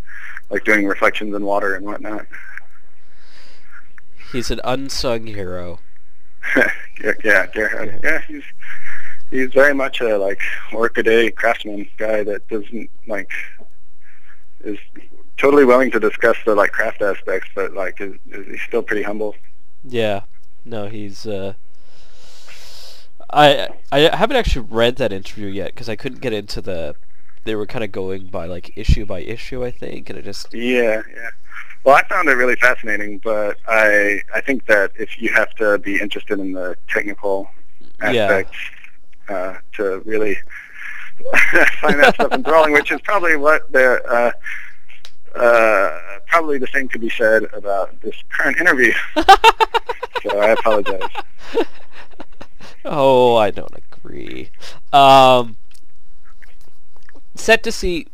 like 0.49 0.64
doing 0.64 0.86
reflections 0.88 1.36
in 1.36 1.43
water 1.43 1.76
and 1.76 1.86
whatnot. 1.86 2.26
He's 4.32 4.49
an 4.51 4.62
unsung 4.64 5.28
hero. 5.28 5.80
yeah, 7.04 7.12
yeah, 7.24 7.47
Gerhard. 7.47 7.99
Yeah, 8.04 8.22
he's 8.28 8.43
he's 9.32 9.54
very 9.54 9.74
much 9.74 10.01
a 10.01 10.18
like 10.18 10.41
workaday 10.72 11.32
craftsman 11.32 11.88
guy 11.97 12.24
that 12.24 12.47
doesn't 12.49 12.89
like 13.08 13.32
is 14.64 14.78
totally 15.38 15.66
willing 15.66 15.91
to 15.91 15.99
discuss 15.99 16.38
the 16.45 16.56
like 16.56 16.72
craft 16.72 17.01
aspects, 17.01 17.49
but 17.56 17.74
like 17.74 17.99
is, 18.01 18.14
is 18.32 18.45
he's 18.47 18.62
still 18.68 18.84
pretty 18.84 19.04
humble. 19.04 19.36
Yeah. 19.84 20.22
No, 20.66 20.88
he's 20.88 21.26
uh 21.26 21.54
I 23.34 23.70
I 23.92 24.16
haven't 24.16 24.38
actually 24.38 24.68
read 24.70 24.98
that 24.98 25.12
interview 25.12 25.48
yet 25.48 25.68
because 25.68 25.90
I 25.90 25.96
couldn't 25.96 26.22
get 26.22 26.34
into 26.34 26.62
the 26.62 26.96
they 27.46 27.56
were 27.56 27.66
kind 27.66 27.84
of 27.84 27.92
going 27.92 28.28
by 28.28 28.46
like 28.46 28.72
issue 28.78 29.06
by 29.06 29.20
issue 29.22 29.64
I 29.66 29.72
think 29.72 30.10
and 30.10 30.18
it 30.20 30.24
just 30.26 30.54
Yeah, 30.54 31.02
yeah. 31.14 31.30
Well, 31.84 31.96
I 31.96 32.04
found 32.08 32.30
it 32.30 32.36
really 32.36 32.56
fascinating, 32.56 33.18
but 33.20 33.58
I 33.68 34.22
I 34.34 34.42
think 34.42 34.66
that 34.68 34.92
if 34.98 35.22
you 35.22 35.30
have 35.34 35.54
to 35.56 35.78
be 35.80 36.00
interested 36.00 36.40
in 36.40 36.54
the 36.54 36.78
technical 36.88 37.50
Yeah. 38.02 38.24
aspects 38.24 38.58
uh, 39.30 39.56
to 39.74 40.02
really 40.06 40.38
find 41.82 42.00
that 42.00 42.16
stuff 42.16 42.32
enthralling, 42.32 42.74
which 42.74 42.92
is 42.92 43.02
probably 43.02 43.36
what 43.36 43.72
the 43.72 44.02
uh, 44.06 44.32
uh, 45.38 46.00
probably 46.28 46.58
the 46.58 46.68
same 46.68 46.88
could 46.88 47.02
be 47.02 47.10
said 47.10 47.44
about 47.54 48.00
this 48.02 48.16
current 48.30 48.58
interview. 48.60 48.94
so 50.24 50.40
I 50.40 50.50
apologize. 50.50 51.10
Oh, 52.86 53.36
I 53.36 53.52
don't 53.52 53.74
agree. 53.76 54.50
Um, 54.92 55.58
Set 57.36 57.64
to 57.64 57.72
Sea. 57.72 58.08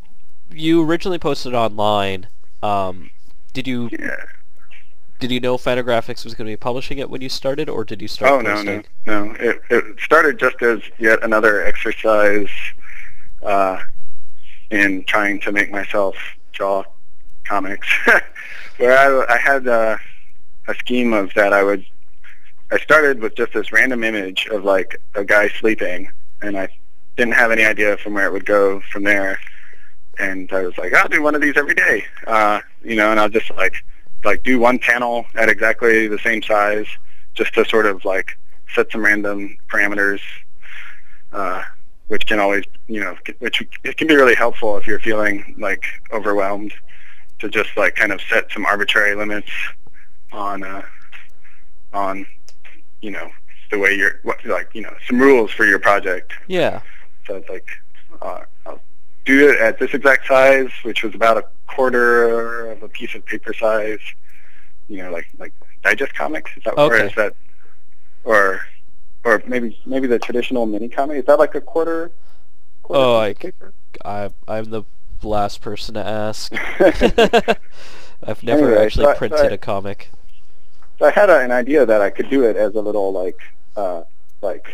You 0.51 0.83
originally 0.83 1.19
posted 1.19 1.53
online. 1.53 2.27
Um, 2.63 3.09
did 3.53 3.67
you 3.67 3.89
Yeah. 3.91 4.15
did 5.19 5.31
you 5.31 5.39
know 5.39 5.57
Fantagraphics 5.57 6.23
was 6.23 6.33
going 6.33 6.47
to 6.47 6.51
be 6.51 6.57
publishing 6.57 6.97
it 6.97 7.09
when 7.09 7.21
you 7.21 7.29
started, 7.29 7.69
or 7.69 7.83
did 7.83 8.01
you 8.01 8.07
start 8.07 8.31
Oh 8.31 8.41
no, 8.41 8.53
posting? 8.55 8.85
no, 9.05 9.25
no! 9.25 9.35
It 9.39 9.61
it 9.69 9.99
started 9.99 10.39
just 10.39 10.61
as 10.61 10.81
yet 10.97 11.23
another 11.23 11.61
exercise 11.65 12.49
uh, 13.43 13.79
in 14.71 15.03
trying 15.05 15.39
to 15.41 15.51
make 15.51 15.71
myself 15.71 16.15
draw 16.53 16.83
comics. 17.45 17.87
Where 18.77 18.97
I 19.27 19.33
I 19.33 19.37
had 19.37 19.67
uh, 19.67 19.97
a 20.67 20.75
scheme 20.75 21.13
of 21.13 21.33
that 21.35 21.53
I 21.53 21.63
would. 21.63 21.85
I 22.71 22.77
started 22.79 23.19
with 23.19 23.35
just 23.35 23.53
this 23.53 23.71
random 23.71 24.03
image 24.03 24.47
of 24.47 24.63
like 24.63 25.01
a 25.15 25.23
guy 25.23 25.49
sleeping, 25.49 26.11
and 26.41 26.57
I 26.57 26.69
didn't 27.17 27.33
have 27.33 27.51
any 27.51 27.63
idea 27.63 27.97
from 27.97 28.13
where 28.13 28.27
it 28.27 28.31
would 28.31 28.45
go 28.45 28.79
from 28.91 29.03
there. 29.03 29.39
And 30.19 30.51
I 30.51 30.63
was 30.63 30.77
like, 30.77 30.93
I'll 30.93 31.07
do 31.07 31.23
one 31.23 31.33
of 31.33 31.41
these 31.41 31.57
every 31.57 31.73
day, 31.73 32.05
uh, 32.27 32.59
you 32.83 32.95
know, 32.95 33.11
and 33.11 33.19
I'll 33.19 33.29
just 33.29 33.49
like 33.51 33.73
like 34.23 34.43
do 34.43 34.59
one 34.59 34.77
panel 34.79 35.25
at 35.35 35.49
exactly 35.49 36.07
the 36.07 36.19
same 36.19 36.43
size, 36.43 36.87
just 37.33 37.53
to 37.53 37.65
sort 37.65 37.85
of 37.85 38.03
like 38.05 38.37
set 38.75 38.91
some 38.91 39.03
random 39.03 39.57
parameters, 39.69 40.19
uh, 41.31 41.63
which 42.07 42.27
can 42.27 42.39
always, 42.39 42.65
you 42.87 42.99
know, 42.99 43.17
which 43.39 43.65
it 43.83 43.97
can 43.97 44.07
be 44.07 44.15
really 44.15 44.35
helpful 44.35 44.77
if 44.77 44.85
you're 44.85 44.99
feeling 44.99 45.55
like 45.57 45.85
overwhelmed, 46.11 46.73
to 47.39 47.49
just 47.49 47.69
like 47.77 47.95
kind 47.95 48.11
of 48.11 48.21
set 48.29 48.51
some 48.51 48.65
arbitrary 48.65 49.15
limits 49.15 49.49
on, 50.31 50.63
uh, 50.63 50.83
on, 51.93 52.25
you 53.01 53.11
know, 53.11 53.29
the 53.71 53.79
way 53.79 53.93
you're, 53.95 54.19
what, 54.23 54.43
like, 54.45 54.69
you 54.73 54.81
know, 54.81 54.93
some 55.07 55.19
rules 55.19 55.51
for 55.51 55.65
your 55.65 55.79
project. 55.79 56.33
Yeah. 56.47 56.81
So 57.27 57.35
it's 57.35 57.49
like, 57.49 57.67
uh, 58.21 58.41
I'll 58.65 58.81
do 59.25 59.49
it 59.49 59.59
at 59.59 59.79
this 59.79 59.93
exact 59.93 60.27
size, 60.27 60.69
which 60.83 61.03
was 61.03 61.13
about 61.15 61.37
a 61.37 61.45
quarter 61.67 62.71
of 62.71 62.81
a 62.83 62.89
piece 62.89 63.13
of 63.15 63.25
paper 63.25 63.53
size. 63.53 63.99
You 64.87 65.03
know, 65.03 65.11
like 65.11 65.27
like 65.37 65.53
digest 65.83 66.15
comics. 66.15 66.49
Is 66.57 66.63
that 66.63 66.73
or 66.77 66.95
Okay. 66.95 67.05
is 67.05 67.13
that 67.15 67.35
or 68.23 68.61
or 69.23 69.43
maybe 69.45 69.79
maybe 69.85 70.07
the 70.07 70.17
traditional 70.17 70.65
mini 70.65 70.89
comic? 70.89 71.17
Is 71.19 71.25
that 71.25 71.37
like 71.37 71.53
a 71.53 71.61
quarter? 71.61 72.09
quarter 72.81 73.01
Oh, 73.03 73.17
I 73.19 73.33
paper? 73.35 73.71
I 74.03 74.31
I'm 74.47 74.65
the 74.71 74.81
last 75.21 75.61
person 75.61 75.93
to 75.93 76.03
ask. 76.03 76.51
I've 78.23 78.41
never 78.43 78.65
Anyway, 78.67 78.83
actually 78.85 79.05
so 79.05 79.09
I- 79.11 79.13
so 79.13 79.17
printed 79.19 79.51
I- 79.51 79.55
a 79.55 79.57
comic. 79.59 80.09
So 80.99 81.05
I 81.05 81.11
had 81.11 81.29
a, 81.29 81.39
an 81.39 81.51
idea 81.51 81.85
that 81.85 82.01
I 82.01 82.09
could 82.09 82.29
do 82.29 82.43
it 82.43 82.57
as 82.57 82.75
a 82.75 82.81
little 82.81 83.13
like 83.13 83.39
uh, 83.77 84.03
like 84.41 84.67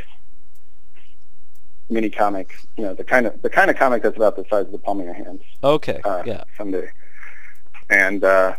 mini 1.90 2.10
comic. 2.10 2.58
You 2.78 2.86
know, 2.86 2.94
the 2.96 3.04
kind 3.04 3.28
of 3.28 3.40
the 3.44 3.50
kind 3.50 3.70
of 3.70 3.78
comic 3.78 4.02
that's 4.02 4.18
about 4.18 4.36
the 4.36 4.44
size 4.50 4.66
of 4.66 4.72
the 4.72 4.80
palm 4.80 5.00
of 5.00 5.06
your 5.06 5.14
hands. 5.14 5.44
Okay. 5.64 6.02
uh, 6.04 6.24
yeah. 6.26 6.44
someday. 6.58 6.90
And 7.92 8.24
uh, 8.24 8.56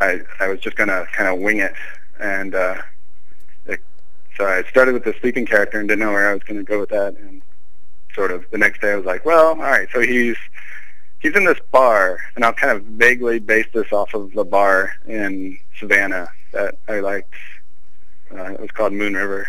I 0.00 0.20
I 0.38 0.46
was 0.46 0.60
just 0.60 0.76
gonna 0.76 1.04
kind 1.12 1.28
of 1.28 1.40
wing 1.40 1.58
it, 1.58 1.74
and 2.20 2.54
uh, 2.54 2.80
it, 3.66 3.80
so 4.36 4.46
I 4.46 4.62
started 4.70 4.94
with 4.94 5.02
the 5.02 5.14
sleeping 5.20 5.46
character 5.46 5.80
and 5.80 5.88
didn't 5.88 6.00
know 6.00 6.12
where 6.12 6.30
I 6.30 6.34
was 6.34 6.44
gonna 6.44 6.62
go 6.62 6.78
with 6.78 6.90
that. 6.90 7.16
And 7.16 7.42
sort 8.14 8.30
of 8.30 8.48
the 8.52 8.58
next 8.58 8.80
day 8.80 8.92
I 8.92 8.96
was 8.96 9.04
like, 9.04 9.24
well, 9.24 9.48
all 9.48 9.56
right, 9.56 9.88
so 9.92 9.98
he's 9.98 10.36
he's 11.18 11.34
in 11.34 11.44
this 11.44 11.58
bar, 11.72 12.20
and 12.36 12.44
I'll 12.44 12.52
kind 12.52 12.76
of 12.76 12.84
vaguely 12.84 13.40
base 13.40 13.66
this 13.72 13.92
off 13.92 14.14
of 14.14 14.32
the 14.32 14.44
bar 14.44 14.92
in 15.08 15.58
Savannah 15.80 16.28
that 16.52 16.76
I 16.88 17.00
liked. 17.00 17.34
Uh, 18.32 18.52
it 18.52 18.60
was 18.60 18.70
called 18.70 18.92
Moon 18.92 19.14
River, 19.14 19.48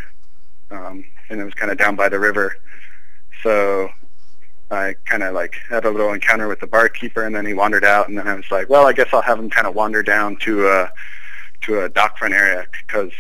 um, 0.72 1.06
and 1.30 1.40
it 1.40 1.44
was 1.44 1.54
kind 1.54 1.72
of 1.72 1.78
down 1.78 1.96
by 1.96 2.10
the 2.10 2.20
river. 2.20 2.58
So 3.44 3.90
I 4.72 4.96
kind 5.06 5.24
of 5.24 5.34
like 5.34 5.56
had 5.70 5.86
a 5.86 5.90
little 5.90 6.14
encounter 6.14 6.48
with 6.48 6.60
the 6.60 6.68
barkeeper, 6.68 7.26
and 7.26 7.36
then 7.36 7.46
he 7.46 7.54
wandered 7.54 7.84
out, 7.84 8.08
and 8.10 8.18
then 8.18 8.28
I 8.28 8.36
was 8.36 8.50
like, 8.50 8.70
well, 8.70 8.88
I 8.88 8.94
guess 8.94 9.10
I'll 9.14 9.22
have 9.22 9.38
him 9.38 9.50
kind 9.50 9.68
of 9.68 9.76
wander 9.76 10.02
down 10.02 10.38
to 10.38 10.68
a 10.68 10.92
to 11.62 11.82
a 11.82 11.90
dockfront 11.90 12.32
area 12.32 12.66
because 12.88 13.12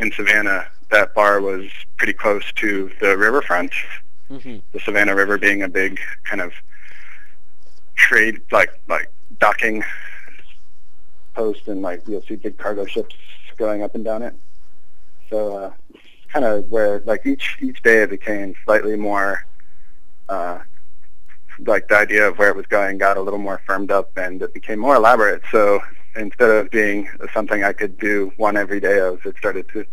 in 0.00 0.12
Savannah 0.12 0.66
that 0.90 1.14
bar 1.14 1.40
was 1.40 1.64
pretty 1.96 2.12
close 2.12 2.44
to 2.56 2.90
the 3.00 3.16
riverfront. 3.16 3.72
hmm 4.28 4.58
The 4.72 4.80
Savannah 4.80 5.14
River 5.14 5.38
being 5.38 5.62
a 5.62 5.68
big 5.68 5.98
kind 6.24 6.40
of 6.40 6.52
trade 7.94 8.40
like 8.52 8.70
like 8.88 9.10
docking 9.40 9.82
post, 11.36 11.68
and 11.68 11.82
like 11.82 12.02
you'll 12.08 12.22
see 12.22 12.36
big 12.36 12.56
cargo 12.56 12.86
ships 12.86 13.14
going 13.56 13.82
up 13.82 13.94
and 13.94 14.04
down 14.04 14.22
it. 14.22 14.34
So 15.30 15.56
uh, 15.56 15.72
kind 16.32 16.44
of 16.44 16.68
where 16.70 17.02
like 17.04 17.26
each 17.26 17.58
each 17.60 17.82
day 17.82 18.02
it 18.02 18.10
became 18.10 18.54
slightly 18.64 18.96
more 18.96 19.44
uh, 20.28 20.58
like 21.64 21.88
the 21.88 21.96
idea 21.96 22.28
of 22.28 22.38
where 22.38 22.48
it 22.48 22.56
was 22.56 22.66
going 22.66 22.98
got 22.98 23.16
a 23.16 23.20
little 23.20 23.38
more 23.38 23.60
firmed 23.66 23.90
up 23.90 24.10
and 24.16 24.42
it 24.42 24.52
became 24.52 24.78
more 24.78 24.96
elaborate. 24.96 25.42
So 25.50 25.80
instead 26.16 26.50
of 26.50 26.70
being 26.70 27.08
something 27.32 27.64
I 27.64 27.72
could 27.72 27.98
do 27.98 28.32
one 28.36 28.56
every 28.56 28.80
day 28.80 28.98
of, 29.00 29.24
it 29.24 29.36
started 29.38 29.68
to 29.70 29.84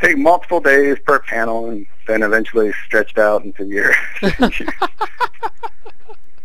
take 0.00 0.18
multiple 0.18 0.60
days 0.60 0.98
per 1.04 1.20
panel, 1.20 1.70
and 1.70 1.86
then 2.06 2.22
eventually 2.22 2.72
stretched 2.84 3.18
out 3.18 3.44
into 3.44 3.64
years. 3.76 3.96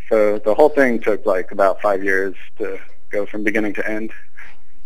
so 0.10 0.40
the 0.40 0.54
whole 0.56 0.70
thing 0.70 1.00
took 1.00 1.26
like 1.26 1.52
about 1.52 1.82
five 1.82 2.04
years 2.04 2.36
to 2.58 2.80
go 3.10 3.26
from 3.26 3.44
beginning 3.44 3.74
to 3.76 3.90
end. 3.90 4.12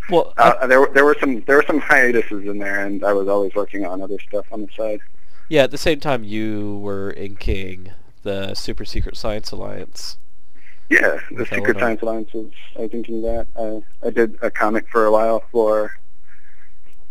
Well, 0.10 0.34
Uh, 0.38 0.68
there, 0.68 0.82
were- 0.82 0.92
there 0.94 1.06
were 1.06 1.16
some 1.20 1.42
there 1.46 1.56
were 1.58 1.64
some 1.66 1.80
hiatuses 1.80 2.46
in 2.46 2.58
there, 2.60 2.86
and 2.86 3.04
I 3.04 3.14
was 3.14 3.28
always 3.28 3.54
working 3.56 3.86
on 3.86 4.02
other 4.02 4.20
stuff 4.20 4.46
on 4.52 4.62
the 4.62 4.70
side. 4.76 5.00
yeah, 5.50 5.64
at 5.64 5.72
the 5.72 5.78
same 5.78 6.00
time 6.00 6.24
you 6.24 6.78
were 6.80 7.12
inking 7.14 7.92
the 8.24 8.54
Super 8.54 8.86
Secret 8.86 9.16
Science 9.18 9.52
Alliance. 9.52 10.18
Yeah, 10.90 11.20
the 11.32 11.46
Secret 11.46 11.80
Science 11.80 12.02
Alliance 12.02 12.34
was, 12.34 12.52
I 12.78 12.82
was 12.82 12.92
thinking 12.92 13.22
that. 13.24 13.48
I, 13.58 13.82
I 14.08 14.10
did 14.10 14.38
a 14.42 14.52
comic 14.52 14.88
for 14.90 15.06
a 15.06 15.12
while 15.12 15.44
for 15.52 15.94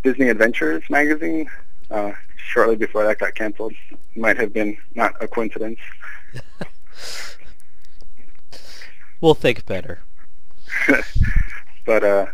Disney 0.05 0.29
Adventures 0.29 0.83
magazine. 0.91 1.51
Uh, 1.91 2.13
shortly 2.37 2.77
before 2.77 3.05
that 3.05 3.19
got 3.19 3.35
canceled. 3.35 3.73
Might 4.17 4.37
have 4.39 4.53
been 4.53 4.77
not 4.95 5.15
a 5.23 5.29
coincidence. 5.29 5.79
We'll 9.21 9.35
think 9.35 9.65
better. 9.67 10.01
but 11.87 12.05
uh, 12.05 12.27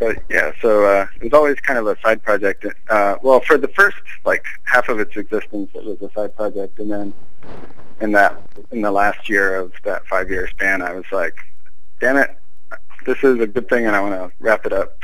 but 0.00 0.16
yeah, 0.30 0.52
so 0.62 0.84
uh, 0.86 1.06
it 1.16 1.24
was 1.24 1.32
always 1.34 1.60
kind 1.60 1.78
of 1.78 1.86
a 1.86 1.96
side 2.00 2.22
project. 2.22 2.64
Uh, 2.88 3.16
well, 3.22 3.40
for 3.40 3.58
the 3.58 3.68
first 3.68 3.98
like 4.24 4.44
half 4.64 4.88
of 4.88 4.98
its 4.98 5.16
existence, 5.16 5.70
it 5.74 5.84
was 5.84 6.00
a 6.00 6.10
side 6.14 6.34
project, 6.34 6.78
and 6.78 6.90
then 6.90 7.12
in 8.00 8.12
that 8.12 8.40
in 8.70 8.80
the 8.80 8.90
last 8.90 9.28
year 9.28 9.56
of 9.56 9.72
that 9.84 10.06
five 10.06 10.30
year 10.30 10.48
span, 10.48 10.80
I 10.80 10.94
was 10.94 11.04
like, 11.12 11.36
damn 12.00 12.16
it, 12.16 12.36
this 13.04 13.18
is 13.22 13.40
a 13.40 13.46
good 13.46 13.68
thing, 13.68 13.86
and 13.86 13.94
I 13.94 14.00
want 14.00 14.14
to 14.14 14.32
wrap 14.40 14.64
it 14.64 14.72
up. 14.72 14.98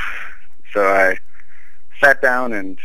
So 0.72 0.86
I 0.86 1.18
sat 2.00 2.22
down 2.22 2.54
and 2.54 2.78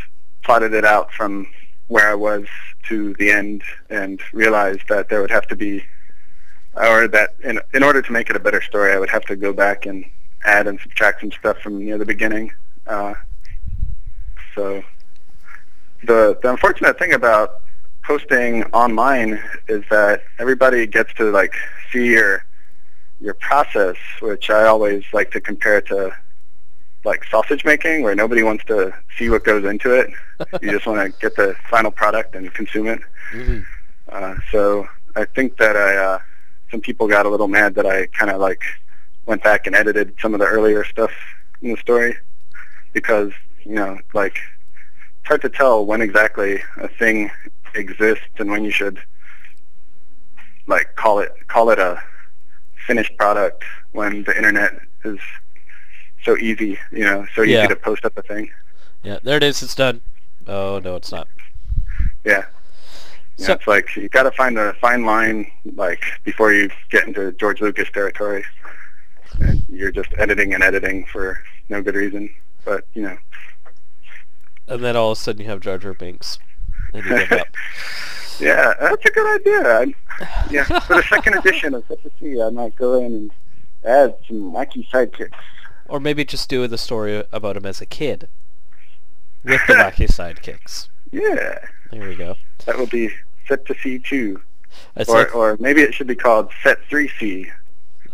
plotted 0.44 0.74
it 0.74 0.86
out 0.86 1.12
from 1.14 1.48
where 1.88 2.10
I 2.10 2.16
was 2.16 2.46
to 2.90 3.14
the 3.16 3.32
end, 3.32 3.64
and 3.90 4.20
realized 4.34 4.84
that 4.90 5.08
there 5.08 5.22
would 5.22 5.32
have 5.32 5.48
to 5.48 5.56
be 5.56 5.84
or 6.76 7.08
that 7.08 7.36
in, 7.44 7.60
in 7.74 7.84
order 7.84 8.02
to 8.02 8.12
make 8.12 8.30
it 8.30 8.36
a 8.36 8.40
better 8.40 8.62
story, 8.62 8.94
I 8.94 9.00
would 9.00 9.10
have 9.10 9.26
to 9.26 9.36
go 9.36 9.52
back 9.54 9.86
and 9.86 10.06
add 10.46 10.68
and 10.68 10.80
subtract 10.80 11.22
some 11.22 11.32
stuff 11.32 11.58
from 11.60 11.84
near 11.84 11.98
the 11.98 12.06
beginning. 12.06 12.52
Uh, 12.88 13.14
so 14.56 14.84
the 16.04 16.38
the 16.42 16.50
unfortunate 16.50 16.98
thing 16.98 17.14
about 17.14 17.62
posting 18.04 18.64
online 18.66 19.40
is 19.68 19.84
that 19.90 20.24
everybody 20.40 20.88
gets 20.88 21.14
to 21.16 21.32
like 21.32 21.54
see 21.92 22.08
your 22.12 22.44
your 23.20 23.36
process, 23.36 23.96
which 24.20 24.50
I 24.50 24.66
always 24.66 25.04
like 25.14 25.32
to 25.32 25.42
compare 25.42 25.82
to 25.82 26.12
like 27.04 27.24
sausage 27.26 27.66
making, 27.66 28.04
where 28.04 28.16
nobody 28.16 28.44
wants 28.44 28.64
to 28.66 28.94
see 29.18 29.30
what 29.30 29.44
goes 29.44 29.64
into 29.66 29.94
it. 29.94 30.12
you 30.62 30.72
just 30.72 30.86
want 30.86 31.14
to 31.14 31.20
get 31.20 31.36
the 31.36 31.56
final 31.70 31.92
product 31.92 32.36
and 32.36 32.54
consume 32.54 32.88
it. 32.88 33.02
Mhm. 33.34 33.64
Uh, 34.10 34.36
so 34.52 34.90
I 35.16 35.24
think 35.24 35.56
that 35.56 35.78
I 35.78 35.96
uh, 35.96 36.20
some 36.72 36.82
people 36.82 37.08
got 37.08 37.26
a 37.26 37.30
little 37.30 37.48
mad 37.48 37.76
that 37.76 37.86
I 37.86 38.08
kind 38.08 38.32
of 38.32 38.40
like 38.42 38.62
went 39.26 39.44
back 39.44 39.68
and 39.68 39.76
edited 39.76 40.16
some 40.22 40.34
of 40.34 40.40
the 40.40 40.46
earlier 40.48 40.84
stuff 40.84 41.12
in 41.62 41.72
the 41.72 41.78
story 41.78 42.16
because 42.94 43.32
you 43.64 43.76
know 43.76 44.00
like 44.14 44.38
it's 45.20 45.28
hard 45.28 45.42
to 45.44 45.50
tell 45.50 45.86
when 45.86 46.02
exactly 46.02 46.62
a 46.78 46.88
thing 46.88 47.30
exists 47.76 48.24
and 48.40 48.50
when 48.50 48.64
you 48.64 48.72
should 48.72 49.00
like 50.68 50.96
call 50.96 51.20
it 51.20 51.32
call 51.48 51.70
it 51.70 51.80
a 51.80 52.02
finished 52.88 53.16
product 53.18 53.64
when 53.92 54.24
the 54.24 54.36
internet 54.36 54.80
is 55.06 55.20
so 56.24 56.36
easy 56.38 56.78
you 56.92 57.04
know 57.04 57.26
so 57.36 57.44
easy 57.44 57.54
Yeah. 57.54 57.68
to 57.68 57.76
post 57.76 58.06
up 58.06 58.18
a 58.18 58.22
thing 58.24 58.50
Yeah, 59.04 59.20
there 59.24 59.38
it 59.38 59.44
is. 59.44 59.64
It's 59.64 59.74
done. 59.74 60.02
Oh 60.48 60.80
no, 60.84 60.96
it's 60.96 61.12
not. 61.12 61.28
Yeah. 62.24 62.46
So- 63.46 63.54
it's 63.54 63.68
like 63.68 63.96
you 63.96 64.10
got 64.10 64.24
to 64.24 64.32
find 64.32 64.58
a 64.58 64.74
fine 64.76 65.06
line, 65.06 65.52
like 65.76 66.04
before 66.24 66.54
you 66.54 66.70
get 66.90 67.08
into 67.08 67.32
George 67.34 67.62
Lucas 67.62 67.90
territory. 67.92 68.44
And 69.40 69.64
you're 69.70 69.92
just 69.92 70.10
editing 70.18 70.54
and 70.54 70.62
editing 70.64 71.06
for 71.06 71.42
no 71.70 71.82
good 71.82 71.96
reason. 71.96 72.30
But 72.66 72.86
you 72.94 73.02
know, 73.04 73.18
And 74.68 74.84
then 74.84 74.96
all 74.96 75.12
of 75.12 75.18
a 75.18 75.22
sudden 75.22 75.42
you 75.42 75.48
have 75.50 75.60
Jar 75.62 75.78
Jar 75.78 75.94
Binks. 75.94 76.38
And 76.94 77.04
you 77.06 77.18
give 77.18 77.32
up. 77.32 77.48
yeah, 78.40 78.74
that's 78.80 79.06
a 79.06 79.10
good 79.10 79.40
idea. 79.42 79.78
I, 79.80 79.94
yeah, 80.52 80.64
for 80.82 80.96
the 80.96 81.04
second 81.04 81.36
edition 81.40 81.74
of 81.74 81.84
Sea, 82.20 82.42
I 82.42 82.50
might 82.50 82.76
go 82.76 83.00
in 83.00 83.06
and 83.14 83.32
add 83.86 84.16
some 84.28 84.52
wacky 84.52 84.88
sidekicks. 84.90 85.32
Or 85.88 86.00
maybe 86.00 86.24
just 86.26 86.50
do 86.50 86.68
the 86.68 86.78
story 86.78 87.24
about 87.32 87.58
him 87.58 87.66
as 87.66 87.82
a 87.82 87.86
kid. 87.86 88.28
With 89.44 89.62
the 89.68 89.74
wacky 89.76 90.08
sidekicks. 90.08 90.90
Yeah, 91.12 91.58
There 91.92 92.08
we 92.10 92.16
go. 92.16 92.36
that 92.66 92.78
would 92.78 92.90
be 92.90 93.10
Set 93.48 93.66
to 93.66 93.74
C2. 93.76 94.40
Or 94.96 95.04
like, 95.08 95.36
or 95.36 95.58
maybe 95.60 95.82
it 95.82 95.94
should 95.94 96.08
be 96.08 96.16
called 96.16 96.50
Set 96.64 96.80
three 96.90 97.10
C. 97.20 97.50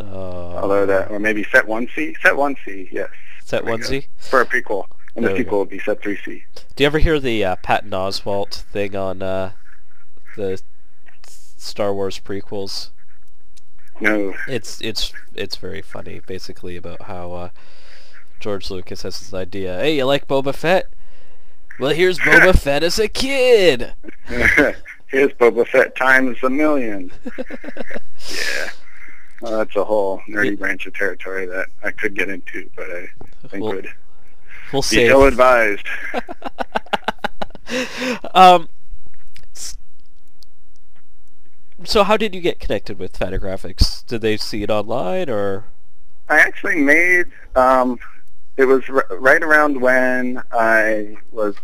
uh, 0.00 0.04
Although 0.04 0.86
that, 0.86 1.10
or 1.10 1.18
maybe 1.18 1.44
Set 1.44 1.66
one 1.66 1.88
C. 1.94 2.14
Set 2.22 2.36
one 2.36 2.56
C. 2.64 2.88
Yes. 2.92 3.08
Set 3.44 3.64
1C? 3.64 4.06
for 4.18 4.42
a 4.42 4.44
prequel, 4.46 4.84
and 5.16 5.24
There 5.24 5.32
the 5.32 5.38
sequel 5.38 5.60
would 5.60 5.70
be 5.70 5.78
Set 5.78 6.02
3C. 6.02 6.42
Do 6.76 6.82
you 6.84 6.86
ever 6.86 6.98
hear 6.98 7.18
the 7.18 7.42
uh, 7.42 7.56
Patton 7.62 7.90
Oswalt 7.92 8.52
thing 8.54 8.94
on 8.94 9.22
uh, 9.22 9.52
the 10.36 10.60
Star 11.26 11.94
Wars 11.94 12.20
prequels? 12.20 12.90
No, 14.00 14.34
It's 14.46 14.80
it's 14.82 15.14
it's 15.34 15.56
very 15.56 15.80
funny, 15.80 16.20
basically 16.26 16.76
about 16.76 17.02
how 17.02 17.32
uh, 17.32 17.48
George 18.38 18.70
Lucas 18.70 19.00
has 19.02 19.18
this 19.18 19.32
idea. 19.32 19.78
Hey, 19.80 19.96
you 19.96 20.04
like 20.04 20.28
Boba 20.28 20.54
Fett? 20.54 20.88
Well, 21.80 21.94
here's 21.94 22.18
Boba 22.18 22.56
Fett 22.58 22.82
as 22.82 22.98
a 22.98 23.08
kid. 23.08 23.94
here's 25.08 25.32
Boba 25.32 25.66
Fett 25.66 25.94
times 25.96 26.36
a 26.42 26.50
million. 26.50 27.10
yeah, 27.36 28.68
well, 29.40 29.58
that's 29.58 29.74
a 29.76 29.84
whole 29.84 30.20
nerdy 30.28 30.58
branch 30.58 30.86
of 30.86 30.94
territory 30.94 31.46
that 31.46 31.66
I 31.82 31.90
could 31.90 32.14
get 32.14 32.28
into, 32.28 32.68
but 32.76 32.90
I 32.90 33.08
think 33.48 33.62
We'll, 33.64 33.74
would 33.76 33.88
we'll 34.72 34.82
be 34.82 34.86
save. 34.86 35.10
ill-advised. 35.10 35.86
um. 38.34 38.68
So 41.84 42.02
how 42.02 42.16
did 42.16 42.34
you 42.34 42.40
get 42.40 42.58
connected 42.58 42.98
with 42.98 43.16
Fantagraphics? 43.16 44.04
Did 44.06 44.20
they 44.20 44.36
see 44.36 44.62
it 44.64 44.70
online 44.70 45.30
or? 45.30 45.64
I 46.28 46.40
actually 46.40 46.76
made. 46.76 47.26
Um, 47.54 47.98
it 48.56 48.64
was 48.64 48.82
r- 48.88 49.06
right 49.12 49.42
around 49.42 49.80
when 49.80 50.42
I 50.52 51.16
was. 51.30 51.54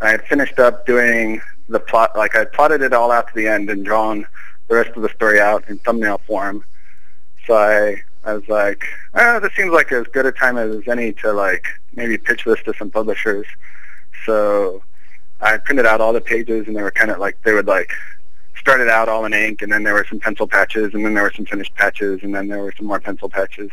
I 0.00 0.10
had 0.10 0.24
finished 0.26 0.58
up 0.58 0.86
doing 0.86 1.40
the 1.68 1.80
plot. 1.80 2.16
Like 2.16 2.36
I 2.36 2.44
plotted 2.44 2.82
it 2.82 2.92
all 2.92 3.10
out 3.10 3.28
to 3.28 3.34
the 3.34 3.48
end 3.48 3.70
and 3.70 3.84
drawn 3.84 4.26
the 4.68 4.74
rest 4.74 4.90
of 4.96 5.02
the 5.02 5.08
story 5.10 5.40
out 5.40 5.68
in 5.68 5.78
thumbnail 5.78 6.18
form. 6.26 6.64
So 7.46 7.54
I, 7.54 8.02
I 8.24 8.34
was 8.34 8.48
like, 8.48 8.84
oh, 9.14 9.40
this 9.40 9.54
seems 9.56 9.72
like 9.72 9.90
as 9.92 10.06
good 10.08 10.26
a 10.26 10.32
time 10.32 10.58
as 10.58 10.86
any 10.86 11.12
to 11.14 11.32
like 11.32 11.66
maybe 11.94 12.18
pitch 12.18 12.44
this 12.44 12.62
to 12.64 12.74
some 12.74 12.90
publishers. 12.90 13.46
So 14.26 14.82
I 15.40 15.56
printed 15.56 15.86
out 15.86 16.00
all 16.00 16.12
the 16.12 16.20
pages, 16.20 16.66
and 16.66 16.76
they 16.76 16.82
were 16.82 16.90
kind 16.90 17.10
of 17.10 17.18
like 17.18 17.40
they 17.42 17.54
would 17.54 17.66
like 17.66 17.92
started 18.58 18.88
out 18.88 19.08
all 19.08 19.24
in 19.24 19.32
ink, 19.32 19.62
and 19.62 19.72
then 19.72 19.84
there 19.84 19.94
were 19.94 20.06
some 20.08 20.20
pencil 20.20 20.46
patches, 20.46 20.92
and 20.92 21.04
then 21.04 21.14
there 21.14 21.22
were 21.22 21.32
some 21.34 21.46
finished 21.46 21.74
patches, 21.76 22.22
and 22.22 22.34
then 22.34 22.48
there 22.48 22.62
were 22.62 22.74
some 22.76 22.86
more 22.86 23.00
pencil 23.00 23.28
patches, 23.28 23.70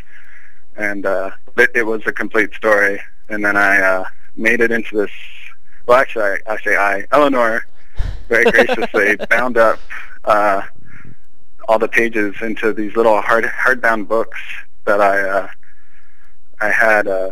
and 0.77 1.05
uh, 1.05 1.31
it, 1.57 1.71
it 1.75 1.83
was 1.83 2.01
a 2.05 2.13
complete 2.13 2.53
story. 2.53 3.01
And 3.27 3.43
then 3.43 3.57
I 3.57 3.79
uh, 3.81 4.03
made 4.35 4.61
it 4.61 4.71
into 4.71 4.95
this. 4.95 5.11
Well, 5.87 5.97
actually, 5.97 6.23
I, 6.23 6.53
I 6.53 6.57
say 6.61 6.77
I, 6.77 7.05
Eleanor, 7.11 7.65
very 8.27 8.45
graciously 8.45 9.15
bound 9.29 9.57
up 9.57 9.79
uh, 10.25 10.61
all 11.67 11.79
the 11.79 11.87
pages 11.87 12.35
into 12.41 12.73
these 12.73 12.95
little 12.95 13.21
hard 13.21 13.45
hardbound 13.45 14.07
books 14.07 14.39
that 14.85 15.01
I 15.01 15.21
uh, 15.21 15.47
I 16.61 16.69
had. 16.69 17.07
Uh, 17.07 17.31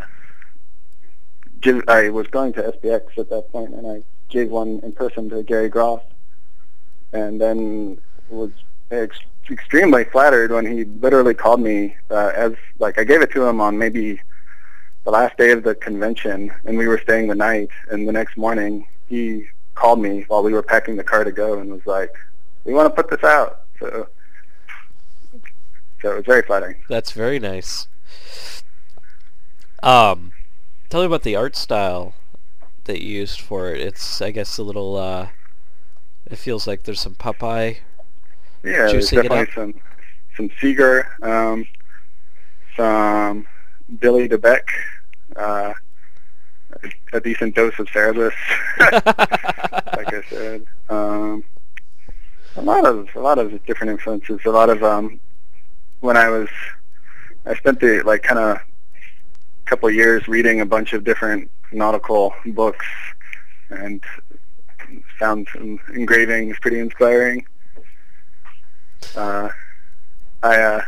give, 1.64 1.84
I 1.88 2.09
was 2.09 2.28
going 2.28 2.53
to 2.53 2.61
SPX 2.61 3.18
at 3.18 3.30
that 3.30 3.51
point, 3.51 3.74
and 3.74 3.88
I 3.88 4.03
gave 4.30 4.49
one 4.49 4.82
in 4.84 4.91
person 4.91 5.30
to 5.30 5.41
Gary 5.41 5.70
Groth, 5.70 6.03
and 7.14 7.41
then 7.41 7.97
was 8.30 8.51
ex- 8.91 9.20
extremely 9.49 10.03
flattered 10.03 10.51
when 10.51 10.66
he 10.66 10.84
literally 10.84 11.34
called 11.34 11.61
me 11.61 11.95
uh, 12.11 12.32
as 12.36 12.53
like 12.80 12.99
I 12.99 13.03
gave 13.03 13.22
it 13.22 13.32
to 13.32 13.45
him 13.45 13.61
on 13.61 13.78
maybe 13.78 14.20
the 15.05 15.11
last 15.11 15.38
day 15.38 15.51
of 15.51 15.64
the 15.64 15.76
convention, 15.76 16.51
and 16.66 16.78
we 16.78 16.88
were 16.88 16.99
staying 16.99 17.28
the 17.28 17.36
night, 17.36 17.70
and 17.89 18.07
the 18.07 18.11
next 18.11 18.38
morning 18.38 18.88
he 19.07 19.47
called 19.76 20.02
me 20.02 20.26
while 20.28 20.44
we 20.44 20.54
were 20.54 20.64
packing 20.64 20.96
the 20.96 21.04
car 21.04 21.24
to 21.24 21.32
go, 21.32 21.60
and 21.60 21.72
was 21.72 21.86
like, 21.86 22.14
"We 22.64 22.74
want 22.74 22.94
to 22.94 23.04
put 23.04 23.10
this 23.10 23.24
out." 23.24 23.62
So, 23.80 24.08
so 26.02 26.12
it 26.12 26.16
was 26.16 26.26
very 26.26 26.42
flattering. 26.44 26.76
That's 26.90 27.12
very 27.12 27.40
nice. 27.40 27.88
Um, 29.82 30.32
tell 30.90 31.02
me 31.02 31.08
about 31.08 31.24
the 31.24 31.36
art 31.36 31.56
style 31.56 32.16
that 32.86 33.02
you 33.02 33.20
used 33.20 33.42
for 33.42 33.74
it. 33.74 33.82
It's, 33.82 34.22
I 34.22 34.32
guess, 34.32 34.58
a 34.58 34.64
little. 34.64 34.96
Uh, 34.96 35.30
it 36.26 36.38
feels 36.38 36.68
like 36.68 36.84
there's 36.84 37.02
some 37.02 37.16
Popeye. 37.16 37.78
Yeah, 38.64 38.88
there's 38.88 39.10
definitely 39.10 39.54
some 39.54 39.74
some 40.38 40.50
Segar, 40.60 41.08
um, 41.22 41.66
some 42.76 43.46
Billy 44.00 44.28
DeBeck, 44.28 44.64
uh, 45.36 45.74
a 47.14 47.20
decent 47.20 47.56
dose 47.56 47.78
of 47.80 47.88
Cerebus, 47.88 48.34
like 48.80 50.14
I 50.14 50.24
said. 50.30 50.66
Um, 50.90 51.44
a 52.56 52.62
lot 52.62 52.86
of 52.86 53.08
a 53.16 53.20
lot 53.20 53.40
of 53.40 53.66
different 53.66 53.92
influences. 53.92 54.40
A 54.46 54.50
lot 54.50 54.70
of 54.70 54.84
um, 54.84 55.20
when 56.02 56.18
I 56.18 56.30
was, 56.30 56.50
I 57.46 57.56
spent 57.56 57.80
the 57.80 58.02
like 58.04 58.24
kind 58.24 58.40
of 58.40 58.58
couple 59.66 59.90
years 59.90 60.28
reading 60.28 60.62
a 60.62 60.66
bunch 60.66 60.94
of 60.94 61.04
different 61.04 61.50
nautical 61.72 62.34
books 62.48 62.86
and 63.70 64.04
found 65.18 65.48
some 65.54 65.80
engravings 65.96 66.58
pretty 66.60 66.80
inspiring. 66.80 67.46
Uh, 69.16 69.50
I 70.44 70.62
uh, 70.62 70.82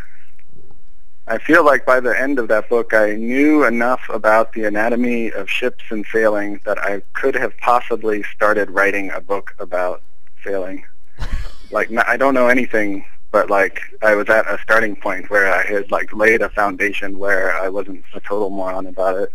I 1.28 1.40
feel 1.40 1.66
like 1.66 1.88
by 1.88 2.00
the 2.00 2.20
end 2.20 2.38
of 2.38 2.48
that 2.50 2.70
book, 2.70 2.94
I 2.94 3.16
knew 3.16 3.66
enough 3.66 4.02
about 4.10 4.54
the 4.54 4.66
anatomy 4.66 5.32
of 5.32 5.50
ships 5.50 5.84
and 5.90 6.06
sailing 6.12 6.60
that 6.66 6.78
I 6.78 7.02
could 7.14 7.34
have 7.34 7.58
possibly 7.58 8.22
started 8.36 8.70
writing 8.70 9.10
a 9.10 9.22
book 9.22 9.56
about 9.58 10.04
sailing. 10.44 10.86
like 11.72 11.90
I 12.08 12.16
don't 12.16 12.36
know 12.36 12.48
anything, 12.48 13.06
but 13.32 13.50
like 13.50 13.82
I 14.04 14.14
was 14.14 14.30
at 14.30 14.46
a 14.46 14.60
starting 14.62 14.96
point 14.96 15.32
where 15.32 15.52
I 15.52 15.66
had 15.66 15.90
like 15.90 16.14
laid 16.14 16.44
a 16.44 16.50
foundation 16.50 17.18
where 17.18 17.58
I 17.60 17.70
wasn't 17.70 18.04
a 18.14 18.20
total 18.20 18.52
moron 18.52 18.86
about 18.86 19.18
it. 19.18 19.34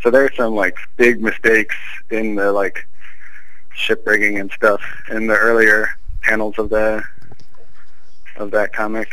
So 0.00 0.10
there's 0.10 0.36
some 0.36 0.54
like 0.54 0.76
big 0.96 1.20
mistakes 1.20 1.76
in 2.10 2.36
the 2.36 2.52
like 2.52 2.86
ship 3.74 4.06
rigging 4.06 4.38
and 4.38 4.50
stuff 4.52 4.80
in 5.10 5.26
the 5.26 5.36
earlier 5.36 5.88
panels 6.22 6.54
of 6.58 6.70
the 6.70 7.02
of 8.36 8.52
that 8.52 8.72
comic. 8.72 9.12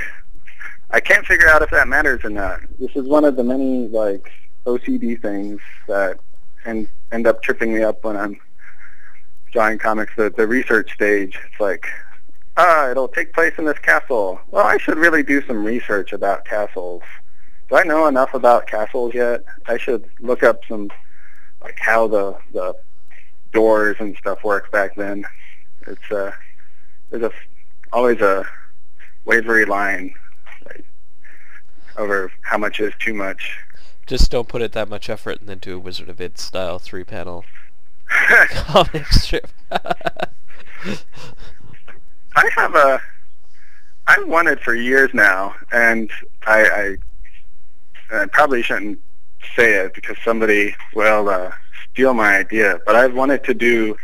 I 0.92 1.00
can't 1.00 1.26
figure 1.26 1.48
out 1.48 1.62
if 1.62 1.70
that 1.70 1.88
matters 1.88 2.22
or 2.24 2.30
not. 2.30 2.62
This 2.80 2.96
is 2.96 3.08
one 3.08 3.24
of 3.24 3.36
the 3.36 3.44
many 3.44 3.88
like 3.88 4.32
OCD 4.66 5.22
things 5.22 5.62
that 5.88 6.20
end 6.66 6.90
end 7.12 7.28
up 7.28 7.44
tripping 7.44 7.74
me 7.74 7.84
up 7.84 8.04
when 8.04 8.18
I'm 8.18 8.40
drawing 9.52 9.78
comics. 9.78 10.14
The 10.16 10.32
the 10.32 10.48
research 10.48 10.92
stage. 10.94 11.40
It's 11.52 11.60
like, 11.60 11.86
ah, 12.58 12.90
it'll 12.90 13.08
take 13.08 13.34
place 13.34 13.54
in 13.58 13.66
this 13.66 13.78
castle. 13.80 14.40
Well, 14.50 14.66
I 14.66 14.78
should 14.78 14.98
really 14.98 15.22
do 15.22 15.46
some 15.46 15.64
research 15.64 16.12
about 16.12 16.46
castles. 16.46 17.04
Do 17.70 17.76
I 17.76 17.84
know 17.84 18.08
enough 18.08 18.34
about 18.34 18.66
castles 18.66 19.14
yet? 19.14 19.44
I 19.68 19.78
should 19.78 20.10
look 20.20 20.42
up 20.42 20.62
some 20.68 20.90
like 21.62 21.78
how 21.78 22.08
the 22.08 22.36
the 22.52 22.74
doors 23.54 23.98
and 24.00 24.16
stuff 24.18 24.44
worked 24.44 24.72
back 24.72 24.96
then. 24.96 25.24
It's 25.86 26.12
uh, 26.12 26.32
there's 27.12 27.24
a 27.24 27.32
always 27.94 28.22
a 28.22 28.44
wavery 29.26 29.66
line 29.66 30.16
over 32.00 32.32
how 32.42 32.58
much 32.58 32.80
is 32.80 32.94
too 33.00 33.14
much. 33.14 33.58
Just 34.08 34.32
don't 34.32 34.48
put 34.48 34.64
it 34.64 34.72
that 34.72 34.90
much 34.90 35.10
effort 35.10 35.40
and 35.40 35.48
then 35.48 35.60
do 35.60 35.76
a 35.76 35.80
Wizard 35.80 36.10
of 36.10 36.20
Id 36.20 36.40
style 36.40 36.80
three 36.80 37.04
panel 37.04 37.46
comic 38.50 39.06
strip. 39.08 39.50
I 39.72 40.30
have 42.56 42.74
a 42.74 43.00
I've 44.10 44.28
wanted 44.28 44.60
for 44.62 44.74
years 44.74 45.12
now, 45.14 45.54
and 45.72 46.10
I, 46.48 46.98
I, 48.12 48.22
I 48.22 48.26
probably 48.26 48.64
shouldn't 48.64 49.00
say 49.56 49.76
it 49.76 49.94
because 49.94 50.18
somebody 50.26 50.76
will 50.96 51.30
uh, 51.30 51.52
steal 51.92 52.16
my 52.16 52.38
idea. 52.38 52.80
But 52.88 52.96
I've 52.96 53.14
wanted 53.14 53.44
to 53.44 53.54
do 53.54 53.96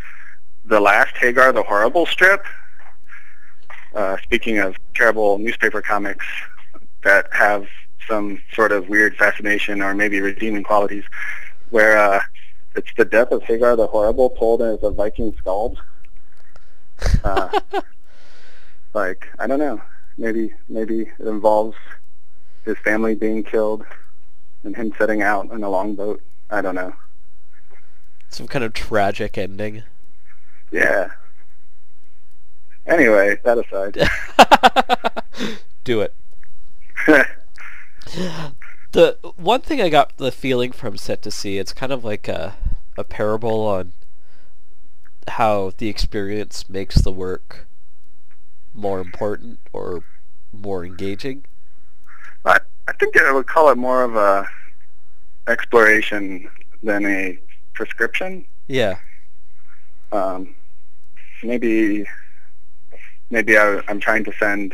the 0.64 0.80
last 0.80 1.16
Hagar 1.18 1.52
the 1.52 1.64
Horrible 1.64 2.06
strip. 2.06 2.46
Uh, 3.96 4.18
speaking 4.22 4.60
of 4.60 4.76
terrible 4.93 5.39
newspaper 5.39 5.82
comics 5.82 6.28
that 7.04 7.28
have 7.32 7.66
some 8.08 8.41
sort 8.53 8.72
of 8.72 8.89
weird 8.89 9.16
fascination 9.16 9.82
or 9.82 9.93
maybe 9.93 10.22
redeeming 10.22 10.64
qualities, 10.64 11.03
where 11.70 11.97
uh, 11.97 12.22
it's 12.76 12.89
the 12.97 13.06
death 13.06 13.32
of 13.32 13.43
Hagar 13.43 13.76
the 13.76 13.88
Horrible 13.88 14.32
told 14.32 14.62
as 14.62 14.80
a 14.84 14.91
Viking 14.91 15.36
skald. 15.38 15.82
Uh, 17.24 17.60
like 18.93 19.28
I 19.39 19.47
don't 19.47 19.60
know, 19.60 19.82
maybe 20.18 20.53
maybe 20.70 21.12
it 21.20 21.28
involves 21.28 21.78
his 22.64 22.78
family 22.80 23.16
being 23.16 23.43
killed 23.43 23.86
and 24.64 24.76
him 24.76 24.93
setting 24.97 25.22
out 25.22 25.51
in 25.51 25.64
a 25.64 25.70
longboat. 25.70 26.22
I 26.49 26.62
don't 26.62 26.76
know. 26.76 26.93
Some 28.30 28.47
kind 28.47 28.66
of 28.66 28.74
tragic 28.74 29.38
ending. 29.38 29.84
Yeah. 30.72 31.12
Anyway, 32.88 33.39
that 33.43 33.58
aside. 33.58 33.97
Do 35.84 36.01
it. 36.01 36.14
the 38.91 39.18
one 39.36 39.62
thing 39.62 39.82
I 39.82 39.89
got 39.89 40.18
the 40.18 40.32
feeling 40.32 40.72
from 40.72 40.97
Set 40.97 41.22
to 41.24 41.32
Sea, 41.32 41.58
it's 41.58 41.74
kind 41.74 41.91
of 41.91 42.03
like 42.03 42.28
a 42.28 42.56
a 42.97 43.03
parable 43.03 43.62
on 43.62 43.91
how 45.28 45.74
the 45.78 45.89
experience 45.89 46.70
makes 46.70 46.95
the 46.95 47.12
work 47.12 47.68
more 48.74 48.99
important 48.99 49.60
or 49.74 50.03
more 50.53 50.86
engaging. 50.86 51.43
I 52.45 52.60
I 52.88 52.93
think 52.93 53.18
I 53.20 53.32
would 53.32 53.47
call 53.47 53.70
it 53.70 53.78
more 53.78 54.03
of 54.03 54.16
a 54.16 54.47
exploration 55.47 56.49
than 56.84 57.06
a 57.06 57.39
prescription. 57.74 58.45
Yeah. 58.68 58.97
Um, 60.12 60.56
maybe 61.43 62.06
maybe 63.30 63.58
I, 63.58 63.82
I'm 63.88 63.99
trying 63.99 64.24
to 64.26 64.34
send 64.39 64.74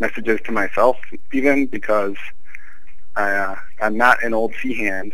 messages 0.00 0.40
to 0.44 0.52
myself 0.52 0.96
even 1.32 1.66
because 1.66 2.16
I, 3.16 3.30
uh, 3.30 3.56
I'm 3.80 3.96
not 3.96 4.22
an 4.24 4.34
old 4.34 4.54
sea 4.60 4.74
hand, 4.74 5.12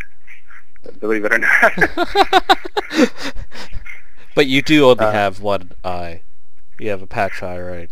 believe 1.01 1.25
it 1.25 1.33
or 1.33 1.39
not. 1.39 1.73
but 4.35 4.47
you 4.47 4.63
do 4.63 4.87
only 4.87 5.05
Uh, 5.05 5.13
have 5.13 5.41
one 5.41 5.73
eye. 5.85 6.23
You 6.79 6.91
have 6.91 7.03
a 7.03 7.07
patch 7.07 7.43
eye, 7.43 7.61
right? 7.61 7.91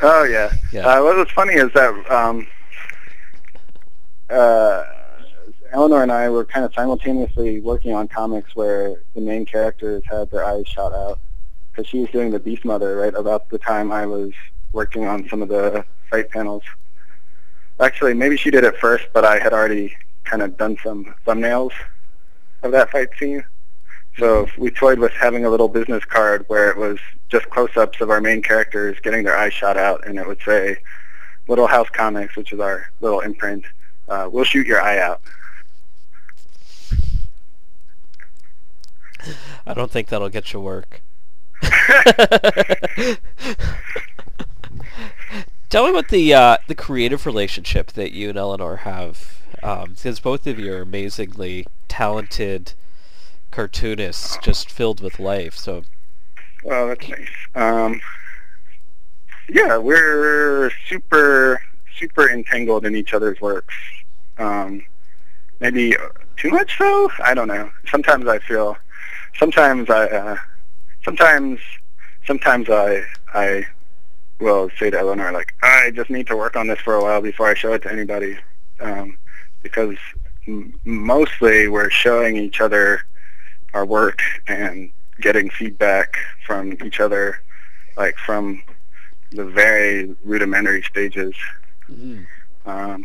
oh 0.00 0.24
yeah. 0.24 0.50
Yeah. 0.72 0.86
Uh, 0.86 1.02
what 1.04 1.16
was 1.16 1.30
funny 1.30 1.54
is 1.54 1.70
that 1.74 1.92
um, 2.10 2.46
uh, 4.30 4.84
Eleanor 5.72 6.02
and 6.02 6.10
I 6.12 6.28
were 6.30 6.44
kind 6.44 6.64
of 6.64 6.72
simultaneously 6.74 7.60
working 7.60 7.94
on 7.94 8.08
comics 8.08 8.54
where 8.56 9.02
the 9.14 9.20
main 9.20 9.44
characters 9.46 10.02
had 10.10 10.30
their 10.30 10.44
eyes 10.44 10.66
shot 10.66 10.92
out 10.92 11.18
because 11.70 11.86
she 11.88 12.00
was 12.00 12.10
doing 12.10 12.30
the 12.30 12.38
Beast 12.38 12.64
Mother 12.64 12.96
right 12.96 13.14
about 13.14 13.48
the 13.50 13.58
time 13.58 13.92
I 13.92 14.06
was 14.06 14.32
working 14.72 15.06
on 15.06 15.28
some 15.28 15.42
of 15.42 15.48
the 15.48 15.84
fight 16.10 16.30
panels. 16.30 16.62
Actually, 17.80 18.14
maybe 18.14 18.36
she 18.36 18.50
did 18.50 18.64
it 18.64 18.76
first, 18.78 19.06
but 19.12 19.24
I 19.24 19.38
had 19.38 19.52
already 19.52 19.94
kind 20.24 20.42
of 20.42 20.56
done 20.56 20.76
some 20.82 21.14
thumbnails 21.26 21.72
of 22.62 22.72
that 22.72 22.90
fight 22.90 23.08
scene. 23.18 23.44
So 24.18 24.46
we 24.58 24.70
toyed 24.70 24.98
with 24.98 25.12
having 25.12 25.44
a 25.44 25.50
little 25.50 25.68
business 25.68 26.04
card 26.04 26.44
where 26.48 26.70
it 26.70 26.76
was 26.76 26.98
just 27.28 27.48
close-ups 27.50 28.00
of 28.00 28.10
our 28.10 28.20
main 28.20 28.42
characters 28.42 28.98
getting 29.02 29.24
their 29.24 29.36
eyes 29.36 29.54
shot 29.54 29.76
out, 29.76 30.06
and 30.06 30.18
it 30.18 30.26
would 30.26 30.40
say, 30.44 30.76
Little 31.48 31.66
House 31.66 31.88
Comics, 31.90 32.36
which 32.36 32.52
is 32.52 32.60
our 32.60 32.90
little 33.00 33.20
imprint, 33.20 33.64
uh, 34.08 34.28
we'll 34.30 34.44
shoot 34.44 34.66
your 34.66 34.80
eye 34.80 34.98
out. 34.98 35.22
I 39.66 39.74
don't 39.74 39.90
think 39.90 40.08
that'll 40.08 40.28
get 40.28 40.52
you 40.52 40.60
work. 40.60 41.00
Tell 45.72 45.84
me 45.84 45.90
about 45.90 46.08
the 46.08 46.34
uh, 46.34 46.58
the 46.66 46.74
creative 46.74 47.24
relationship 47.24 47.92
that 47.92 48.12
you 48.12 48.28
and 48.28 48.36
Eleanor 48.36 48.76
have, 48.76 49.38
um, 49.62 49.94
because 49.94 50.20
both 50.20 50.46
of 50.46 50.58
you 50.58 50.70
are 50.74 50.82
amazingly 50.82 51.66
talented 51.88 52.74
cartoonists, 53.50 54.36
just 54.42 54.70
filled 54.70 55.00
with 55.00 55.18
life. 55.18 55.56
So, 55.56 55.84
Well, 56.62 56.88
that's 56.88 57.08
nice. 57.08 57.26
Um, 57.54 58.02
yeah, 59.48 59.78
we're 59.78 60.70
super, 60.90 61.62
super 61.96 62.28
entangled 62.28 62.84
in 62.84 62.94
each 62.94 63.14
other's 63.14 63.40
works. 63.40 63.74
Um, 64.36 64.84
maybe 65.58 65.96
too 66.36 66.50
much 66.50 66.76
so. 66.76 67.10
I 67.24 67.32
don't 67.32 67.48
know. 67.48 67.70
Sometimes 67.90 68.28
I 68.28 68.40
feel. 68.40 68.76
Sometimes 69.38 69.88
I. 69.88 70.04
Uh, 70.04 70.36
sometimes. 71.02 71.60
Sometimes 72.26 72.68
I. 72.68 73.04
I 73.32 73.66
will 74.42 74.70
say 74.78 74.90
to 74.90 74.98
Eleanor 74.98 75.32
like, 75.32 75.54
I 75.62 75.90
just 75.94 76.10
need 76.10 76.26
to 76.26 76.36
work 76.36 76.56
on 76.56 76.66
this 76.66 76.80
for 76.80 76.94
a 76.94 77.02
while 77.02 77.20
before 77.22 77.46
I 77.48 77.54
show 77.54 77.72
it 77.72 77.82
to 77.82 77.92
anybody, 77.92 78.36
um, 78.80 79.16
because 79.62 79.96
m- 80.46 80.78
mostly 80.84 81.68
we're 81.68 81.90
showing 81.90 82.36
each 82.36 82.60
other 82.60 83.02
our 83.74 83.86
work 83.86 84.20
and 84.48 84.90
getting 85.20 85.48
feedback 85.50 86.16
from 86.46 86.76
each 86.84 87.00
other, 87.00 87.38
like 87.96 88.16
from 88.16 88.62
the 89.30 89.44
very 89.44 90.14
rudimentary 90.24 90.82
stages. 90.82 91.34
mhm. 91.90 92.26
Um, 92.66 93.04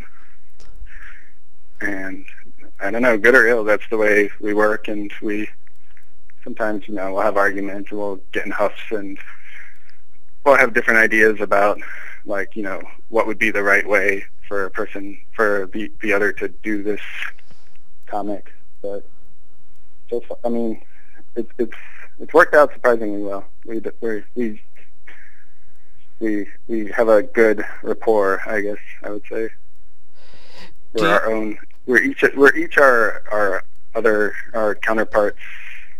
and 1.81 2.25
I 2.79 2.91
don't 2.91 3.01
know, 3.01 3.17
good 3.17 3.35
or 3.35 3.47
ill, 3.47 3.63
that's 3.63 3.87
the 3.89 3.97
way 3.97 4.29
we 4.39 4.53
work. 4.53 4.87
And 4.87 5.11
we 5.21 5.49
sometimes, 6.43 6.87
you 6.87 6.93
know, 6.95 7.13
we'll 7.13 7.23
have 7.23 7.37
arguments 7.37 7.91
and 7.91 7.99
we'll 7.99 8.19
get 8.31 8.45
in 8.45 8.51
huffs 8.51 8.91
and 8.91 9.17
we'll 10.47 10.57
have 10.57 10.73
different 10.73 10.99
ideas 10.99 11.39
about, 11.41 11.79
like, 12.25 12.55
you 12.55 12.63
know, 12.63 12.81
what 13.09 13.27
would 13.27 13.37
be 13.37 13.51
the 13.51 13.61
right 13.61 13.87
way 13.87 14.23
for 14.47 14.65
a 14.65 14.71
person, 14.71 15.17
for 15.35 15.69
the, 15.73 15.91
the 16.01 16.13
other 16.13 16.31
to 16.31 16.47
do 16.47 16.81
this 16.81 17.01
comic. 18.07 18.53
But 18.81 19.05
so 20.09 20.21
fa- 20.21 20.37
I 20.45 20.49
mean, 20.49 20.81
it's 21.35 21.51
it's 21.57 21.73
it's 22.19 22.33
worked 22.33 22.55
out 22.55 22.71
surprisingly 22.73 23.21
well. 23.21 23.45
We 23.65 23.81
we 24.01 24.23
we 24.35 24.61
we 26.19 26.47
we 26.67 26.91
have 26.91 27.09
a 27.09 27.23
good 27.23 27.65
rapport, 27.83 28.41
I 28.47 28.61
guess 28.61 28.77
I 29.03 29.09
would 29.09 29.23
say. 29.29 29.49
We're 30.93 31.01
you- 31.03 31.07
our 31.07 31.31
own. 31.31 31.57
We're 31.85 32.01
each 32.01 32.23
we're 32.35 32.55
each 32.55 32.77
our 32.77 33.21
our 33.31 33.63
other 33.95 34.33
our 34.53 34.75
counterparts 34.75 35.39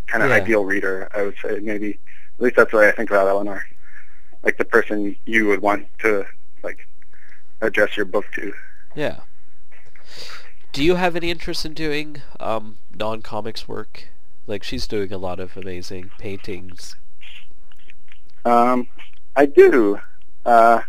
kind 0.06 0.22
of 0.22 0.30
Yeah. 0.30 0.36
ideal 0.36 0.64
reader. 0.64 1.08
I 1.14 1.22
would 1.22 1.36
say 1.42 1.60
maybe 1.60 1.98
at 2.38 2.42
least 2.44 2.56
that's 2.56 2.70
the 2.70 2.78
way 2.78 2.88
I 2.88 2.92
think 2.92 3.10
about 3.10 3.26
Eleanor, 3.26 3.62
like 4.48 4.56
the 4.56 4.64
person 4.64 5.14
you 5.26 5.46
would 5.46 5.60
want 5.60 5.86
to 5.98 6.24
like 6.62 6.88
address 7.60 7.98
your 7.98 8.06
book 8.06 8.24
to. 8.34 8.54
Yeah. 8.94 9.20
Do 10.72 10.82
you 10.82 10.94
have 10.94 11.14
any 11.14 11.30
interest 11.30 11.66
in 11.66 11.74
doing 11.74 12.22
um, 12.40 12.78
non-comics 12.94 13.68
work? 13.68 14.08
Like 14.46 14.62
she's 14.62 14.86
doing 14.86 15.12
a 15.12 15.18
lot 15.18 15.38
of 15.38 15.54
amazing 15.54 16.12
paintings. 16.18 16.96
Um, 18.46 18.88
I 19.36 19.44
do. 19.44 20.00
Uh, 20.46 20.80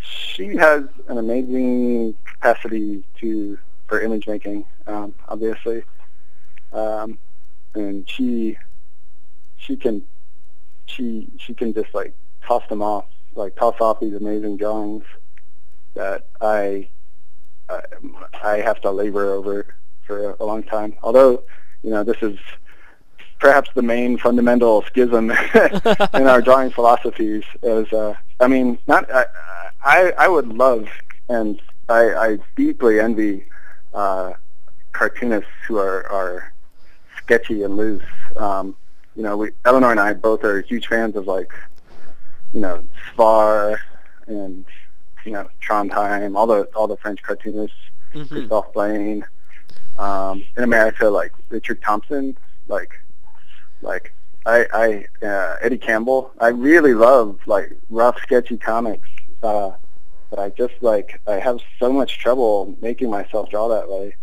she 0.00 0.56
has 0.56 0.84
an 1.08 1.18
amazing 1.18 2.14
capacity 2.24 3.04
to 3.20 3.58
for 3.88 4.00
image 4.00 4.26
making, 4.26 4.64
um, 4.86 5.14
obviously, 5.28 5.82
um, 6.72 7.18
and 7.74 8.08
she 8.08 8.56
she 9.58 9.76
can 9.76 10.02
she 10.86 11.28
she 11.38 11.54
can 11.54 11.74
just 11.74 11.94
like 11.94 12.14
toss 12.46 12.62
them 12.68 12.82
off, 12.82 13.06
like 13.34 13.56
toss 13.56 13.74
off 13.80 14.00
these 14.00 14.14
amazing 14.14 14.56
drawings 14.56 15.04
that 15.94 16.26
I 16.40 16.88
I, 17.68 17.80
I 18.42 18.56
have 18.58 18.80
to 18.82 18.90
labor 18.90 19.32
over 19.32 19.74
for 20.06 20.36
a 20.38 20.44
long 20.44 20.62
time. 20.62 20.96
Although, 21.02 21.42
you 21.82 21.90
know, 21.90 22.04
this 22.04 22.18
is 22.22 22.38
perhaps 23.40 23.68
the 23.74 23.82
main 23.82 24.16
fundamental 24.18 24.82
schism 24.82 25.30
in 26.14 26.26
our 26.26 26.40
drawing 26.40 26.70
philosophies 26.70 27.44
is 27.62 27.92
uh, 27.92 28.14
I 28.40 28.48
mean 28.48 28.78
not 28.86 29.10
I, 29.12 29.26
I 29.84 30.12
I 30.18 30.28
would 30.28 30.48
love 30.48 30.88
and 31.28 31.60
I, 31.88 32.14
I 32.14 32.38
deeply 32.56 33.00
envy 33.00 33.46
uh, 33.94 34.32
cartoonists 34.92 35.50
who 35.66 35.78
are, 35.78 36.06
are 36.10 36.52
sketchy 37.18 37.62
and 37.62 37.76
loose. 37.76 38.02
Um, 38.36 38.76
you 39.16 39.22
know, 39.22 39.36
we, 39.36 39.50
Eleanor 39.64 39.90
and 39.90 40.00
I 40.00 40.12
both 40.12 40.44
are 40.44 40.60
huge 40.60 40.86
fans 40.88 41.16
of 41.16 41.26
like, 41.26 41.52
you 42.52 42.60
know, 42.60 42.84
Sfar 43.14 43.78
and 44.26 44.64
you 45.24 45.32
know 45.32 45.48
Trondheim, 45.66 46.36
all 46.36 46.46
the 46.46 46.64
all 46.76 46.86
the 46.86 46.96
French 46.98 47.22
cartoonists, 47.22 47.76
Mhm. 48.14 48.28
Christophe 48.28 48.72
Blain. 48.72 49.24
Um, 49.98 50.44
in 50.58 50.62
America, 50.62 51.08
like 51.08 51.32
Richard 51.48 51.80
Thompson, 51.82 52.36
like 52.68 52.92
like 53.80 54.12
I, 54.44 55.06
I 55.22 55.26
uh, 55.26 55.56
Eddie 55.62 55.78
Campbell. 55.78 56.30
I 56.38 56.48
really 56.48 56.92
love 56.94 57.38
like 57.46 57.72
rough, 57.88 58.20
sketchy 58.20 58.58
comics, 58.58 59.08
uh, 59.42 59.70
but 60.28 60.38
I 60.38 60.50
just 60.50 60.74
like 60.82 61.20
I 61.26 61.34
have 61.34 61.58
so 61.80 61.90
much 61.92 62.18
trouble 62.18 62.76
making 62.82 63.10
myself 63.10 63.48
draw 63.48 63.68
that 63.68 63.88
way. 63.88 64.14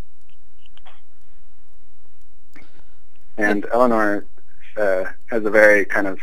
And 3.38 3.66
Eleanor 3.74 4.26
uh, 4.78 5.06
has 5.28 5.46
a 5.46 5.50
very 5.50 5.86
kind 5.86 6.08
of 6.08 6.20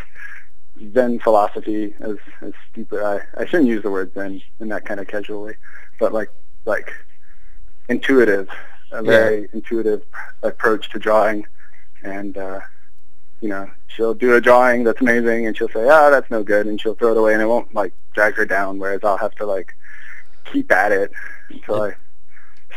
Zen 0.94 1.18
philosophy, 1.20 1.94
as 2.01 2.16
as 2.40 2.53
stupid. 2.70 3.03
I, 3.05 3.20
I 3.40 3.44
shouldn't 3.44 3.68
use 3.68 3.82
the 3.82 3.90
word 3.90 4.12
Zen 4.14 4.40
in 4.61 4.68
that 4.68 4.84
kind 4.84 5.01
of 5.01 5.09
casual 5.09 5.42
way, 5.42 5.57
but 5.98 6.12
like 6.12 6.30
like 6.64 6.92
intuitive, 7.88 8.48
a 8.92 9.03
very 9.03 9.48
intuitive 9.53 10.03
approach 10.42 10.90
to 10.90 10.98
drawing, 10.98 11.46
and 12.03 12.36
uh, 12.38 12.61
you 13.40 13.48
know 13.48 13.70
she'll 13.88 14.14
do 14.14 14.34
a 14.34 14.40
drawing 14.40 14.84
that's 14.84 15.01
amazing, 15.01 15.46
and 15.46 15.57
she'll 15.57 15.68
say, 15.68 15.86
"Ah, 15.88 16.11
that's 16.11 16.30
no 16.30 16.42
good," 16.42 16.66
and 16.66 16.80
she'll 16.80 16.94
throw 16.94 17.12
it 17.12 17.18
away, 17.18 17.34
and 17.34 17.42
it 17.42 17.46
won't 17.46 17.74
like 17.74 17.92
drag 18.14 18.34
her 18.34 18.46
down. 18.46 18.78
Whereas 18.78 19.01
I'll 19.05 19.18
have 19.18 19.34
to 19.36 19.46
like 19.46 19.74
keep 20.51 20.72
at 20.72 20.92
it 20.92 21.12
until 21.51 21.82
I 21.82 21.94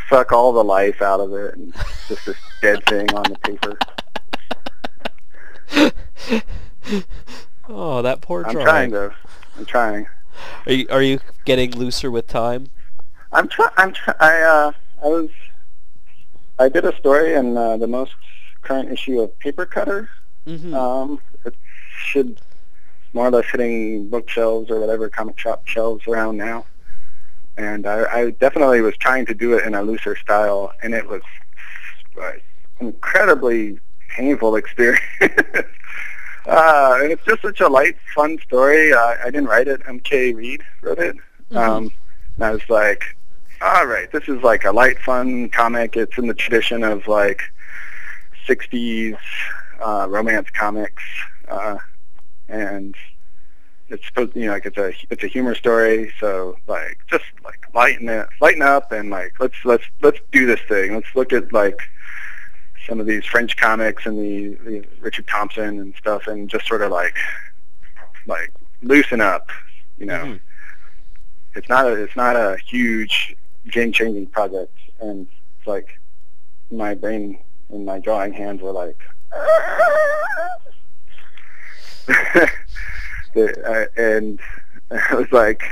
suck 0.10 0.32
all 0.32 0.52
the 0.52 0.64
life 0.64 1.02
out 1.02 1.22
of 1.22 1.34
it, 1.34 1.56
and 1.56 1.74
just 2.08 2.26
this 2.26 2.38
dead 2.62 2.86
thing 2.86 3.14
on 3.14 3.24
the 3.24 3.38
paper. 3.40 3.78
Oh, 7.70 8.02
that 8.02 8.22
poor 8.22 8.44
I'm 8.46 8.52
drawing. 8.52 8.66
trying 8.66 8.92
to. 8.92 9.16
I'm 9.58 9.66
trying. 9.66 10.08
Are 10.66 10.74
you 10.74 10.88
are 10.90 11.02
you 11.02 11.20
getting 11.46 11.72
looser 11.72 12.12
with 12.12 12.28
time? 12.28 12.70
I'm 13.32 13.48
try. 13.48 13.70
I'm 13.78 13.94
try- 13.94 14.16
I 14.20 14.42
uh 14.42 14.72
I 15.02 15.08
was 15.08 15.30
I 16.60 16.70
did 16.70 16.86
a 16.86 16.96
story 16.98 17.34
in 17.34 17.58
uh, 17.58 17.78
the 17.78 17.88
most 17.88 18.14
current 18.62 18.92
issue 18.92 19.22
of 19.22 19.38
Papercutter. 19.40 20.08
Mm-hmm. 20.46 20.74
Um, 20.74 21.20
it 21.46 21.56
should 21.98 22.40
more 23.14 23.28
or 23.28 23.32
less 23.32 23.46
hitting 23.52 24.10
bookshelves 24.10 24.70
or 24.70 24.80
whatever 24.80 25.10
comic 25.10 25.38
shop 25.40 25.66
shelves 25.68 26.08
around 26.08 26.38
now. 26.38 26.66
And 27.58 27.86
I, 27.86 28.06
I 28.12 28.30
definitely 28.32 28.82
was 28.82 28.98
trying 28.98 29.26
to 29.28 29.34
do 29.34 29.54
it 29.54 29.66
in 29.66 29.76
a 29.76 29.84
looser 29.84 30.16
style, 30.16 30.74
and 30.82 30.94
it 30.94 31.08
was 31.08 31.22
uh, 32.22 32.32
incredibly 32.80 33.80
painful 34.10 34.56
experience. 34.56 35.04
uh, 36.46 37.00
and 37.02 37.12
it's 37.12 37.24
just 37.26 37.42
such 37.42 37.62
a 37.62 37.68
light, 37.68 37.96
fun 38.16 38.38
story. 38.46 38.94
Uh, 38.94 39.16
I 39.24 39.26
didn't 39.26 39.48
write 39.48 39.68
it. 39.68 39.82
M.K. 39.88 40.34
Reed 40.34 40.62
wrote 40.82 41.00
it. 41.00 41.16
Um, 41.52 41.92
and 42.36 42.46
I 42.46 42.52
was 42.52 42.68
like, 42.70 43.16
all 43.62 43.86
right, 43.86 44.12
this 44.12 44.28
is 44.28 44.42
like 44.44 44.66
a 44.66 44.72
light, 44.72 45.00
fun 45.00 45.50
comic. 45.50 45.96
It's 45.96 46.18
in 46.18 46.28
the 46.28 46.34
tradition 46.34 46.84
of 46.84 47.08
like 47.08 47.42
60s 48.48 49.18
uh, 49.80 50.08
romance 50.10 50.50
comics, 50.54 51.04
uh, 51.48 51.78
and 52.50 52.96
it's 53.90 54.06
supposed, 54.08 54.36
you 54.36 54.48
know, 54.48 54.54
like 54.54 54.66
it's 54.66 54.78
a 54.78 54.94
it's 55.10 55.24
a 55.24 55.28
humor 55.28 55.56
story. 55.56 56.12
So 56.20 56.58
like, 56.68 56.98
just 57.10 57.26
like 57.44 57.64
lighten 57.74 58.10
it, 58.10 58.28
lighten 58.42 58.62
up, 58.62 58.92
and 58.92 59.10
like 59.10 59.34
let's 59.40 59.56
let's 59.64 59.86
let's 60.02 60.20
do 60.32 60.46
this 60.46 60.60
thing. 60.68 60.96
Let's 60.96 61.16
look 61.16 61.32
at 61.32 61.54
like 61.54 61.80
some 62.88 63.00
of 63.00 63.06
these 63.06 63.26
French 63.26 63.56
comics 63.58 64.06
and 64.06 64.18
the, 64.20 64.56
the 64.66 64.86
Richard 65.00 65.28
Thompson 65.28 65.80
and 65.80 65.94
stuff, 65.96 66.28
and 66.28 66.50
just 66.50 66.68
sort 66.68 66.82
of 66.82 66.92
like 66.92 67.16
like 68.28 68.52
loosen 68.82 69.22
up, 69.22 69.50
you 69.98 70.06
know 70.06 70.24
Mhm. 70.24 70.40
it's 71.56 71.70
not 71.70 71.86
a 71.88 71.94
it's 72.04 72.16
not 72.16 72.36
a 72.36 72.58
huge 72.68 73.36
game 73.72 73.92
changing 73.94 74.28
project 74.28 74.76
and 75.00 75.26
it's 75.58 75.68
like 75.68 75.98
my 76.72 76.94
brain 76.94 77.38
and 77.70 77.86
my 77.86 78.00
drawing 78.00 78.34
hands 78.34 78.62
were 78.62 78.72
like 78.72 78.98
The- 83.34 83.90
uh, 83.98 84.02
and 84.02 84.40
I 84.92 85.16
was 85.16 85.32
like 85.32 85.64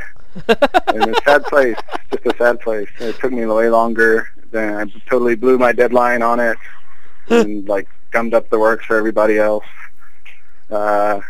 in 0.95 1.09
a 1.09 1.14
sad 1.26 1.43
place, 1.43 1.76
just 2.12 2.26
a 2.26 2.34
sad 2.38 2.62
place. 2.62 2.88
And 2.99 3.09
it 3.09 3.20
took 3.20 3.34
me 3.34 3.45
way 3.45 3.70
longer. 3.70 4.30
Then 4.51 4.74
I 4.76 4.86
totally 5.09 5.36
blew 5.36 5.57
my 5.57 5.74
deadline 5.74 6.22
on 6.22 6.39
it 6.39 6.57
and 7.30 7.67
like 7.67 7.88
gummed 8.11 8.34
up 8.34 8.49
the 8.49 8.59
works 8.59 8.86
for 8.86 8.97
everybody 8.97 9.38
else. 9.38 9.65
Uh, 10.69 11.22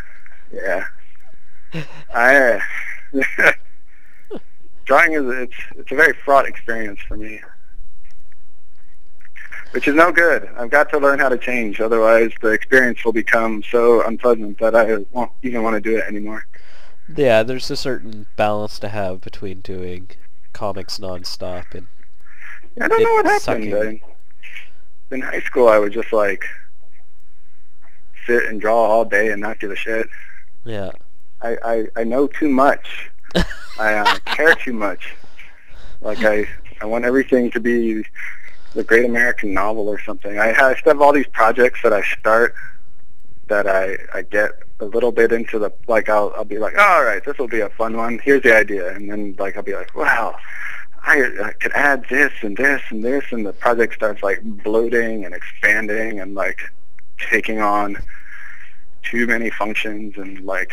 yeah. 0.52 0.84
I 2.14 2.60
drawing 4.84 5.12
is 5.12 5.24
it's 5.26 5.54
it's 5.76 5.92
a 5.92 5.94
very 5.94 6.12
fraught 6.24 6.46
experience 6.46 7.00
for 7.06 7.16
me, 7.16 7.40
which 9.70 9.88
is 9.88 9.94
no 9.94 10.12
good. 10.12 10.48
I've 10.56 10.70
got 10.70 10.90
to 10.90 10.98
learn 10.98 11.18
how 11.18 11.28
to 11.28 11.38
change, 11.38 11.80
otherwise 11.80 12.32
the 12.40 12.48
experience 12.48 13.04
will 13.04 13.12
become 13.12 13.62
so 13.70 14.02
unpleasant 14.06 14.58
that 14.58 14.74
I 14.74 14.96
won't 15.12 15.32
even 15.42 15.62
want 15.62 15.74
to 15.74 15.80
do 15.80 15.96
it 15.96 16.04
anymore. 16.06 16.46
Yeah, 17.14 17.42
there's 17.42 17.70
a 17.70 17.76
certain 17.76 18.26
balance 18.36 18.78
to 18.80 18.88
have 18.88 19.20
between 19.20 19.60
doing 19.60 20.10
comics 20.52 20.98
nonstop 20.98 21.74
and 21.74 21.86
I 22.80 22.88
don't 22.88 23.02
know 23.02 23.12
what 23.14 23.26
happened. 23.26 23.70
sucking. 23.70 24.00
In 25.12 25.20
high 25.20 25.40
school, 25.40 25.68
I 25.68 25.78
would 25.78 25.92
just 25.92 26.12
like 26.12 26.44
sit 28.26 28.44
and 28.46 28.60
draw 28.60 28.86
all 28.86 29.04
day 29.04 29.30
and 29.30 29.40
not 29.40 29.60
give 29.60 29.70
a 29.70 29.76
shit. 29.76 30.08
yeah. 30.64 30.90
I 31.40 31.56
I, 31.64 31.86
I 31.96 32.04
know 32.04 32.26
too 32.26 32.48
much. 32.48 33.10
I 33.78 33.94
uh, 33.94 34.18
care 34.24 34.54
too 34.54 34.72
much. 34.72 35.14
Like 36.00 36.24
I 36.24 36.46
I 36.80 36.86
want 36.86 37.04
everything 37.04 37.50
to 37.52 37.60
be 37.60 38.04
the 38.74 38.84
great 38.84 39.04
American 39.04 39.52
novel 39.52 39.88
or 39.88 40.00
something. 40.00 40.38
I, 40.38 40.52
I 40.52 40.74
still 40.76 40.92
have 40.92 41.02
all 41.02 41.12
these 41.12 41.26
projects 41.26 41.80
that 41.82 41.92
I 41.92 42.02
start 42.02 42.54
that 43.48 43.66
I 43.66 43.98
I 44.14 44.22
get 44.22 44.52
a 44.80 44.84
little 44.86 45.12
bit 45.12 45.32
into 45.32 45.58
the 45.58 45.70
like 45.86 46.08
I'll 46.08 46.32
I'll 46.36 46.44
be 46.44 46.58
like 46.58 46.78
all 46.78 47.04
right 47.04 47.24
this 47.24 47.38
will 47.38 47.48
be 47.48 47.60
a 47.60 47.68
fun 47.70 47.96
one 47.96 48.18
here's 48.18 48.42
the 48.42 48.56
idea 48.56 48.94
and 48.94 49.10
then 49.10 49.36
like 49.38 49.56
I'll 49.56 49.62
be 49.62 49.74
like 49.74 49.94
wow 49.94 50.36
I, 51.04 51.30
I 51.42 51.52
could 51.52 51.72
add 51.72 52.06
this 52.08 52.32
and 52.42 52.56
this 52.56 52.80
and 52.90 53.04
this 53.04 53.24
and 53.30 53.44
the 53.44 53.52
project 53.52 53.94
starts 53.94 54.22
like 54.22 54.40
bloating 54.42 55.24
and 55.24 55.34
expanding 55.34 56.20
and 56.20 56.34
like 56.34 56.60
taking 57.30 57.60
on 57.60 57.96
too 59.02 59.26
many 59.26 59.50
functions 59.50 60.14
and 60.16 60.44
like 60.44 60.70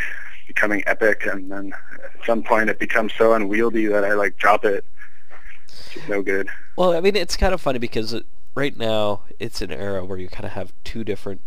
becoming 0.48 0.84
epic 0.86 1.26
and 1.26 1.52
then 1.52 1.74
at 2.04 2.26
some 2.26 2.44
point 2.44 2.70
it 2.70 2.80
becomes 2.80 3.12
so 3.18 3.34
unwieldy 3.34 3.88
that 3.88 4.04
I 4.04 4.14
like 4.14 4.38
drop 4.38 4.66
it. 4.66 4.86
Is 5.96 6.08
no 6.08 6.22
good. 6.22 6.50
Well, 6.76 6.94
I 6.94 7.02
mean, 7.02 7.16
it's 7.16 7.36
kind 7.36 7.54
of 7.54 7.62
funny 7.62 7.80
because 7.80 8.16
right 8.56 8.78
now 8.78 9.22
it's 9.40 9.62
an 9.62 9.72
era 9.72 10.06
where 10.06 10.18
you 10.18 10.28
kind 10.28 10.46
of 10.46 10.52
have 10.52 10.74
two 10.84 11.04
different 11.04 11.42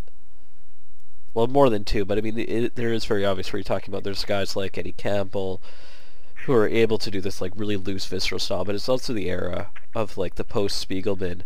well 1.35 1.47
more 1.47 1.68
than 1.68 1.85
two 1.85 2.05
but 2.05 2.16
i 2.16 2.20
mean 2.20 2.39
it, 2.39 2.74
there 2.76 2.93
is 2.93 3.05
very 3.05 3.24
obvious 3.24 3.53
where 3.53 3.59
you're 3.59 3.64
talking 3.64 3.93
about 3.93 4.05
there's 4.05 4.24
guys 4.24 4.55
like 4.55 4.76
eddie 4.78 4.93
campbell 4.93 5.61
who 6.45 6.53
are 6.53 6.68
able 6.68 6.99
to 6.99 7.11
do 7.11 7.20
this 7.20 7.40
like 7.40 7.53
really 7.57 7.76
loose 7.76 8.07
visceral 8.07 8.38
style 8.38 8.64
but 8.64 8.74
it's 8.74 8.88
also 8.88 9.12
the 9.12 9.28
era 9.30 9.68
of 9.95 10.16
like 10.18 10.34
the 10.36 10.45
post 10.45 10.86
spiegelman 10.88 11.43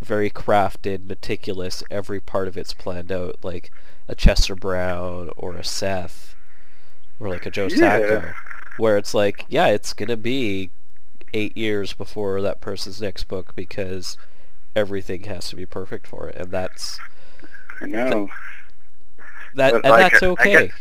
very 0.00 0.30
crafted 0.30 1.06
meticulous 1.06 1.82
every 1.90 2.20
part 2.20 2.48
of 2.48 2.56
it's 2.56 2.72
planned 2.74 3.12
out 3.12 3.36
like 3.42 3.70
a 4.08 4.14
chester 4.14 4.54
brown 4.54 5.30
or 5.36 5.54
a 5.56 5.64
seth 5.64 6.34
or 7.20 7.28
like 7.28 7.46
a 7.46 7.50
joe 7.50 7.68
Yeah. 7.70 7.76
sacco 7.76 8.32
where 8.78 8.96
it's 8.96 9.14
like 9.14 9.44
yeah 9.48 9.66
it's 9.68 9.92
gonna 9.92 10.16
be 10.16 10.70
eight 11.34 11.56
years 11.56 11.92
before 11.92 12.40
that 12.42 12.60
person's 12.60 13.00
next 13.00 13.24
book 13.28 13.54
because 13.54 14.16
everything 14.74 15.24
has 15.24 15.48
to 15.50 15.56
be 15.56 15.64
perfect 15.66 16.06
for 16.06 16.28
it, 16.28 16.36
and 16.36 16.50
that's 16.50 16.98
I 17.80 17.86
know. 17.86 18.28
that, 19.54 19.72
But, 19.72 19.84
and 19.84 19.90
like, 19.90 20.12
that's 20.12 20.22
I 20.22 20.26
okay. 20.26 20.52
guess- 20.68 20.76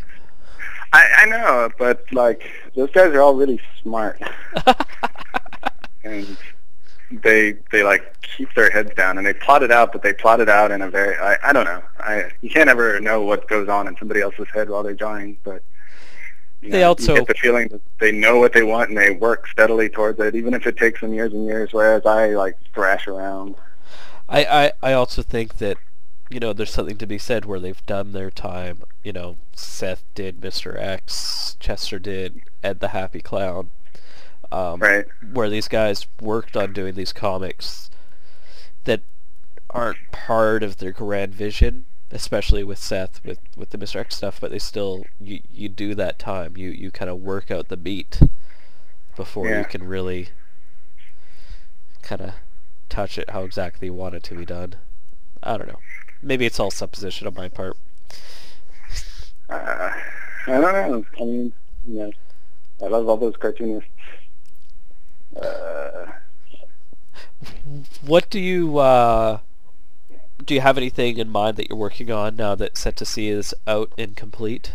I, 0.94 1.08
I 1.20 1.26
know, 1.26 1.70
but 1.78 2.04
like 2.12 2.50
those 2.76 2.92
guys 2.92 3.14
are 3.14 3.22
all 3.22 3.36
really 3.36 3.62
smart, 3.82 4.22
and 6.04 6.38
they 7.24 7.56
they 7.72 7.84
like 7.84 8.16
keep 8.22 8.54
their 8.56 8.70
heads 8.70 8.92
down 8.96 9.18
and 9.18 9.26
they 9.26 9.34
plot 9.34 9.64
it 9.64 9.72
out, 9.72 9.92
but 9.92 10.02
they 10.04 10.14
plot 10.14 10.40
it 10.40 10.50
out 10.50 10.72
in 10.72 10.82
a 10.82 10.90
very 10.90 11.16
I, 11.18 11.38
I 11.44 11.54
don't 11.54 11.66
know. 11.66 11.82
I 12.00 12.32
you 12.42 12.50
can't 12.50 12.70
ever 12.70 13.00
know 13.00 13.22
what 13.22 13.48
goes 13.48 13.70
on 13.70 13.88
in 13.88 13.96
somebody 13.98 14.22
else's 14.22 14.48
head 14.54 14.70
while 14.70 14.84
they're 14.84 14.94
drawing, 14.94 15.38
but 15.44 15.64
you 16.62 16.72
They 16.72 16.82
know, 16.82 16.90
also- 16.90 17.14
you 17.14 17.20
get 17.20 17.28
the 17.28 17.34
feeling 17.36 17.68
that 17.70 17.82
they 18.00 18.12
know 18.12 18.40
what 18.40 18.54
they 18.54 18.64
want 18.64 18.90
and 18.90 18.98
they 18.98 19.12
work 19.12 19.48
steadily 19.48 19.90
towards 19.90 20.20
it, 20.20 20.36
even 20.36 20.54
if 20.54 20.68
it 20.68 20.78
takes 20.78 21.02
them 21.02 21.14
years 21.14 21.34
and 21.34 21.46
years. 21.46 21.74
Whereas 21.74 22.06
I 22.06 22.30
like 22.30 22.58
thrash 22.74 23.08
around. 23.08 23.56
I, 24.30 24.46
I 24.46 24.72
I 24.92 24.94
also 24.94 25.22
think 25.24 25.58
that 25.58 25.78
you 26.30 26.40
know 26.40 26.54
there's 26.54 26.72
something 26.74 26.98
to 26.98 27.08
be 27.08 27.18
said 27.18 27.46
where 27.46 27.60
they've 27.60 27.86
done 27.86 28.12
their 28.12 28.30
time. 28.32 28.84
You 29.04 29.14
know, 29.14 29.38
Seth 29.56 30.04
did 30.16 30.42
Mr. 30.42 30.78
X, 30.80 31.58
Chester 31.60 31.98
did 32.00 32.42
Ed 32.64 32.80
the 32.80 32.90
Happy 32.90 33.22
Clown. 33.22 33.72
Um, 34.52 34.80
Right. 34.82 35.06
where 35.32 35.50
these 35.50 35.68
guys 35.70 36.06
worked 36.20 36.58
on 36.58 36.74
doing 36.74 36.94
these 36.96 37.14
comics 37.14 37.90
that 38.84 39.00
aren't 39.70 40.12
part 40.12 40.62
of 40.62 40.78
their 40.78 40.92
grand 40.92 41.34
vision, 41.34 41.86
especially 42.12 42.62
with 42.64 42.78
Seth 42.78 43.24
with 43.24 43.40
with 43.56 43.70
the 43.70 43.78
Mr. 43.78 43.96
X 44.02 44.18
stuff, 44.18 44.42
but 44.42 44.52
they 44.52 44.60
still 44.60 45.06
you 45.22 45.40
you 45.54 45.70
do 45.70 45.96
that 45.96 46.20
time. 46.20 46.58
You 46.58 46.70
you 46.70 46.92
kind 46.92 47.10
of 47.10 47.22
work 47.22 47.50
out 47.50 47.70
the 47.70 47.78
beat 47.78 48.20
before 49.16 49.48
you 49.60 49.66
can 49.66 49.84
really 49.88 50.30
kind 52.02 52.22
of 52.22 52.34
touch 52.90 53.18
it 53.18 53.30
how 53.30 53.44
exactly 53.44 53.88
you 53.88 53.94
want 53.94 54.16
it 54.16 54.24
to 54.24 54.36
be 54.36 54.46
done. 54.46 54.76
I 55.42 55.58
don't 55.58 55.68
know. 55.68 55.80
Maybe 56.22 56.46
it's 56.46 56.60
all 56.60 56.72
supposition 56.72 57.26
on 57.26 57.34
my 57.36 57.48
part. 57.48 57.78
Uh, 59.52 59.92
I 60.48 60.52
don't 60.52 60.62
know. 60.62 61.06
I 61.20 61.24
mean, 61.26 61.54
you 61.88 62.00
know, 62.00 62.12
I 62.82 62.88
love 62.88 63.08
all 63.08 63.18
those 63.18 63.36
cartoonists. 63.38 63.90
Uh, 65.36 66.08
What 68.02 68.30
do 68.30 68.40
you 68.40 68.78
uh, 68.80 69.40
do? 70.46 70.54
You 70.56 70.62
have 70.62 70.78
anything 70.78 71.18
in 71.18 71.30
mind 71.30 71.58
that 71.58 71.70
you're 71.70 71.78
working 71.78 72.12
on 72.12 72.36
now 72.36 72.56
that 72.56 72.78
Set 72.78 72.96
to 72.98 73.06
Sea 73.06 73.30
is 73.30 73.54
out 73.68 73.92
and 73.98 74.16
complete? 74.16 74.74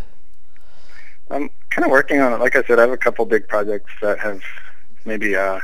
I'm 1.31 1.51
kind 1.70 1.85
of 1.85 1.91
working 1.91 2.20
on 2.20 2.33
it. 2.33 2.41
Like 2.41 2.57
I 2.57 2.62
said, 2.62 2.79
I 2.79 2.83
have 2.83 2.93
a 2.93 2.97
couple 2.97 3.24
big 3.27 3.49
projects 3.49 3.91
that 4.01 4.18
have 4.20 4.41
maybe 5.05 5.37
uh, 5.37 5.61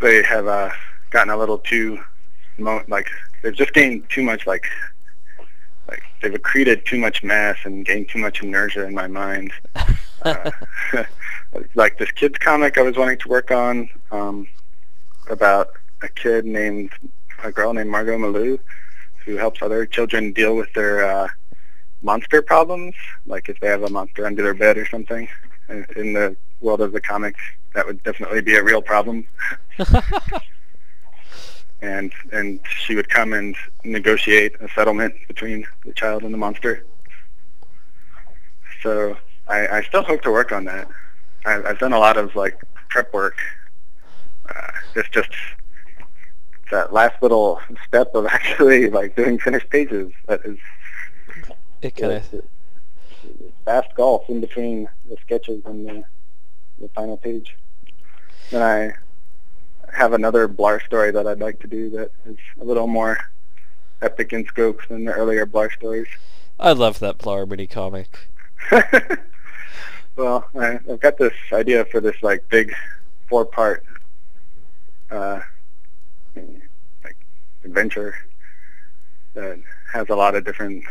they 0.00 0.22
have 0.22 0.46
uh, 0.46 0.70
gotten 1.10 1.30
a 1.30 1.36
little 1.36 1.58
too 1.58 2.00
mo- 2.58 2.82
like 2.88 3.08
they've 3.42 3.54
just 3.54 3.72
gained 3.72 4.08
too 4.10 4.22
much 4.22 4.46
like 4.46 4.66
like 5.88 6.02
they've 6.20 6.34
accreted 6.34 6.84
too 6.84 6.98
much 6.98 7.22
mass 7.22 7.56
and 7.64 7.84
gained 7.84 8.08
too 8.08 8.18
much 8.18 8.42
inertia 8.42 8.84
in 8.86 8.94
my 8.94 9.06
mind. 9.06 9.52
uh, 10.22 10.50
like 11.74 11.98
this 11.98 12.10
kids 12.12 12.38
comic 12.38 12.78
I 12.78 12.82
was 12.82 12.96
wanting 12.96 13.18
to 13.18 13.28
work 13.28 13.50
on 13.50 13.88
um, 14.10 14.48
about 15.28 15.68
a 16.02 16.08
kid 16.08 16.44
named 16.44 16.90
a 17.42 17.52
girl 17.52 17.72
named 17.72 17.90
Margo 17.90 18.16
Maloo 18.16 18.58
who 19.24 19.36
helps 19.36 19.62
other 19.62 19.86
children 19.86 20.32
deal 20.32 20.54
with 20.54 20.72
their 20.74 21.04
uh, 21.04 21.28
monster 22.02 22.42
problems, 22.42 22.94
like 23.26 23.48
if 23.48 23.58
they 23.60 23.68
have 23.68 23.82
a 23.82 23.88
monster 23.88 24.26
under 24.26 24.42
their 24.42 24.54
bed 24.54 24.76
or 24.76 24.86
something. 24.86 25.28
In 25.68 25.86
in 25.96 26.12
the 26.12 26.36
world 26.60 26.82
of 26.82 26.92
the 26.92 27.00
comics, 27.00 27.40
that 27.74 27.86
would 27.86 28.02
definitely 28.02 28.42
be 28.42 28.54
a 28.56 28.62
real 28.62 28.82
problem. 28.82 29.26
and 31.84 32.12
and 32.32 32.60
she 32.66 32.94
would 32.94 33.08
come 33.08 33.32
and 33.32 33.54
negotiate 33.84 34.54
a 34.60 34.68
settlement 34.74 35.14
between 35.28 35.66
the 35.84 35.92
child 35.92 36.22
and 36.22 36.32
the 36.32 36.38
monster. 36.38 36.84
So 38.82 39.16
I, 39.48 39.68
I 39.68 39.82
still 39.82 40.02
hope 40.02 40.22
to 40.22 40.30
work 40.30 40.52
on 40.52 40.64
that. 40.64 40.88
I, 41.44 41.62
I've 41.62 41.78
done 41.78 41.92
a 41.92 41.98
lot 41.98 42.16
of 42.16 42.34
like 42.34 42.60
prep 42.88 43.12
work. 43.12 43.36
Uh, 44.48 44.70
it's 44.96 45.08
just 45.10 45.30
that 46.70 46.92
last 46.92 47.22
little 47.22 47.60
step 47.86 48.14
of 48.14 48.26
actually 48.38 48.90
like 48.90 49.14
doing 49.16 49.38
finished 49.38 49.68
pages 49.70 50.12
that 50.26 50.40
is 50.44 50.58
It 51.82 51.96
kind 51.96 52.12
of 52.12 52.30
the 52.30 52.42
vast 53.64 53.94
gulf 53.94 54.28
in 54.28 54.40
between 54.40 54.88
the 55.08 55.16
sketches 55.22 55.62
and 55.64 55.86
the, 55.86 56.04
the 56.80 56.88
final 56.88 57.16
page. 57.16 57.56
Then 58.50 58.62
I 58.62 59.03
have 59.94 60.12
another 60.12 60.48
Blar 60.48 60.84
story 60.84 61.10
that 61.12 61.26
I'd 61.26 61.40
like 61.40 61.60
to 61.60 61.66
do 61.66 61.90
that 61.90 62.10
is 62.26 62.36
a 62.60 62.64
little 62.64 62.86
more 62.86 63.18
epic 64.02 64.32
in 64.32 64.44
scope 64.46 64.86
than 64.88 65.04
the 65.04 65.12
earlier 65.12 65.46
Blar 65.46 65.72
stories. 65.72 66.08
I 66.58 66.72
love 66.72 66.98
that 66.98 67.18
Blar 67.18 67.48
mini 67.48 67.66
comic. 67.66 68.28
well, 70.16 70.48
I, 70.58 70.78
I've 70.90 71.00
got 71.00 71.18
this 71.18 71.32
idea 71.52 71.84
for 71.86 72.00
this 72.00 72.16
like 72.22 72.48
big 72.48 72.74
four-part 73.28 73.84
uh, 75.10 75.40
like 76.36 77.16
adventure 77.64 78.16
that 79.34 79.60
has 79.92 80.08
a 80.08 80.16
lot 80.16 80.34
of 80.34 80.44
different 80.44 80.84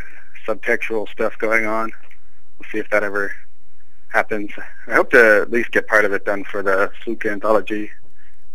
subtextual 0.48 1.10
stuff 1.10 1.38
going 1.38 1.66
on. 1.66 1.92
We'll 2.58 2.70
see 2.72 2.80
if 2.80 2.90
that 2.90 3.04
ever 3.04 3.34
happens. 4.10 4.52
I 4.88 4.94
hope 4.94 5.12
to 5.12 5.42
at 5.42 5.52
least 5.52 5.72
get 5.72 5.88
part 5.88 6.06
of 6.06 6.14
it 6.14 6.26
done 6.26 6.44
for 6.44 6.62
the 6.62 6.92
Fluke 7.04 7.26
anthology 7.26 7.92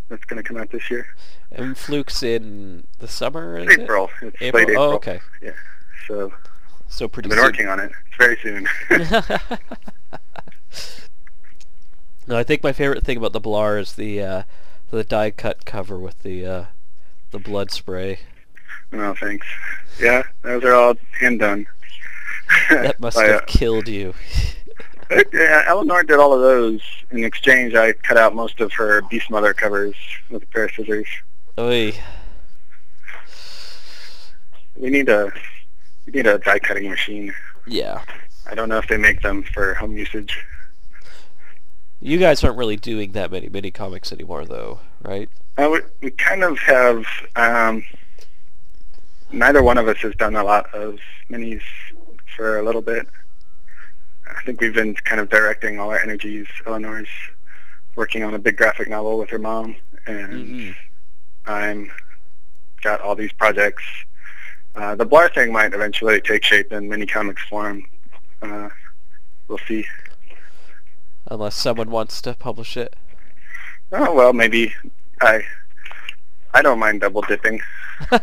that's 0.08 0.24
going 0.24 0.42
to 0.42 0.46
come 0.46 0.56
out 0.56 0.70
this 0.70 0.90
year. 0.90 1.06
And 1.52 1.76
Fluke's 1.76 2.22
in 2.22 2.84
the 2.98 3.08
summer, 3.08 3.58
is 3.58 3.68
it? 3.70 3.80
April. 3.80 4.10
It's 4.22 4.36
April? 4.42 4.62
April. 4.62 4.82
Oh, 4.82 4.92
okay. 4.94 5.20
Yeah. 5.42 5.52
So 6.06 6.32
So 6.88 7.04
I've 7.06 7.12
pretty 7.12 7.28
been 7.28 7.38
soon. 7.38 7.44
working 7.46 7.68
on 7.68 7.80
it. 7.80 7.92
It's 8.06 8.16
very 8.16 8.36
soon. 8.42 8.66
no, 12.26 12.36
I 12.36 12.42
think 12.42 12.62
my 12.62 12.72
favorite 12.72 13.04
thing 13.04 13.16
about 13.16 13.32
the 13.32 13.40
Blar 13.40 13.78
is 13.80 13.94
the 13.94 14.22
uh, 14.22 14.42
the 14.90 15.04
die 15.04 15.30
cut 15.30 15.64
cover 15.64 15.98
with 15.98 16.22
the 16.22 16.44
uh, 16.46 16.64
the 17.30 17.38
blood 17.38 17.70
spray. 17.70 18.20
no, 18.92 19.14
thanks. 19.14 19.46
Yeah, 20.00 20.22
those 20.42 20.64
are 20.64 20.74
all 20.74 20.94
hand 21.20 21.40
done. 21.40 21.66
That 22.70 23.00
must 23.00 23.18
have 23.20 23.42
uh, 23.42 23.44
killed 23.46 23.88
you. 23.88 24.14
Yeah, 25.10 25.64
Eleanor 25.66 26.02
did 26.02 26.18
all 26.18 26.34
of 26.34 26.40
those. 26.40 26.80
In 27.10 27.24
exchange, 27.24 27.74
I 27.74 27.92
cut 27.92 28.16
out 28.16 28.34
most 28.34 28.60
of 28.60 28.72
her 28.74 29.02
Beast 29.02 29.30
Mother 29.30 29.54
covers 29.54 29.94
with 30.30 30.42
a 30.42 30.46
pair 30.46 30.64
of 30.64 30.72
scissors. 30.72 31.06
Oy. 31.58 31.94
We 34.76 34.90
need 34.90 35.08
a 35.08 35.32
we 36.06 36.12
need 36.12 36.26
a 36.26 36.38
die 36.38 36.58
cutting 36.58 36.90
machine. 36.90 37.34
Yeah. 37.66 38.02
I 38.48 38.54
don't 38.54 38.68
know 38.68 38.78
if 38.78 38.88
they 38.88 38.96
make 38.96 39.22
them 39.22 39.42
for 39.42 39.74
home 39.74 39.96
usage. 39.96 40.38
You 42.00 42.18
guys 42.18 42.44
aren't 42.44 42.56
really 42.56 42.76
doing 42.76 43.12
that 43.12 43.30
many 43.30 43.48
mini 43.48 43.70
comics 43.70 44.12
anymore, 44.12 44.44
though, 44.44 44.80
right? 45.02 45.28
Uh, 45.56 45.68
we, 45.72 45.80
we 46.00 46.10
kind 46.12 46.44
of 46.44 46.58
have. 46.60 47.04
Um, 47.34 47.82
neither 49.32 49.62
one 49.62 49.78
of 49.78 49.88
us 49.88 49.98
has 49.98 50.14
done 50.14 50.36
a 50.36 50.44
lot 50.44 50.72
of 50.74 50.98
minis 51.30 51.62
for 52.36 52.58
a 52.58 52.62
little 52.62 52.82
bit. 52.82 53.08
I 54.38 54.42
think 54.44 54.60
we've 54.60 54.74
been 54.74 54.94
kind 54.94 55.20
of 55.20 55.28
directing 55.28 55.78
all 55.78 55.90
our 55.90 55.98
energies. 55.98 56.46
Eleanor's 56.66 57.08
working 57.96 58.22
on 58.22 58.34
a 58.34 58.38
big 58.38 58.56
graphic 58.56 58.88
novel 58.88 59.18
with 59.18 59.30
her 59.30 59.38
mom, 59.38 59.76
and 60.06 60.32
Mhm. 60.32 60.76
I'm 61.46 61.90
got 62.82 63.00
all 63.00 63.16
these 63.16 63.32
projects. 63.32 63.82
Uh, 64.76 64.94
the 64.94 65.04
Blar 65.04 65.32
thing 65.34 65.52
might 65.52 65.74
eventually 65.74 66.20
take 66.20 66.44
shape 66.44 66.72
in 66.72 66.88
mini 66.88 67.06
comics 67.06 67.42
form. 67.48 67.84
Uh, 68.40 68.68
we'll 69.48 69.58
see. 69.66 69.84
Unless 71.26 71.56
someone 71.56 71.90
wants 71.90 72.22
to 72.22 72.34
publish 72.34 72.76
it. 72.76 72.94
Oh 73.92 74.14
well, 74.14 74.32
maybe 74.32 74.72
I. 75.20 75.42
I 76.54 76.62
don't 76.62 76.78
mind 76.78 77.00
double 77.02 77.20
dipping. 77.22 77.60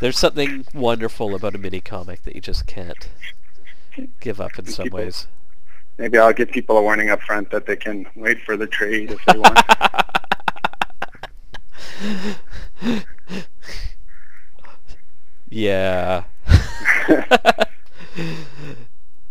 There's 0.00 0.18
something 0.18 0.66
wonderful 0.74 1.34
about 1.34 1.54
a 1.54 1.58
mini 1.58 1.80
comic 1.80 2.22
that 2.22 2.34
you 2.34 2.40
just 2.40 2.66
can't 2.66 3.08
give 4.20 4.40
up 4.40 4.58
in 4.58 4.66
some 4.66 4.84
people, 4.84 4.98
ways. 4.98 5.26
Maybe 5.98 6.18
I'll 6.18 6.32
give 6.32 6.50
people 6.50 6.78
a 6.78 6.82
warning 6.82 7.10
up 7.10 7.20
front 7.22 7.50
that 7.50 7.66
they 7.66 7.76
can 7.76 8.06
wait 8.14 8.42
for 8.44 8.56
the 8.56 8.66
trade 8.66 9.10
if 9.10 9.24
they 9.26 9.38
want. 9.38 9.60
yeah. 15.50 16.24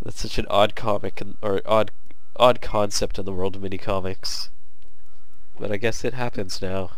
That's 0.03 0.22
such 0.22 0.38
an 0.38 0.45
odd 0.49 0.76
comic 0.76 1.22
in, 1.22 1.38
or 1.41 1.61
odd 1.65 1.91
odd 2.36 2.61
concept 2.61 3.20
in 3.20 3.26
the 3.26 3.34
world 3.34 3.55
of 3.55 3.61
mini 3.61 3.78
comics. 3.78 4.49
But 5.59 5.72
I 5.72 5.78
guess 5.78 6.05
it 6.05 6.13
happens 6.13 6.61
now. 6.61 6.91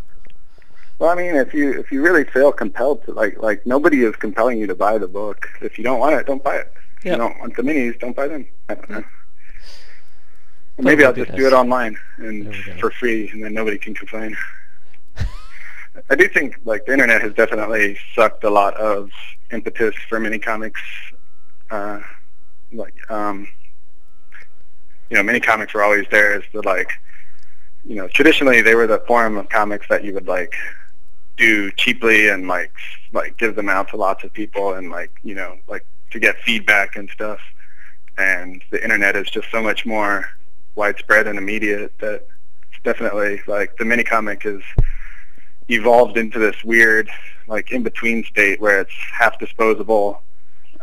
Well, 0.99 1.09
I 1.09 1.15
mean, 1.15 1.35
if 1.35 1.53
you 1.53 1.71
if 1.79 1.91
you 1.91 2.03
really 2.03 2.25
feel 2.25 2.51
compelled 2.51 3.03
to 3.05 3.11
like 3.11 3.41
like 3.41 3.65
nobody 3.65 4.03
is 4.03 4.15
compelling 4.15 4.59
you 4.59 4.67
to 4.67 4.75
buy 4.75 4.97
the 4.99 5.07
book. 5.07 5.49
If 5.61 5.77
you 5.77 5.83
don't 5.83 5.99
want 5.99 6.15
it, 6.15 6.27
don't 6.27 6.43
buy 6.43 6.57
it. 6.57 6.71
Yeah. 7.03 7.13
you 7.13 7.17
don't 7.17 7.39
want 7.39 7.55
the 7.55 7.63
minis, 7.63 7.99
don't 7.99 8.15
buy 8.15 8.27
them. 8.27 8.45
I 8.69 8.75
don't 8.75 8.89
know. 8.89 9.03
That 10.77 10.83
Maybe 10.83 11.03
I'll 11.03 11.13
just 11.13 11.35
do 11.35 11.45
it 11.47 11.53
online 11.53 11.97
and 12.17 12.45
There 12.45 12.51
we 12.51 12.63
go. 12.73 12.77
for 12.79 12.91
free, 12.91 13.29
and 13.29 13.43
then 13.43 13.53
nobody 13.53 13.77
can 13.77 13.93
complain. 13.93 14.35
I 16.09 16.15
do 16.15 16.27
think 16.29 16.57
like 16.63 16.85
the 16.85 16.93
internet 16.93 17.21
has 17.21 17.33
definitely 17.33 17.97
sucked 18.15 18.43
a 18.43 18.49
lot 18.49 18.75
of 18.75 19.09
impetus 19.51 19.95
for 20.09 20.19
mini 20.19 20.39
comics. 20.39 20.81
Uh, 21.69 21.99
like 22.71 22.93
um, 23.11 23.47
you 25.09 25.17
know, 25.17 25.23
mini 25.23 25.39
comics 25.39 25.73
were 25.73 25.83
always 25.83 26.05
there 26.09 26.33
as 26.33 26.43
the 26.53 26.61
like, 26.61 26.89
you 27.85 27.95
know, 27.95 28.07
traditionally 28.07 28.61
they 28.61 28.75
were 28.75 28.87
the 28.87 28.99
form 29.07 29.37
of 29.37 29.49
comics 29.49 29.87
that 29.89 30.03
you 30.03 30.13
would 30.13 30.27
like 30.27 30.53
do 31.37 31.71
cheaply 31.71 32.29
and 32.29 32.47
like 32.47 32.71
like 33.13 33.37
give 33.37 33.55
them 33.55 33.67
out 33.69 33.89
to 33.89 33.97
lots 33.97 34.23
of 34.23 34.31
people 34.31 34.73
and 34.73 34.89
like 34.89 35.11
you 35.23 35.33
know 35.33 35.57
like 35.67 35.85
to 36.11 36.19
get 36.19 36.37
feedback 36.39 36.95
and 36.95 37.09
stuff. 37.09 37.39
And 38.17 38.61
the 38.69 38.83
internet 38.83 39.15
is 39.15 39.29
just 39.29 39.49
so 39.51 39.61
much 39.61 39.85
more 39.85 40.25
widespread 40.75 41.27
and 41.27 41.37
immediate 41.37 41.97
that 41.99 42.27
it's 42.71 42.83
definitely 42.83 43.41
like 43.47 43.77
the 43.77 43.85
mini 43.85 44.03
comic 44.03 44.45
is 44.45 44.61
evolved 45.67 46.17
into 46.17 46.39
this 46.39 46.63
weird 46.63 47.09
like 47.47 47.71
in 47.71 47.83
between 47.83 48.23
state 48.23 48.61
where 48.61 48.81
it's 48.81 48.93
half 49.13 49.37
disposable. 49.39 50.21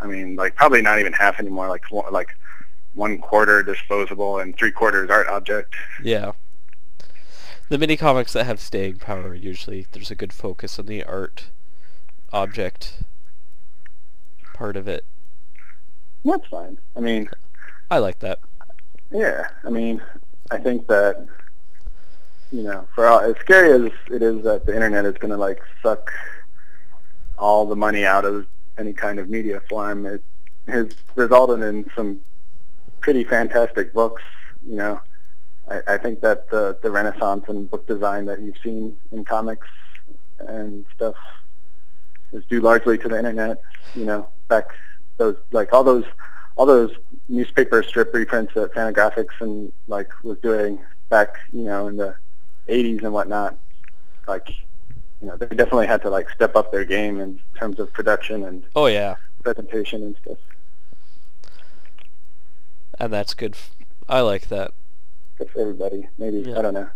I 0.00 0.06
mean, 0.06 0.36
like 0.36 0.54
probably 0.54 0.82
not 0.82 1.00
even 1.00 1.12
half 1.12 1.40
anymore. 1.40 1.68
Like 1.68 1.84
like 2.10 2.36
one 2.94 3.18
quarter 3.18 3.62
disposable 3.62 4.38
and 4.38 4.56
three 4.56 4.72
quarters 4.72 5.10
art 5.10 5.28
object. 5.28 5.74
Yeah. 6.02 6.32
The 7.68 7.78
mini 7.78 7.96
comics 7.96 8.32
that 8.32 8.44
have 8.44 8.60
staying 8.60 8.96
power 8.96 9.34
usually 9.34 9.86
there's 9.92 10.10
a 10.10 10.14
good 10.14 10.32
focus 10.32 10.78
on 10.78 10.86
the 10.86 11.04
art 11.04 11.46
object 12.32 13.02
part 14.54 14.76
of 14.76 14.88
it. 14.88 15.04
That's 16.28 16.46
fine. 16.48 16.76
I 16.96 17.00
mean, 17.00 17.28
I 17.90 17.98
like 17.98 18.18
that. 18.20 18.38
yeah. 19.10 19.48
I 19.64 19.70
mean, 19.70 20.02
I 20.50 20.58
think 20.58 20.86
that 20.88 21.26
you 22.52 22.62
know, 22.62 22.86
for 22.94 23.06
all, 23.06 23.20
as 23.20 23.34
scary 23.40 23.72
as 23.86 23.92
it 24.10 24.22
is 24.22 24.42
that 24.44 24.66
the 24.66 24.74
internet 24.74 25.04
is 25.04 25.14
going 25.14 25.30
to 25.30 25.36
like 25.36 25.60
suck 25.82 26.10
all 27.38 27.66
the 27.66 27.76
money 27.76 28.04
out 28.04 28.24
of 28.24 28.46
any 28.78 28.92
kind 28.92 29.18
of 29.18 29.28
media 29.28 29.60
form, 29.68 30.06
it 30.06 30.22
has 30.66 30.88
resulted 31.14 31.60
in 31.62 31.90
some 31.96 32.20
pretty 33.00 33.24
fantastic 33.24 33.92
books. 33.92 34.22
You 34.66 34.76
know, 34.76 35.00
I, 35.70 35.94
I 35.94 35.98
think 35.98 36.20
that 36.20 36.50
the 36.50 36.78
the 36.82 36.90
renaissance 36.90 37.44
in 37.48 37.66
book 37.66 37.86
design 37.86 38.26
that 38.26 38.40
you've 38.40 38.58
seen 38.62 38.96
in 39.12 39.24
comics 39.24 39.68
and 40.40 40.84
stuff 40.94 41.16
is 42.32 42.44
due 42.50 42.60
largely 42.60 42.98
to 42.98 43.08
the 43.08 43.16
internet. 43.16 43.62
You 43.94 44.04
know, 44.04 44.28
back 44.48 44.66
those 45.18 45.36
like 45.52 45.72
all 45.72 45.84
those 45.84 46.04
all 46.56 46.66
those 46.66 46.90
newspaper 47.28 47.82
strip 47.82 48.12
reprints 48.14 48.54
that 48.54 48.72
Fantagraphics 48.74 49.40
and 49.40 49.72
like 49.86 50.08
was 50.24 50.38
doing 50.38 50.80
back, 51.08 51.36
you 51.52 51.62
know, 51.62 51.86
in 51.88 51.96
the 51.96 52.16
80s 52.68 53.02
and 53.04 53.12
whatnot. 53.12 53.56
Like, 54.26 54.48
you 55.20 55.28
know, 55.28 55.36
they 55.36 55.46
definitely 55.46 55.86
had 55.86 56.02
to 56.02 56.10
like 56.10 56.28
step 56.30 56.56
up 56.56 56.72
their 56.72 56.84
game 56.84 57.20
in 57.20 57.38
terms 57.58 57.78
of 57.78 57.92
production 57.92 58.44
and 58.44 58.64
Oh 58.74 58.86
yeah. 58.86 59.14
presentation 59.42 60.02
and 60.02 60.16
stuff. 60.22 60.38
And 62.98 63.12
that's 63.12 63.34
good. 63.34 63.52
F- 63.54 63.70
I 64.08 64.20
like 64.20 64.48
that. 64.48 64.72
Good 65.38 65.50
for 65.50 65.60
everybody. 65.60 66.08
Maybe 66.18 66.38
Yeah. 66.38 66.58
I 66.58 66.62
don't 66.62 66.74
know. 66.74 66.88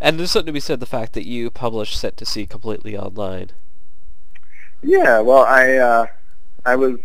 And 0.00 0.18
there's 0.18 0.32
something 0.32 0.46
to 0.46 0.52
be 0.52 0.60
said 0.60 0.80
the 0.80 0.86
fact 0.86 1.14
that 1.14 1.26
you 1.26 1.50
publish 1.50 1.96
Set 1.96 2.16
to 2.18 2.26
Sea 2.26 2.46
completely 2.46 2.96
online. 2.96 3.50
Yeah, 4.84 5.20
well, 5.20 5.44
I 5.44 5.76
uh, 5.76 6.06
I 6.66 6.76
was 6.76 6.98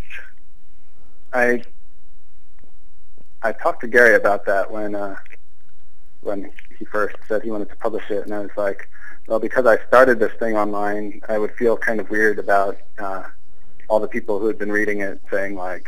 I 1.32 1.63
I 3.41 3.53
talked 3.53 3.80
to 3.82 3.88
Gary 3.88 4.15
about 4.15 4.45
that 4.47 4.69
when 4.69 4.95
uh, 4.95 5.15
when 6.19 6.51
he 6.77 6.84
first 6.84 7.15
said 7.30 7.41
he 7.41 7.51
wanted 7.51 7.69
to 7.69 7.77
publish 7.77 8.03
it, 8.09 8.25
and 8.25 8.34
I 8.34 8.39
was 8.39 8.51
like, 8.57 8.89
well, 9.27 9.39
because 9.39 9.65
I 9.65 9.77
started 9.88 10.19
this 10.19 10.34
thing 10.39 10.57
online, 10.57 11.21
I 11.30 11.38
would 11.38 11.53
feel 11.53 11.77
kind 11.77 12.01
of 12.01 12.09
weird 12.09 12.38
about 12.38 12.77
uh, 12.97 13.23
all 13.88 14.01
the 14.01 14.09
people 14.09 14.39
who 14.39 14.47
had 14.47 14.59
been 14.59 14.73
reading 14.73 14.99
it 14.99 15.21
saying 15.32 15.55
like, 15.55 15.88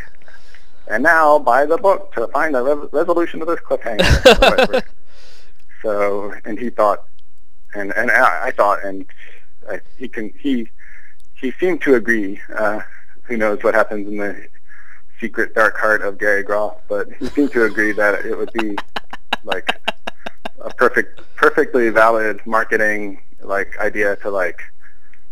and 0.88 1.04
now 1.04 1.40
buy 1.40 1.66
the 1.66 1.78
book 1.78 2.14
to 2.14 2.26
find 2.28 2.56
the 2.56 2.64
re- 2.64 2.88
resolution 2.94 3.42
of 3.42 3.50
this 3.50 3.60
cliffhanger. 3.60 4.82
so, 5.82 6.34
and 6.46 6.58
he 6.58 6.70
thought, 6.70 7.04
and 7.76 7.92
and 7.98 8.10
I, 8.10 8.48
I 8.48 8.52
thought, 8.52 8.82
and 8.86 9.06
I, 9.70 9.82
he 9.98 10.08
can 10.08 10.32
he 10.40 10.70
he 11.42 11.52
seemed 11.60 11.82
to 11.82 11.96
agree. 11.96 12.40
Uh, 12.56 12.82
who 13.24 13.36
knows 13.36 13.64
what 13.64 13.74
happens 13.74 14.08
in 14.08 14.18
the 14.18 14.48
secret 15.20 15.54
dark 15.54 15.78
heart 15.78 16.02
of 16.02 16.18
Gary 16.18 16.44
Groth, 16.44 16.78
but 16.88 17.12
he 17.20 17.28
seemed 17.28 17.52
to 17.52 17.64
agree 17.64 17.92
that 17.94 18.26
it 18.26 18.38
would 18.38 18.52
be 18.54 18.76
like 19.44 19.82
a 20.60 20.74
perfect, 20.74 21.22
perfectly 21.36 21.90
valid 21.90 22.46
marketing 22.46 23.22
like 23.42 23.78
idea 23.80 24.16
to 24.18 24.30
like, 24.30 24.62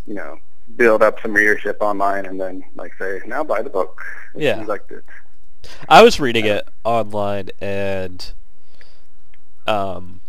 you 0.08 0.14
know, 0.14 0.40
build 0.76 1.02
up 1.02 1.22
some 1.22 1.34
readership 1.34 1.78
online 1.82 2.26
and 2.26 2.40
then 2.40 2.64
like 2.76 2.94
say, 2.98 3.22
now 3.26 3.44
buy 3.44 3.62
the 3.62 3.70
book. 3.70 4.02
Yeah. 4.36 4.64
liked 4.64 4.92
it. 4.92 5.04
I 5.88 6.04
was 6.04 6.20
reading 6.20 6.46
it 6.46 6.68
online 6.84 7.50
and 7.60 8.32
um, 9.68 10.22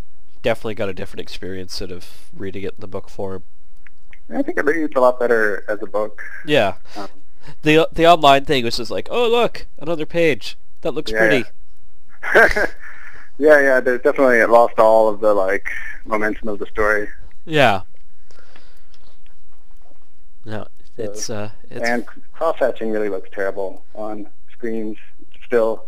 definitely 0.43 0.74
got 0.74 0.89
a 0.89 0.95
different 0.95 1.20
experience 1.20 1.74
sort 1.74 1.91
of 1.91 2.31
reading 2.37 2.64
it 2.64 2.74
in 2.74 2.81
the 2.81 2.89
book 2.89 3.09
form. 3.09 3.45
I 4.33 4.43
think 4.43 4.59
it 4.59 4.64
reads 4.64 4.93
a 4.97 5.01
lot 5.01 5.18
better 5.18 5.64
as 5.68 5.83
a 5.83 5.87
book. 5.87 6.22
Yeah. 6.47 6.74
Um, 6.97 7.09
The 7.62 7.89
the 7.93 8.07
online 8.07 8.45
thing 8.45 8.64
was 8.64 8.76
just 8.76 8.91
like, 8.91 9.09
oh 9.11 9.28
look, 9.28 9.66
another 9.78 10.07
page. 10.07 10.57
That 10.83 10.93
looks 10.93 11.11
Yeah, 11.11 11.18
pretty. 11.18 11.45
yeah, 12.35 12.66
yeah. 13.61 13.81
There's 13.81 14.03
definitely 14.03 14.39
it 14.39 14.51
lost 14.51 14.78
all 14.78 15.09
of 15.09 15.20
the 15.20 15.35
like 15.35 15.68
momentum 16.05 16.49
of 16.49 16.59
the 16.59 16.66
story. 16.66 17.09
Yeah. 17.45 17.83
No, 20.45 20.66
it's 20.97 21.28
uh, 21.28 21.51
it's 21.70 21.87
and 21.89 22.07
cross-hatching 22.33 22.91
really 22.91 23.09
looks 23.09 23.28
terrible 23.33 23.85
on 23.95 24.28
screens 24.53 24.97
still. 25.47 25.85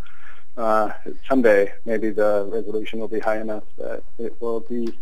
Uh, 0.57 0.91
someday, 1.27 1.73
maybe 1.87 2.11
the 2.11 2.47
resolution 2.53 2.99
will 3.01 3.09
be 3.09 3.21
high 3.21 3.41
enough 3.41 3.63
that 3.79 4.03
it 4.19 4.39
will 4.43 4.61
be 4.61 4.93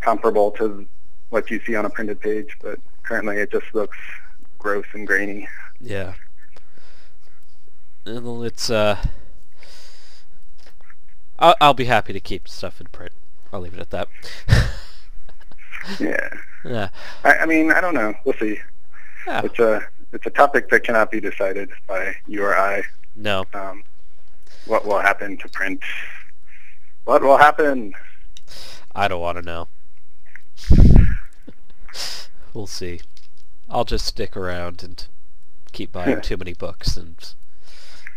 comparable 0.00 0.52
to 0.52 0.86
what 1.30 1.50
you 1.50 1.60
see 1.66 1.74
on 1.74 1.84
a 1.84 1.90
printed 1.90 2.20
page, 2.20 2.56
but 2.62 2.78
currently 3.02 3.38
it 3.38 3.50
just 3.50 3.66
looks 3.74 3.96
gross 4.58 4.86
and 4.92 5.06
grainy. 5.06 5.48
yeah. 5.80 6.14
And 8.04 8.44
it's 8.44 8.70
uh, 8.70 8.96
I'll 11.40 11.56
I'll 11.60 11.74
be 11.74 11.86
happy 11.86 12.12
to 12.12 12.20
keep 12.20 12.46
stuff 12.48 12.80
in 12.80 12.86
print. 12.86 13.12
I'll 13.52 13.60
leave 13.60 13.74
it 13.74 13.80
at 13.80 13.90
that. 13.90 14.08
Yeah. 16.00 16.28
yeah. 16.64 16.88
I, 17.22 17.34
I 17.34 17.46
mean, 17.46 17.70
I 17.70 17.80
don't 17.80 17.94
know. 17.94 18.12
We'll 18.24 18.34
see. 18.40 18.58
Yeah. 19.26 19.42
It's 19.44 19.58
a 19.60 19.86
it's 20.12 20.26
a 20.26 20.30
topic 20.30 20.68
that 20.70 20.82
cannot 20.82 21.10
be 21.10 21.20
decided 21.20 21.70
by 21.86 22.16
you 22.26 22.42
or 22.42 22.56
I. 22.56 22.82
No. 23.14 23.44
Um, 23.54 23.84
what 24.66 24.84
will 24.84 24.98
happen 24.98 25.36
to 25.38 25.48
print? 25.48 25.80
What 27.04 27.22
will 27.22 27.36
happen? 27.38 27.94
I 28.94 29.06
don't 29.08 29.20
want 29.20 29.38
to 29.38 29.42
know. 29.42 29.68
we'll 32.54 32.66
see. 32.66 33.00
I'll 33.68 33.84
just 33.84 34.06
stick 34.06 34.36
around 34.36 34.82
and 34.82 35.06
keep 35.72 35.92
buying 35.92 36.20
too 36.20 36.36
many 36.36 36.54
books 36.54 36.96
and 36.96 37.16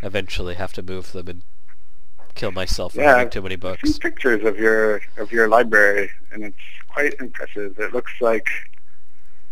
eventually 0.01 0.55
have 0.55 0.73
to 0.73 0.81
move 0.81 1.11
them 1.11 1.27
and 1.27 1.41
kill 2.35 2.51
myself 2.51 2.93
for 2.93 3.01
Yeah, 3.01 3.17
having 3.17 3.29
too 3.31 3.41
many 3.41 3.55
I've 3.55 3.59
books. 3.61 3.81
seen 3.89 3.99
pictures 3.99 4.43
of 4.45 4.57
your 4.57 5.01
of 5.17 5.31
your 5.31 5.47
library, 5.47 6.11
and 6.31 6.43
it's 6.43 6.55
quite 6.87 7.15
impressive. 7.19 7.77
It 7.79 7.93
looks 7.93 8.13
like 8.21 8.47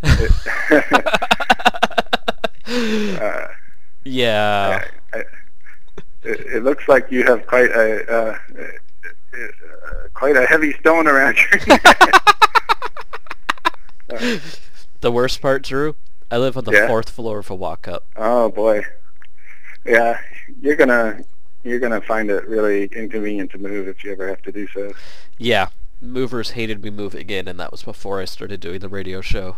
it, 0.03 0.31
uh, 3.21 3.47
yeah. 4.03 4.85
I, 5.13 5.17
I, 5.17 5.19
it, 6.23 6.39
it 6.55 6.63
looks 6.63 6.87
like 6.87 7.11
you 7.11 7.23
have 7.25 7.45
quite 7.47 7.69
a 7.71 8.11
uh, 8.11 8.37
uh, 8.57 8.63
uh, 9.37 10.07
quite 10.13 10.35
a 10.37 10.45
heavy 10.45 10.73
stone 10.73 11.07
around 11.07 11.37
your 11.51 11.65
neck. 11.67 11.83
The 15.01 15.11
worst 15.11 15.41
part, 15.41 15.63
Drew, 15.63 15.95
I 16.31 16.37
live 16.37 16.57
on 16.57 16.63
the 16.63 16.71
Yeah. 16.71 16.87
fourth 16.87 17.09
floor 17.09 17.39
of 17.39 17.49
a 17.49 17.55
walk-up. 17.55 18.05
oh 18.15 18.49
boy, 18.49 18.83
yeah, 19.85 20.19
you're 20.61 20.75
gonna 20.75 21.21
you're 21.63 21.79
gonna 21.79 22.01
find 22.01 22.29
it 22.29 22.47
really 22.47 22.85
inconvenient 22.93 23.51
to 23.51 23.57
move 23.57 23.87
if 23.87 24.03
you 24.03 24.11
ever 24.11 24.27
have 24.27 24.41
to 24.43 24.51
do 24.51 24.67
so. 24.73 24.93
Yeah. 25.37 25.69
Movers 26.01 26.51
hated 26.51 26.83
me 26.83 26.91
moving 26.91 27.29
in, 27.29 27.47
and 27.47 27.59
that 27.59 27.71
was 27.71 27.81
before 27.83 28.21
I 28.21 28.25
started 28.25 28.59
doing 28.59 28.79
the 28.79 28.89
radio 28.89 29.19
show. 29.21 29.57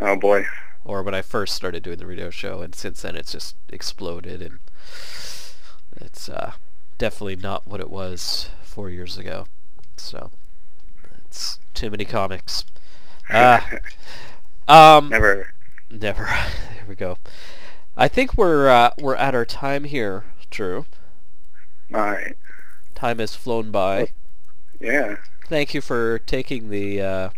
Oh 0.00 0.16
boy. 0.16 0.46
or 0.84 1.02
when 1.02 1.14
I 1.14 1.20
first 1.22 1.54
started 1.54 1.82
doing 1.82 1.98
the 1.98 2.06
radio 2.06 2.30
show, 2.30 2.62
and 2.62 2.74
since 2.74 3.02
then 3.02 3.16
it's 3.16 3.32
just 3.32 3.54
exploded, 3.68 4.40
and 4.40 4.58
it's 6.00 6.28
uh, 6.28 6.52
definitely 6.96 7.36
not 7.36 7.66
what 7.66 7.80
it 7.80 7.90
was 7.90 8.48
four 8.62 8.88
years 8.88 9.18
ago. 9.18 9.46
So 9.98 10.30
it's 11.26 11.58
too 11.74 11.90
many 11.90 12.04
comics. 12.06 12.64
Uh, 13.30 13.60
um, 14.66 15.08
Never. 15.08 15.52
never. 15.90 16.24
there 16.24 16.84
we 16.88 16.94
go. 16.94 17.18
I 17.96 18.08
think 18.08 18.36
we're 18.36 18.68
uh, 18.68 18.90
we're 18.98 19.16
at 19.16 19.34
our 19.34 19.44
time 19.44 19.84
here, 19.84 20.24
Drew. 20.50 20.86
All 21.92 22.00
right. 22.00 22.36
Time 22.94 23.18
has 23.18 23.34
flown 23.34 23.70
by. 23.70 24.12
Yeah. 24.80 25.16
Thank 25.48 25.74
you 25.74 25.80
for 25.80 26.18
taking 26.20 26.68
the 26.70 27.00
uh, 27.00 27.30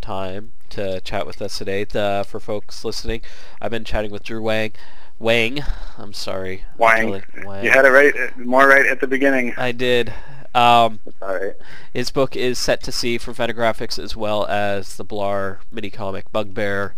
time 0.00 0.52
to 0.70 1.00
chat 1.00 1.26
with 1.26 1.40
us 1.40 1.58
today. 1.58 1.84
The, 1.84 2.24
for 2.28 2.40
folks 2.40 2.84
listening, 2.84 3.22
I've 3.60 3.70
been 3.70 3.84
chatting 3.84 4.10
with 4.10 4.22
Drew 4.22 4.42
Wang. 4.42 4.72
Wang, 5.18 5.64
I'm 5.96 6.12
sorry. 6.12 6.64
Wang. 6.76 7.22
Wang. 7.44 7.64
You 7.64 7.70
had 7.70 7.84
it 7.84 7.90
right, 7.90 8.36
more 8.38 8.68
right 8.68 8.86
at 8.86 9.00
the 9.00 9.06
beginning. 9.06 9.54
I 9.56 9.72
did. 9.72 10.12
Um, 10.58 10.98
all 11.22 11.38
right. 11.38 11.54
his 11.92 12.10
book 12.10 12.34
is 12.34 12.58
Set 12.58 12.82
to 12.82 12.90
Sea 12.90 13.16
from 13.16 13.34
Fantagraphics 13.34 13.96
as 13.96 14.16
well 14.16 14.44
as 14.46 14.96
the 14.96 15.04
Blar 15.04 15.58
mini 15.70 15.88
comic 15.88 16.32
Bugbear 16.32 16.94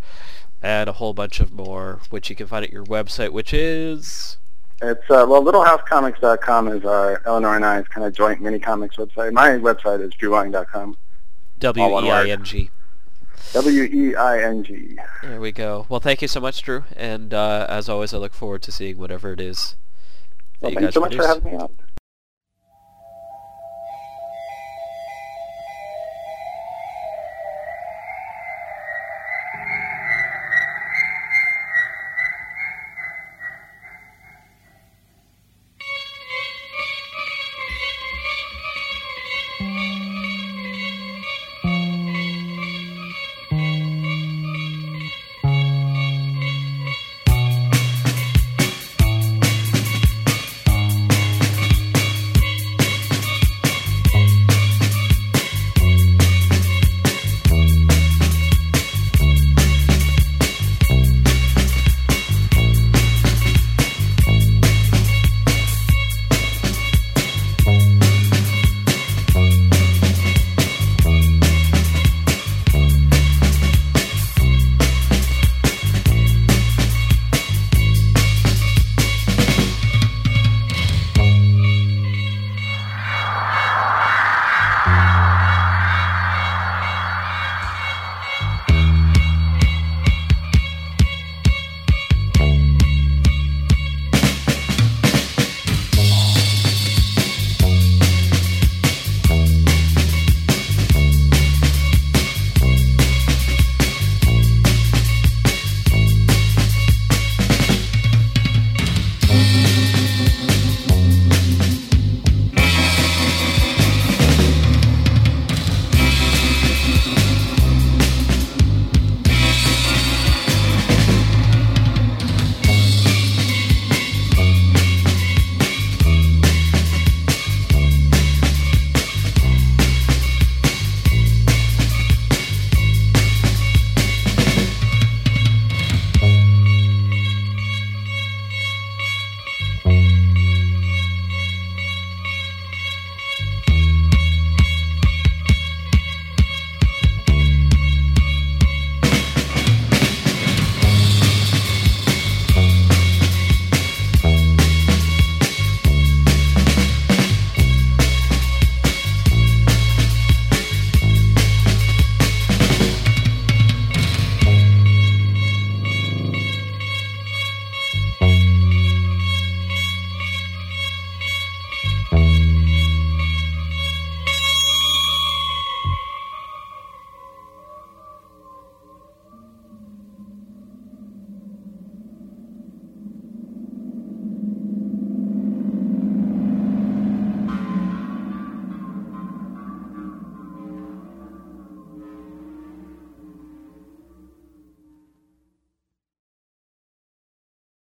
and 0.63 0.89
a 0.89 0.93
whole 0.93 1.13
bunch 1.13 1.41
of 1.41 1.53
more, 1.53 2.01
which 2.09 2.31
you 2.31 2.37
can 2.37 2.47
find 2.47 2.65
at 2.65 2.73
your 2.73 2.85
website, 2.85 3.33
which 3.33 3.53
is... 3.53 4.39
It's 4.81 5.11
uh, 5.11 5.27
well, 5.29 5.45
LittleHouseComics.com 5.45 6.69
is 6.69 6.87
our 6.87 7.21
Eleanor 7.27 7.55
and 7.55 7.67
I's 7.67 7.87
kind 7.89 8.07
of 8.07 8.15
joint 8.15 8.41
mini 8.41 8.59
comics 8.59 8.97
website. 8.97 9.35
My 9.35 9.51
website 9.51 10.01
is 10.01 10.15
drewweing.com. 10.15 10.97
W-E-I-N-G. 11.59 12.71
W 13.53 13.83
e 13.83 14.15
i 14.15 14.43
n 14.43 14.63
g. 14.63 14.97
There 15.23 15.41
we 15.41 15.51
go. 15.51 15.85
Well, 15.89 15.99
thank 15.99 16.23
you 16.23 16.29
so 16.29 16.41
much, 16.41 16.63
Drew. 16.63 16.85
And 16.97 17.35
uh, 17.35 17.67
as 17.69 17.89
always, 17.89 18.15
I 18.15 18.19
look 18.19 18.33
forward 18.33 18.63
to 18.63 18.73
seeing 18.73 18.97
whatever 18.97 19.33
it 19.33 19.41
is 19.41 19.77
Well, 20.61 20.73
you 20.73 20.79
thanks 20.79 20.95
so 20.95 21.01
much 21.01 21.17
for 21.17 21.27
having 21.27 21.45
me 21.45 21.59
on. 21.59 21.71